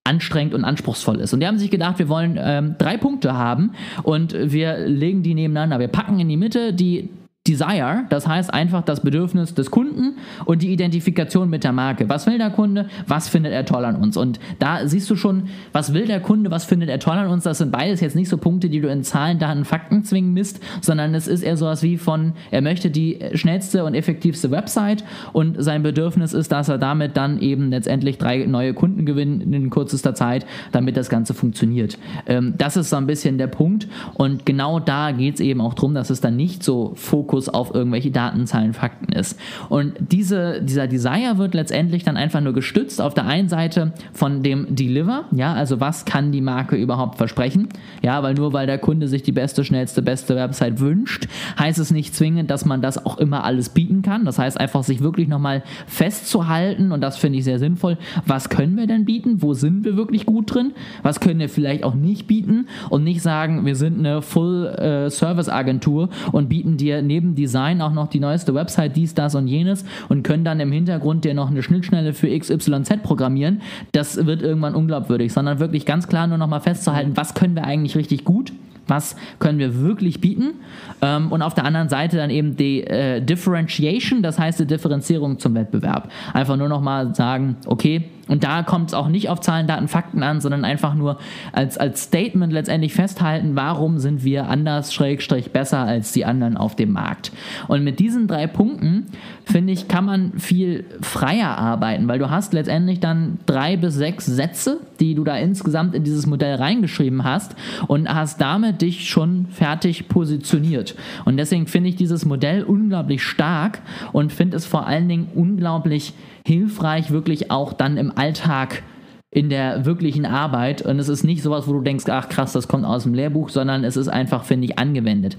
anstrengend 0.06 0.52
und 0.52 0.64
anspruchsvoll 0.64 1.20
ist. 1.20 1.32
Und 1.32 1.40
die 1.40 1.46
haben 1.46 1.58
sich 1.58 1.70
gedacht, 1.70 1.98
wir 1.98 2.10
wollen 2.10 2.38
ähm, 2.38 2.74
drei 2.76 2.98
Punkte 2.98 3.32
haben 3.32 3.72
und 4.02 4.34
wir 4.34 4.86
legen 4.86 5.22
die 5.22 5.34
nebeneinander. 5.34 5.78
Wir 5.78 5.88
packen 5.88 6.20
in 6.20 6.28
die 6.28 6.36
Mitte 6.36 6.74
die 6.74 7.08
Desire, 7.46 8.06
das 8.08 8.26
heißt 8.26 8.54
einfach 8.54 8.80
das 8.80 9.02
Bedürfnis 9.02 9.52
des 9.52 9.70
Kunden 9.70 10.16
und 10.46 10.62
die 10.62 10.72
Identifikation 10.72 11.50
mit 11.50 11.62
der 11.62 11.72
Marke. 11.72 12.08
Was 12.08 12.26
will 12.26 12.38
der 12.38 12.48
Kunde? 12.48 12.88
Was 13.06 13.28
findet 13.28 13.52
er 13.52 13.66
toll 13.66 13.84
an 13.84 13.96
uns? 13.96 14.16
Und 14.16 14.40
da 14.60 14.88
siehst 14.88 15.10
du 15.10 15.16
schon, 15.16 15.42
was 15.70 15.92
will 15.92 16.06
der 16.06 16.20
Kunde? 16.20 16.50
Was 16.50 16.64
findet 16.64 16.88
er 16.88 16.98
toll 17.00 17.18
an 17.18 17.26
uns? 17.26 17.44
Das 17.44 17.58
sind 17.58 17.70
beides 17.70 18.00
jetzt 18.00 18.16
nicht 18.16 18.30
so 18.30 18.38
Punkte, 18.38 18.70
die 18.70 18.80
du 18.80 18.88
in 18.88 19.02
Zahlen, 19.02 19.38
Daten, 19.38 19.66
Fakten 19.66 20.04
zwingen 20.04 20.32
misst, 20.32 20.58
sondern 20.80 21.14
es 21.14 21.28
ist 21.28 21.42
eher 21.42 21.58
sowas 21.58 21.82
wie 21.82 21.98
von, 21.98 22.32
er 22.50 22.62
möchte 22.62 22.90
die 22.90 23.18
schnellste 23.34 23.84
und 23.84 23.92
effektivste 23.92 24.50
Website 24.50 25.04
und 25.34 25.62
sein 25.62 25.82
Bedürfnis 25.82 26.32
ist, 26.32 26.50
dass 26.50 26.70
er 26.70 26.78
damit 26.78 27.14
dann 27.14 27.38
eben 27.40 27.68
letztendlich 27.68 28.16
drei 28.16 28.46
neue 28.46 28.72
Kunden 28.72 29.04
gewinnt 29.04 29.42
in 29.42 29.68
kürzester 29.68 30.14
Zeit, 30.14 30.46
damit 30.72 30.96
das 30.96 31.10
Ganze 31.10 31.34
funktioniert. 31.34 31.98
Ähm, 32.24 32.54
das 32.56 32.78
ist 32.78 32.88
so 32.88 32.96
ein 32.96 33.06
bisschen 33.06 33.36
der 33.36 33.48
Punkt 33.48 33.86
und 34.14 34.46
genau 34.46 34.80
da 34.80 35.12
geht 35.12 35.34
es 35.34 35.40
eben 35.40 35.60
auch 35.60 35.74
darum, 35.74 35.92
dass 35.92 36.08
es 36.08 36.22
dann 36.22 36.36
nicht 36.36 36.62
so 36.62 36.92
Fokus 36.94 37.33
Fokus 37.34 37.48
auf 37.48 37.74
irgendwelche 37.74 38.12
Daten, 38.12 38.46
Zahlen, 38.46 38.74
Fakten 38.74 39.12
ist. 39.12 39.38
Und 39.68 39.94
diese, 39.98 40.62
dieser 40.62 40.86
Desire 40.86 41.36
wird 41.36 41.54
letztendlich 41.54 42.04
dann 42.04 42.16
einfach 42.16 42.40
nur 42.40 42.52
gestützt 42.52 43.00
auf 43.00 43.12
der 43.12 43.26
einen 43.26 43.48
Seite 43.48 43.92
von 44.12 44.42
dem 44.42 44.76
Deliver, 44.76 45.24
ja, 45.32 45.52
also 45.52 45.80
was 45.80 46.04
kann 46.04 46.30
die 46.30 46.40
Marke 46.40 46.76
überhaupt 46.76 47.18
versprechen, 47.18 47.68
ja, 48.02 48.22
weil 48.22 48.34
nur 48.34 48.52
weil 48.52 48.66
der 48.66 48.78
Kunde 48.78 49.08
sich 49.08 49.22
die 49.22 49.32
beste, 49.32 49.64
schnellste, 49.64 50.00
beste 50.00 50.36
Website 50.36 50.78
wünscht, 50.78 51.26
heißt 51.58 51.80
es 51.80 51.90
nicht 51.90 52.14
zwingend, 52.14 52.50
dass 52.50 52.64
man 52.64 52.80
das 52.80 53.04
auch 53.04 53.18
immer 53.18 53.42
alles 53.42 53.70
bieten 53.70 54.02
kann. 54.02 54.24
Das 54.24 54.38
heißt 54.38 54.60
einfach 54.60 54.84
sich 54.84 55.00
wirklich 55.00 55.26
nochmal 55.26 55.64
festzuhalten 55.86 56.92
und 56.92 57.00
das 57.00 57.16
finde 57.16 57.38
ich 57.38 57.44
sehr 57.44 57.58
sinnvoll. 57.58 57.98
Was 58.26 58.48
können 58.48 58.76
wir 58.76 58.86
denn 58.86 59.04
bieten? 59.04 59.42
Wo 59.42 59.54
sind 59.54 59.84
wir 59.84 59.96
wirklich 59.96 60.24
gut 60.24 60.54
drin? 60.54 60.72
Was 61.02 61.18
können 61.18 61.40
wir 61.40 61.48
vielleicht 61.48 61.82
auch 61.82 61.94
nicht 61.94 62.28
bieten 62.28 62.68
und 62.90 63.02
nicht 63.02 63.22
sagen, 63.22 63.66
wir 63.66 63.74
sind 63.74 63.98
eine 63.98 64.22
Full-Service-Agentur 64.22 66.04
äh, 66.04 66.36
und 66.36 66.48
bieten 66.48 66.76
dir 66.76 67.02
neben 67.02 67.23
neben 67.24 67.34
Design 67.34 67.80
auch 67.80 67.92
noch 67.92 68.08
die 68.08 68.20
neueste 68.20 68.54
Website, 68.54 68.96
dies, 68.96 69.14
das 69.14 69.34
und 69.34 69.48
jenes 69.48 69.84
und 70.08 70.22
können 70.22 70.44
dann 70.44 70.60
im 70.60 70.70
Hintergrund 70.70 71.24
dir 71.24 71.34
noch 71.34 71.50
eine 71.50 71.62
Schnittstelle 71.62 72.12
für 72.12 72.28
XYZ 72.38 73.02
programmieren, 73.02 73.62
das 73.92 74.26
wird 74.26 74.42
irgendwann 74.42 74.74
unglaubwürdig, 74.74 75.32
sondern 75.32 75.58
wirklich 75.58 75.86
ganz 75.86 76.06
klar 76.06 76.26
nur 76.26 76.38
noch 76.38 76.48
mal 76.48 76.60
festzuhalten, 76.60 77.12
was 77.14 77.34
können 77.34 77.54
wir 77.54 77.64
eigentlich 77.64 77.96
richtig 77.96 78.24
gut 78.24 78.52
was 78.86 79.16
können 79.38 79.58
wir 79.58 79.80
wirklich 79.80 80.20
bieten 80.20 80.56
ähm, 81.00 81.32
und 81.32 81.40
auf 81.40 81.54
der 81.54 81.64
anderen 81.64 81.88
Seite 81.88 82.18
dann 82.18 82.28
eben 82.28 82.54
die 82.54 82.84
äh, 82.84 83.22
Differentiation, 83.22 84.22
das 84.22 84.38
heißt 84.38 84.60
die 84.60 84.66
Differenzierung 84.66 85.38
zum 85.38 85.54
Wettbewerb. 85.54 86.10
Einfach 86.34 86.58
nur 86.58 86.68
nochmal 86.68 87.14
sagen, 87.14 87.56
okay, 87.64 88.04
und 88.28 88.42
da 88.42 88.62
kommt 88.62 88.88
es 88.88 88.94
auch 88.94 89.08
nicht 89.08 89.28
auf 89.28 89.40
Zahlen, 89.40 89.66
Daten, 89.66 89.88
Fakten 89.88 90.22
an, 90.22 90.40
sondern 90.40 90.64
einfach 90.64 90.94
nur 90.94 91.18
als, 91.52 91.76
als 91.76 92.04
Statement 92.04 92.52
letztendlich 92.52 92.94
festhalten, 92.94 93.54
warum 93.54 93.98
sind 93.98 94.24
wir 94.24 94.48
anders, 94.48 94.94
schrägstrich 94.94 95.50
besser 95.50 95.80
als 95.80 96.12
die 96.12 96.24
anderen 96.24 96.56
auf 96.56 96.74
dem 96.74 96.92
Markt. 96.92 97.32
Und 97.68 97.84
mit 97.84 97.98
diesen 97.98 98.26
drei 98.26 98.46
Punkten, 98.46 99.06
finde 99.44 99.72
ich, 99.72 99.88
kann 99.88 100.06
man 100.06 100.38
viel 100.38 100.84
freier 101.02 101.58
arbeiten, 101.58 102.08
weil 102.08 102.18
du 102.18 102.30
hast 102.30 102.54
letztendlich 102.54 103.00
dann 103.00 103.38
drei 103.46 103.76
bis 103.76 103.94
sechs 103.94 104.24
Sätze, 104.24 104.80
die 105.00 105.14
du 105.14 105.24
da 105.24 105.36
insgesamt 105.36 105.94
in 105.94 106.04
dieses 106.04 106.26
Modell 106.26 106.56
reingeschrieben 106.56 107.24
hast 107.24 107.54
und 107.88 108.08
hast 108.08 108.40
damit 108.40 108.80
dich 108.80 109.08
schon 109.08 109.46
fertig 109.50 110.08
positioniert. 110.08 110.94
Und 111.26 111.36
deswegen 111.36 111.66
finde 111.66 111.90
ich 111.90 111.96
dieses 111.96 112.24
Modell 112.24 112.62
unglaublich 112.62 113.22
stark 113.22 113.82
und 114.12 114.32
finde 114.32 114.56
es 114.56 114.64
vor 114.64 114.86
allen 114.86 115.08
Dingen 115.08 115.28
unglaublich 115.34 116.14
hilfreich, 116.46 117.10
wirklich 117.10 117.50
auch 117.50 117.72
dann 117.72 117.96
im 117.96 118.16
Alltag 118.16 118.82
in 119.30 119.50
der 119.50 119.84
wirklichen 119.84 120.26
Arbeit. 120.26 120.82
Und 120.82 120.98
es 120.98 121.08
ist 121.08 121.24
nicht 121.24 121.42
sowas, 121.42 121.66
wo 121.66 121.72
du 121.72 121.80
denkst, 121.80 122.04
ach 122.08 122.28
krass, 122.28 122.52
das 122.52 122.68
kommt 122.68 122.84
aus 122.84 123.02
dem 123.02 123.14
Lehrbuch, 123.14 123.48
sondern 123.48 123.84
es 123.84 123.96
ist 123.96 124.08
einfach, 124.08 124.44
finde 124.44 124.66
ich, 124.66 124.78
angewendet. 124.78 125.36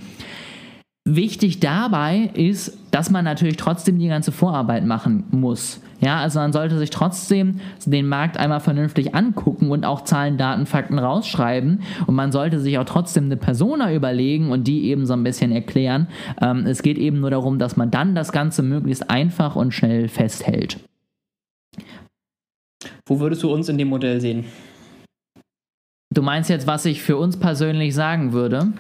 Wichtig 1.08 1.60
dabei 1.60 2.32
ist, 2.34 2.78
dass 2.90 3.12
man 3.12 3.24
natürlich 3.24 3.58
trotzdem 3.58 4.00
die 4.00 4.08
ganze 4.08 4.32
Vorarbeit 4.32 4.86
machen 4.86 5.26
muss. 5.30 5.80
Ja, 6.02 6.18
also 6.18 6.40
man 6.40 6.52
sollte 6.52 6.78
sich 6.78 6.90
trotzdem 6.90 7.60
den 7.86 8.08
Markt 8.08 8.38
einmal 8.38 8.60
vernünftig 8.60 9.16
angucken 9.16 9.70
und 9.72 9.86
auch 9.86 10.04
Zahlen, 10.04 10.38
Daten, 10.38 10.66
Fakten 10.66 11.00
rausschreiben. 11.00 11.82
Und 12.08 12.16
man 12.16 12.32
sollte 12.32 12.60
sich 12.60 12.80
auch 12.80 12.86
trotzdem 12.86 13.26
eine 13.26 13.38
Persona 13.38 13.94
überlegen 13.94 14.52
und 14.52 14.68
die 14.68 14.86
eben 14.86 15.06
so 15.06 15.14
ein 15.14 15.24
bisschen 15.24 15.52
erklären. 15.52 16.08
Ähm, 16.42 16.66
es 16.66 16.82
geht 16.82 16.98
eben 16.98 17.22
nur 17.22 17.30
darum, 17.30 17.60
dass 17.60 17.78
man 17.78 17.92
dann 17.92 18.16
das 18.16 18.32
Ganze 18.32 18.64
möglichst 18.64 19.10
einfach 19.10 19.56
und 19.56 19.74
schnell 19.74 20.10
festhält. 20.10 20.80
Wo 23.08 23.20
würdest 23.20 23.44
du 23.44 23.54
uns 23.54 23.70
in 23.70 23.78
dem 23.78 23.90
Modell 23.90 24.20
sehen? 24.20 24.46
Du 26.14 26.22
meinst 26.22 26.50
jetzt, 26.50 26.66
was 26.66 26.86
ich 26.86 27.02
für 27.02 27.18
uns 27.18 27.38
persönlich 27.38 27.94
sagen 27.94 28.34
würde? 28.34 28.74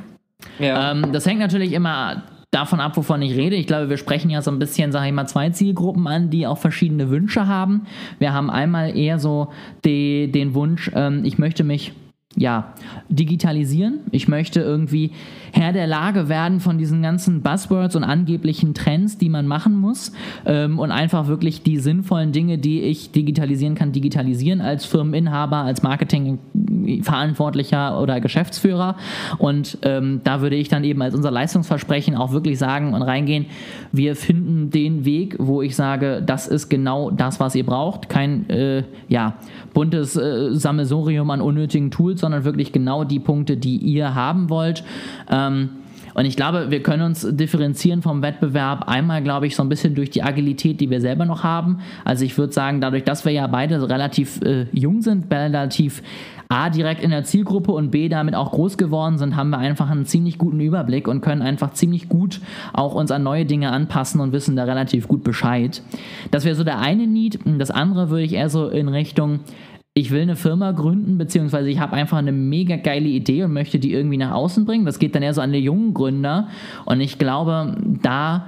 Ja. 0.60 0.92
Ähm, 0.92 1.12
das 1.12 1.26
hängt 1.26 1.40
natürlich 1.40 1.74
immer 1.74 2.24
davon 2.52 2.80
ab, 2.80 2.96
wovon 2.96 3.22
ich 3.22 3.36
rede. 3.36 3.56
Ich 3.56 3.68
glaube, 3.68 3.90
wir 3.90 3.98
sprechen 3.98 4.30
ja 4.30 4.42
so 4.42 4.50
ein 4.50 4.60
bisschen, 4.60 4.92
sage 4.92 5.08
ich 5.08 5.14
mal, 5.14 5.28
zwei 5.28 5.50
Zielgruppen 5.50 6.08
an, 6.08 6.30
die 6.30 6.48
auch 6.48 6.58
verschiedene 6.58 7.10
Wünsche 7.10 7.48
haben. 7.48 7.86
Wir 8.18 8.34
haben 8.34 8.50
einmal 8.50 8.98
eher 8.98 9.20
so 9.20 9.50
die, 9.84 10.32
den 10.32 10.54
Wunsch, 10.54 10.90
ähm, 10.96 11.26
ich 11.26 11.38
möchte 11.38 11.64
mich 11.64 11.94
ja, 12.36 12.74
digitalisieren. 13.10 14.00
Ich 14.12 14.28
möchte 14.28 14.62
irgendwie 14.62 15.12
Herr 15.52 15.72
der 15.72 15.86
Lage 15.88 16.28
werden 16.28 16.60
von 16.60 16.78
diesen 16.78 17.02
ganzen 17.02 17.42
Buzzwords 17.42 17.96
und 17.96 18.04
angeblichen 18.04 18.74
Trends, 18.74 19.18
die 19.18 19.30
man 19.30 19.48
machen 19.48 19.80
muss 19.80 20.12
ähm, 20.46 20.80
und 20.80 20.92
einfach 20.92 21.28
wirklich 21.28 21.64
die 21.64 21.78
sinnvollen 21.78 22.34
Dinge, 22.34 22.58
die 22.58 22.82
ich 22.82 23.12
digitalisieren 23.12 23.76
kann, 23.76 23.94
digitalisieren 23.94 24.60
als 24.60 24.84
Firmeninhaber, 24.86 25.56
als 25.58 25.82
Marketingverantwortlicher 25.82 28.02
oder 28.02 28.20
Geschäftsführer. 28.20 28.98
Und 29.38 29.78
ähm, 29.84 30.20
da 30.26 30.42
würde 30.42 30.58
ich 30.58 30.68
dann 30.68 30.84
eben 30.84 31.02
als 31.02 31.16
unser 31.16 31.32
Leistungsversprechen 31.32 32.16
auch 32.16 32.34
wirklich 32.34 32.60
sagen 32.60 32.94
und 32.94 33.02
reingehen, 33.02 33.46
wir 33.94 34.18
finden 34.18 34.72
den 34.72 35.06
Weg, 35.06 35.38
wo 35.40 35.62
ich 35.62 35.78
sage, 35.78 36.22
das 36.26 36.48
ist 36.48 36.68
genau 36.68 37.12
das, 37.12 37.40
was 37.40 37.56
ihr 37.56 37.66
braucht. 37.66 38.10
Kein 38.10 38.50
äh, 38.50 38.84
ja, 39.08 39.36
buntes 39.76 40.16
äh, 40.16 40.56
Sammelsurium 40.56 41.30
an 41.30 41.42
unnötigen 41.42 41.92
Tools, 41.92 42.22
sondern 42.22 42.44
wirklich 42.46 42.72
genau 42.72 43.04
die 43.04 43.20
Punkte, 43.20 43.58
die 43.58 43.78
ihr 43.78 44.16
haben 44.16 44.50
wollt. 44.50 44.84
Ähm, 45.30 45.70
und 46.16 46.26
ich 46.26 46.36
glaube, 46.36 46.72
wir 46.72 46.82
können 46.82 47.04
uns 47.04 47.28
differenzieren 47.30 48.02
vom 48.02 48.22
Wettbewerb 48.22 48.88
einmal, 48.88 49.22
glaube 49.22 49.48
ich, 49.48 49.56
so 49.56 49.64
ein 49.64 49.70
bisschen 49.70 49.96
durch 49.96 50.10
die 50.10 50.24
Agilität, 50.24 50.80
die 50.80 50.90
wir 50.90 51.02
selber 51.02 51.26
noch 51.26 51.44
haben. 51.44 51.80
Also 52.06 52.24
ich 52.24 52.38
würde 52.38 52.54
sagen, 52.54 52.80
dadurch, 52.80 53.04
dass 53.04 53.26
wir 53.26 53.34
ja 53.34 53.46
beide 53.48 53.90
relativ 53.90 54.42
äh, 54.42 54.66
jung 54.72 55.02
sind, 55.02 55.32
relativ 55.32 56.02
A, 56.48 56.70
direkt 56.70 57.04
in 57.04 57.10
der 57.10 57.24
Zielgruppe 57.24 57.72
und 57.72 57.92
B, 57.92 58.08
damit 58.08 58.34
auch 58.34 58.52
groß 58.52 58.78
geworden 58.78 59.18
sind, 59.18 59.36
haben 59.36 59.50
wir 59.50 59.58
einfach 59.58 59.90
einen 59.90 60.06
ziemlich 60.06 60.38
guten 60.38 60.60
Überblick 60.62 61.08
und 61.08 61.22
können 61.22 61.42
einfach 61.42 61.74
ziemlich 61.74 62.08
gut 62.08 62.40
auch 62.72 62.96
uns 62.96 63.12
an 63.12 63.24
neue 63.24 63.46
Dinge 63.46 63.72
anpassen 63.72 64.22
und 64.22 64.32
wissen 64.32 64.56
da 64.56 64.64
relativ 64.64 65.08
gut 65.08 65.24
Bescheid. 65.24 65.82
Das 66.32 66.46
wäre 66.46 66.56
so 66.56 66.64
der 66.64 66.80
eine 66.80 67.08
Need. 67.08 67.40
Das 67.58 67.72
andere 67.72 68.10
würde 68.10 68.24
ich 68.24 68.34
eher 68.34 68.50
so 68.50 68.70
in 68.70 68.88
Richtung, 68.88 69.42
ich 69.98 70.12
will 70.12 70.24
eine 70.24 70.36
Firma 70.36 70.74
gründen, 70.74 71.18
beziehungsweise 71.18 71.70
ich 71.70 71.80
habe 71.80 71.94
einfach 71.94 72.18
eine 72.18 72.34
mega 72.34 72.76
geile 72.76 73.08
Idee 73.08 73.44
und 73.44 73.54
möchte 73.54 73.80
die 73.80 73.94
irgendwie 73.94 74.18
nach 74.18 74.32
außen 74.32 74.66
bringen. 74.66 74.86
Das 74.86 75.00
geht 75.00 75.16
dann 75.16 75.24
eher 75.24 75.34
so 75.34 75.40
an 75.40 75.54
die 75.54 75.60
jungen 75.60 75.94
Gründer. 75.94 76.50
Und 76.84 77.00
ich 77.00 77.18
glaube, 77.18 77.78
da 78.04 78.46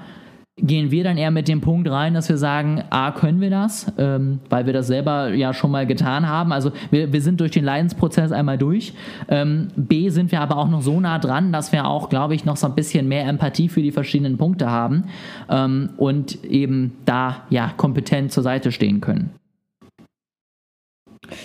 gehen 0.58 0.92
wir 0.92 1.06
dann 1.06 1.18
eher 1.18 1.32
mit 1.32 1.48
dem 1.48 1.62
Punkt 1.62 1.90
rein, 1.90 2.16
dass 2.16 2.28
wir 2.28 2.38
sagen, 2.38 2.84
A, 2.90 3.12
können 3.12 3.40
wir 3.40 3.50
das, 3.50 3.90
ähm, 3.98 4.40
weil 4.50 4.66
wir 4.66 4.74
das 4.74 4.88
selber 4.88 5.34
ja 5.34 5.54
schon 5.54 5.72
mal 5.72 5.88
getan 5.88 6.28
haben. 6.28 6.52
Also 6.52 6.74
wir, 6.92 7.14
wir 7.14 7.22
sind 7.22 7.40
durch 7.40 7.52
den 7.52 7.64
Leidensprozess 7.64 8.34
einmal 8.34 8.58
durch. 8.58 8.94
Ähm, 9.30 9.70
B, 9.78 10.10
sind 10.10 10.34
wir 10.34 10.42
aber 10.42 10.58
auch 10.58 10.68
noch 10.68 10.82
so 10.82 11.00
nah 11.00 11.18
dran, 11.18 11.54
dass 11.54 11.72
wir 11.72 11.88
auch, 11.88 12.10
glaube 12.10 12.36
ich, 12.36 12.44
noch 12.44 12.58
so 12.58 12.68
ein 12.68 12.76
bisschen 12.76 13.08
mehr 13.08 13.26
Empathie 13.26 13.70
für 13.70 13.82
die 13.82 13.94
verschiedenen 13.94 14.38
Punkte 14.38 14.70
haben 14.70 15.06
ähm, 15.50 15.92
und 15.96 16.44
eben 16.44 16.98
da 17.06 17.44
ja 17.50 17.72
kompetent 17.78 18.34
zur 18.34 18.44
Seite 18.44 18.74
stehen 18.74 19.00
können. 19.00 19.30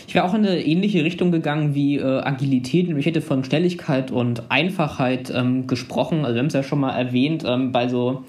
Ich 0.06 0.14
wäre 0.14 0.24
auch 0.24 0.34
in 0.34 0.46
eine 0.46 0.64
ähnliche 0.64 1.04
Richtung 1.04 1.32
gegangen 1.32 1.74
wie 1.74 1.96
äh, 1.96 2.02
Agilität. 2.02 2.88
Ich 2.88 3.06
hätte 3.06 3.20
von 3.20 3.44
Schnelligkeit 3.44 4.10
und 4.10 4.50
Einfachheit 4.50 5.32
ähm, 5.34 5.66
gesprochen. 5.66 6.24
Also 6.24 6.34
wir 6.34 6.40
haben 6.40 6.46
es 6.46 6.54
ja 6.54 6.62
schon 6.62 6.80
mal 6.80 6.92
erwähnt, 6.92 7.44
ähm, 7.46 7.72
bei 7.72 7.88
so 7.88 8.24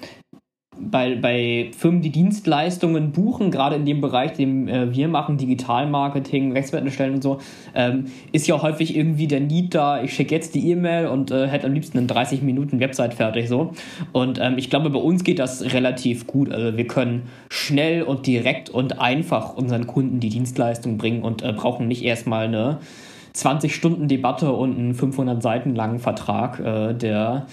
bei, 0.80 1.16
bei 1.16 1.70
Firmen, 1.76 2.02
die 2.02 2.10
Dienstleistungen 2.10 3.12
buchen, 3.12 3.50
gerade 3.50 3.76
in 3.76 3.84
dem 3.84 4.00
Bereich, 4.00 4.32
den 4.32 4.68
äh, 4.68 4.94
wir 4.94 5.08
machen, 5.08 5.36
Digitalmarketing, 5.36 6.52
Rechtswerten 6.52 6.90
stellen 6.90 7.14
und 7.14 7.22
so, 7.22 7.38
ähm, 7.74 8.06
ist 8.32 8.46
ja 8.46 8.60
häufig 8.60 8.96
irgendwie 8.96 9.26
der 9.26 9.40
Need 9.40 9.74
da, 9.74 10.02
ich 10.02 10.12
schicke 10.12 10.34
jetzt 10.34 10.54
die 10.54 10.70
E-Mail 10.70 11.06
und 11.06 11.30
äh, 11.30 11.46
hätte 11.48 11.66
am 11.66 11.72
liebsten 11.72 11.98
in 11.98 12.06
30 12.06 12.42
Minuten 12.42 12.80
Website 12.80 13.14
fertig 13.14 13.48
so. 13.48 13.72
Und 14.12 14.38
ähm, 14.40 14.58
ich 14.58 14.70
glaube, 14.70 14.90
bei 14.90 14.98
uns 14.98 15.24
geht 15.24 15.38
das 15.38 15.62
relativ 15.72 16.26
gut. 16.26 16.50
Also 16.50 16.76
wir 16.76 16.86
können 16.86 17.22
schnell 17.50 18.02
und 18.02 18.26
direkt 18.26 18.70
und 18.70 19.00
einfach 19.00 19.56
unseren 19.56 19.86
Kunden 19.86 20.20
die 20.20 20.28
Dienstleistung 20.28 20.98
bringen 20.98 21.22
und 21.22 21.42
äh, 21.42 21.52
brauchen 21.52 21.88
nicht 21.88 22.02
erstmal 22.02 22.46
eine 22.46 22.78
20 23.34 23.74
Stunden 23.74 24.06
Debatte 24.06 24.52
und 24.52 24.78
einen 24.78 24.94
500 24.94 25.42
Seiten 25.42 25.74
langen 25.74 25.98
Vertrag, 25.98 26.60
äh, 26.60 26.94
der 26.94 27.46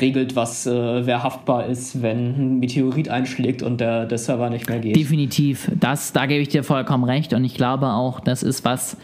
regelt, 0.00 0.34
was 0.34 0.66
äh, 0.66 1.06
wer 1.06 1.22
haftbar 1.22 1.66
ist, 1.66 2.00
wenn 2.00 2.34
ein 2.38 2.58
Meteorit 2.58 3.10
einschlägt 3.10 3.62
und 3.62 3.78
der, 3.78 4.06
der 4.06 4.16
Server 4.16 4.48
nicht 4.48 4.66
mehr 4.68 4.78
geht. 4.78 4.96
Definitiv, 4.96 5.70
das, 5.78 6.14
da 6.14 6.24
gebe 6.24 6.40
ich 6.40 6.48
dir 6.48 6.64
vollkommen 6.64 7.04
recht 7.04 7.34
und 7.34 7.44
ich 7.44 7.54
glaube 7.54 7.88
auch, 7.88 8.20
das 8.20 8.42
ist 8.42 8.64
was, 8.64 8.96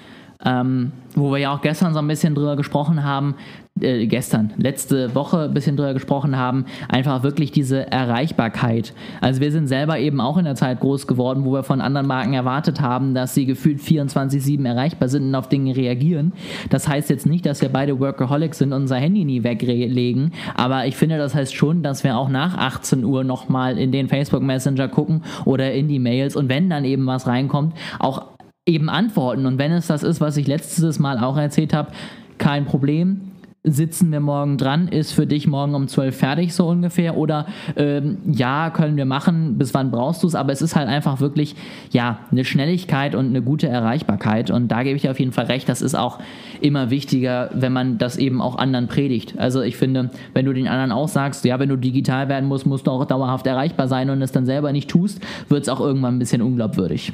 ähm, 0.43 0.93
wo 1.15 1.31
wir 1.31 1.39
ja 1.39 1.55
auch 1.55 1.61
gestern 1.61 1.93
so 1.93 1.99
ein 1.99 2.09
bisschen 2.09 2.35
drüber 2.35 2.57
gesprochen 2.57 3.05
haben, 3.05 3.35
äh, 3.81 4.07
gestern, 4.07 4.53
letzte 4.59 5.15
Woche 5.15 5.45
ein 5.45 5.55
bisschen 5.55 5.77
drüber 5.77 5.95
gesprochen 5.95 6.37
haben, 6.37 6.67
einfach 6.89 7.23
wirklich 7.23 7.53
diese 7.53 7.91
Erreichbarkeit. 7.91 8.93
Also 9.21 9.41
wir 9.41 9.51
sind 9.51 9.67
selber 9.67 9.99
eben 9.99 10.21
auch 10.21 10.37
in 10.37 10.45
der 10.45 10.57
Zeit 10.57 10.81
groß 10.81 11.07
geworden, 11.07 11.45
wo 11.45 11.53
wir 11.53 11.63
von 11.63 11.81
anderen 11.81 12.07
Marken 12.07 12.35
erwartet 12.35 12.81
haben, 12.83 13.15
dass 13.15 13.35
sie 13.35 13.47
gefühlt 13.47 13.81
24-7 13.81 14.67
erreichbar 14.67 15.09
sind 15.09 15.25
und 15.25 15.35
auf 15.35 15.49
Dinge 15.49 15.75
reagieren. 15.75 16.33
Das 16.69 16.87
heißt 16.87 17.09
jetzt 17.09 17.27
nicht, 17.27 17.47
dass 17.47 17.63
wir 17.63 17.71
beide 17.71 17.99
Workaholics 17.99 18.59
sind 18.59 18.73
und 18.73 18.83
unser 18.83 18.97
Handy 18.97 19.25
nie 19.25 19.43
weglegen, 19.43 20.33
aber 20.55 20.87
ich 20.87 20.97
finde, 20.97 21.19
das 21.19 21.35
heißt 21.35 21.55
schon, 21.55 21.83
dass 21.83 22.05
wir 22.05 22.17
auch 22.19 22.29
nach 22.29 22.59
18 22.59 23.05
Uhr 23.05 23.25
nochmal 23.25 23.79
in 23.79 23.91
den 23.91 24.09
Facebook 24.09 24.43
Messenger 24.43 24.89
gucken 24.89 25.23
oder 25.45 25.73
in 25.73 25.89
die 25.89 25.99
Mails 25.99 26.37
und 26.37 26.49
wenn 26.49 26.69
dann 26.69 26.85
eben 26.85 27.07
was 27.07 27.27
reinkommt, 27.27 27.75
auch 27.99 28.27
eben 28.67 28.89
antworten. 28.89 29.47
Und 29.47 29.59
wenn 29.59 29.73
es 29.73 29.87
das 29.87 30.03
ist, 30.03 30.21
was 30.21 30.37
ich 30.37 30.47
letztes 30.47 30.99
Mal 30.99 31.19
auch 31.19 31.37
erzählt 31.37 31.73
habe, 31.73 31.93
kein 32.39 32.65
Problem. 32.65 33.32
Sitzen 33.65 34.11
wir 34.11 34.19
morgen 34.19 34.59
dran, 34.59 34.89
ist 34.89 35.13
für 35.13 35.25
dich 35.25 35.47
morgen 35.47 35.77
um 35.77 35.87
12 35.87 36.17
fertig, 36.17 36.53
so 36.53 36.67
ungefähr. 36.67 37.17
Oder 37.17 37.47
ähm, 37.77 38.19
ja, 38.27 38.71
können 38.71 38.97
wir 38.97 39.05
machen, 39.05 39.57
bis 39.57 39.73
wann 39.73 39.93
brauchst 39.93 40.25
du 40.25 40.27
es? 40.27 40.35
Aber 40.35 40.53
es 40.53 40.63
ist 40.63 40.75
halt 40.75 40.89
einfach 40.89 41.21
wirklich, 41.21 41.55
ja, 41.93 42.19
eine 42.33 42.45
Schnelligkeit 42.45 43.15
und 43.15 43.27
eine 43.27 43.41
gute 43.41 43.69
Erreichbarkeit. 43.69 44.51
Und 44.51 44.67
da 44.67 44.83
gebe 44.83 44.97
ich 44.97 45.09
auf 45.09 45.21
jeden 45.21 45.31
Fall 45.31 45.45
recht, 45.45 45.69
das 45.69 45.81
ist 45.81 45.95
auch 45.95 46.19
immer 46.61 46.91
wichtiger, 46.91 47.51
wenn 47.55 47.73
man 47.73 47.99
das 47.99 48.17
eben 48.17 48.43
auch 48.43 48.57
anderen 48.57 48.89
predigt. 48.89 49.39
Also 49.39 49.63
ich 49.63 49.77
finde, 49.77 50.11
wenn 50.35 50.45
du 50.45 50.53
den 50.53 50.67
anderen 50.67 50.91
auch 50.91 51.07
sagst, 51.07 51.45
ja, 51.45 51.61
wenn 51.61 51.69
du 51.69 51.77
digital 51.77 52.29
werden 52.29 52.49
musst, 52.49 52.67
musst 52.67 52.89
du 52.89 52.91
auch 52.91 53.05
dauerhaft 53.05 53.47
erreichbar 53.47 53.87
sein 53.87 54.11
und 54.11 54.23
es 54.23 54.33
dann 54.33 54.45
selber 54.45 54.73
nicht 54.73 54.91
tust, 54.91 55.21
wird 55.49 55.63
es 55.63 55.69
auch 55.69 55.79
irgendwann 55.79 56.17
ein 56.17 56.19
bisschen 56.19 56.43
unglaubwürdig. 56.43 57.13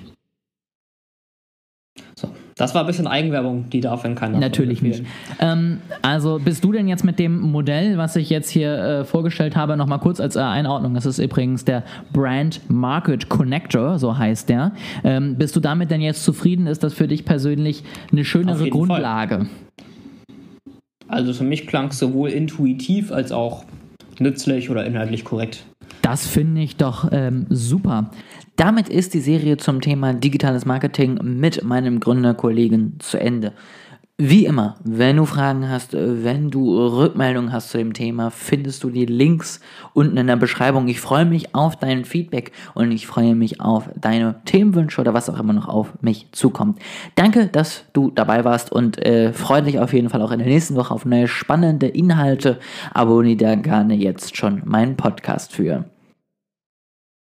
Das 2.59 2.75
war 2.75 2.83
ein 2.83 2.87
bisschen 2.89 3.07
Eigenwerbung, 3.07 3.71
die 3.71 3.81
darf 3.81 4.05
in 4.05 4.17
keiner 4.17 4.39
Natürlich 4.39 4.83
nicht. 4.83 5.05
Ähm, 5.39 5.79
also 6.03 6.41
bist 6.45 6.65
du 6.65 6.73
denn 6.73 6.89
jetzt 6.89 7.05
mit 7.05 7.21
dem 7.21 7.41
Modell, 7.41 7.97
was 7.99 8.17
ich 8.17 8.31
jetzt 8.31 8.51
hier 8.51 8.77
äh, 8.77 9.05
vorgestellt 9.05 9.55
habe, 9.55 9.77
nochmal 9.77 10.01
kurz 10.01 10.19
als 10.19 10.35
äh, 10.35 10.41
Einordnung, 10.41 10.93
das 10.95 11.07
ist 11.07 11.21
übrigens 11.21 11.65
der 11.65 11.85
Brand 12.13 12.61
Market 12.69 13.29
Connector, 13.29 14.01
so 14.01 14.19
heißt 14.19 14.49
der. 14.49 14.73
Ähm, 15.05 15.37
bist 15.37 15.55
du 15.55 15.61
damit 15.61 15.93
denn 15.93 16.01
jetzt 16.01 16.25
zufrieden? 16.25 16.67
Ist 16.67 16.83
das 16.83 16.95
für 16.95 17.07
dich 17.07 17.25
persönlich 17.25 17.85
eine 18.11 18.25
schönere 18.25 18.69
Grundlage? 18.69 19.37
Fall. 19.37 19.49
Also 21.07 21.33
für 21.33 21.45
mich 21.45 21.69
klang 21.69 21.89
es 21.89 21.99
sowohl 22.01 22.31
intuitiv 22.31 23.13
als 23.13 23.31
auch 23.31 23.65
nützlich 24.19 24.69
oder 24.69 24.85
inhaltlich 24.85 25.25
korrekt. 25.25 25.65
Das 26.03 26.27
finde 26.27 26.63
ich 26.63 26.77
doch 26.77 27.09
ähm, 27.13 27.47
super. 27.51 28.11
Damit 28.59 28.89
ist 28.89 29.15
die 29.15 29.21
Serie 29.21 29.57
zum 29.57 29.81
Thema 29.81 30.15
digitales 30.15 30.67
Marketing 30.67 31.21
mit 31.23 31.63
meinem 31.63 32.01
Gründerkollegen 32.01 32.99
zu 32.99 33.17
Ende. 33.21 33.53
Wie 34.21 34.47
immer, 34.47 34.75
wenn 34.83 35.19
du 35.19 35.27
Fragen 35.27 35.69
hast, 35.69 35.93
wenn 35.93 36.51
du 36.51 36.77
Rückmeldungen 36.77 37.53
hast 37.53 37.71
zu 37.71 37.79
dem 37.79 37.93
Thema, 37.93 38.33
findest 38.33 38.83
du 38.83 38.91
die 38.91 39.07
Links 39.07 39.61
unten 39.95 40.17
in 40.17 40.27
der 40.27 40.35
Beschreibung. 40.35 40.89
Ich 40.89 41.01
freue 41.01 41.25
mich 41.25 41.55
auf 41.55 41.77
dein 41.77 42.05
Feedback 42.05 42.51
und 42.75 42.91
ich 42.91 43.07
freue 43.07 43.37
mich 43.37 43.61
auf 43.61 43.91
deine 43.95 44.41
Themenwünsche 44.45 45.01
oder 45.01 45.15
was 45.15 45.31
auch 45.31 45.39
immer 45.39 45.53
noch 45.53 45.69
auf 45.69 45.93
mich 46.01 46.27
zukommt. 46.33 46.81
Danke, 47.15 47.47
dass 47.47 47.85
du 47.93 48.11
dabei 48.11 48.45
warst 48.45 48.73
und 48.73 48.99
äh, 49.07 49.33
freue 49.33 49.63
dich 49.63 49.79
auf 49.79 49.93
jeden 49.93 50.09
Fall 50.09 50.21
auch 50.21 50.33
in 50.33 50.41
der 50.41 50.49
nächsten 50.49 50.75
Woche 50.75 50.93
auf 50.93 51.05
neue 51.05 51.29
spannende 51.29 51.87
Inhalte. 51.87 52.59
Abonniere 52.93 53.37
da 53.37 53.55
gerne 53.55 53.95
jetzt 53.95 54.37
schon 54.37 54.63
meinen 54.65 54.97
Podcast 54.97 55.53
für. 55.53 55.85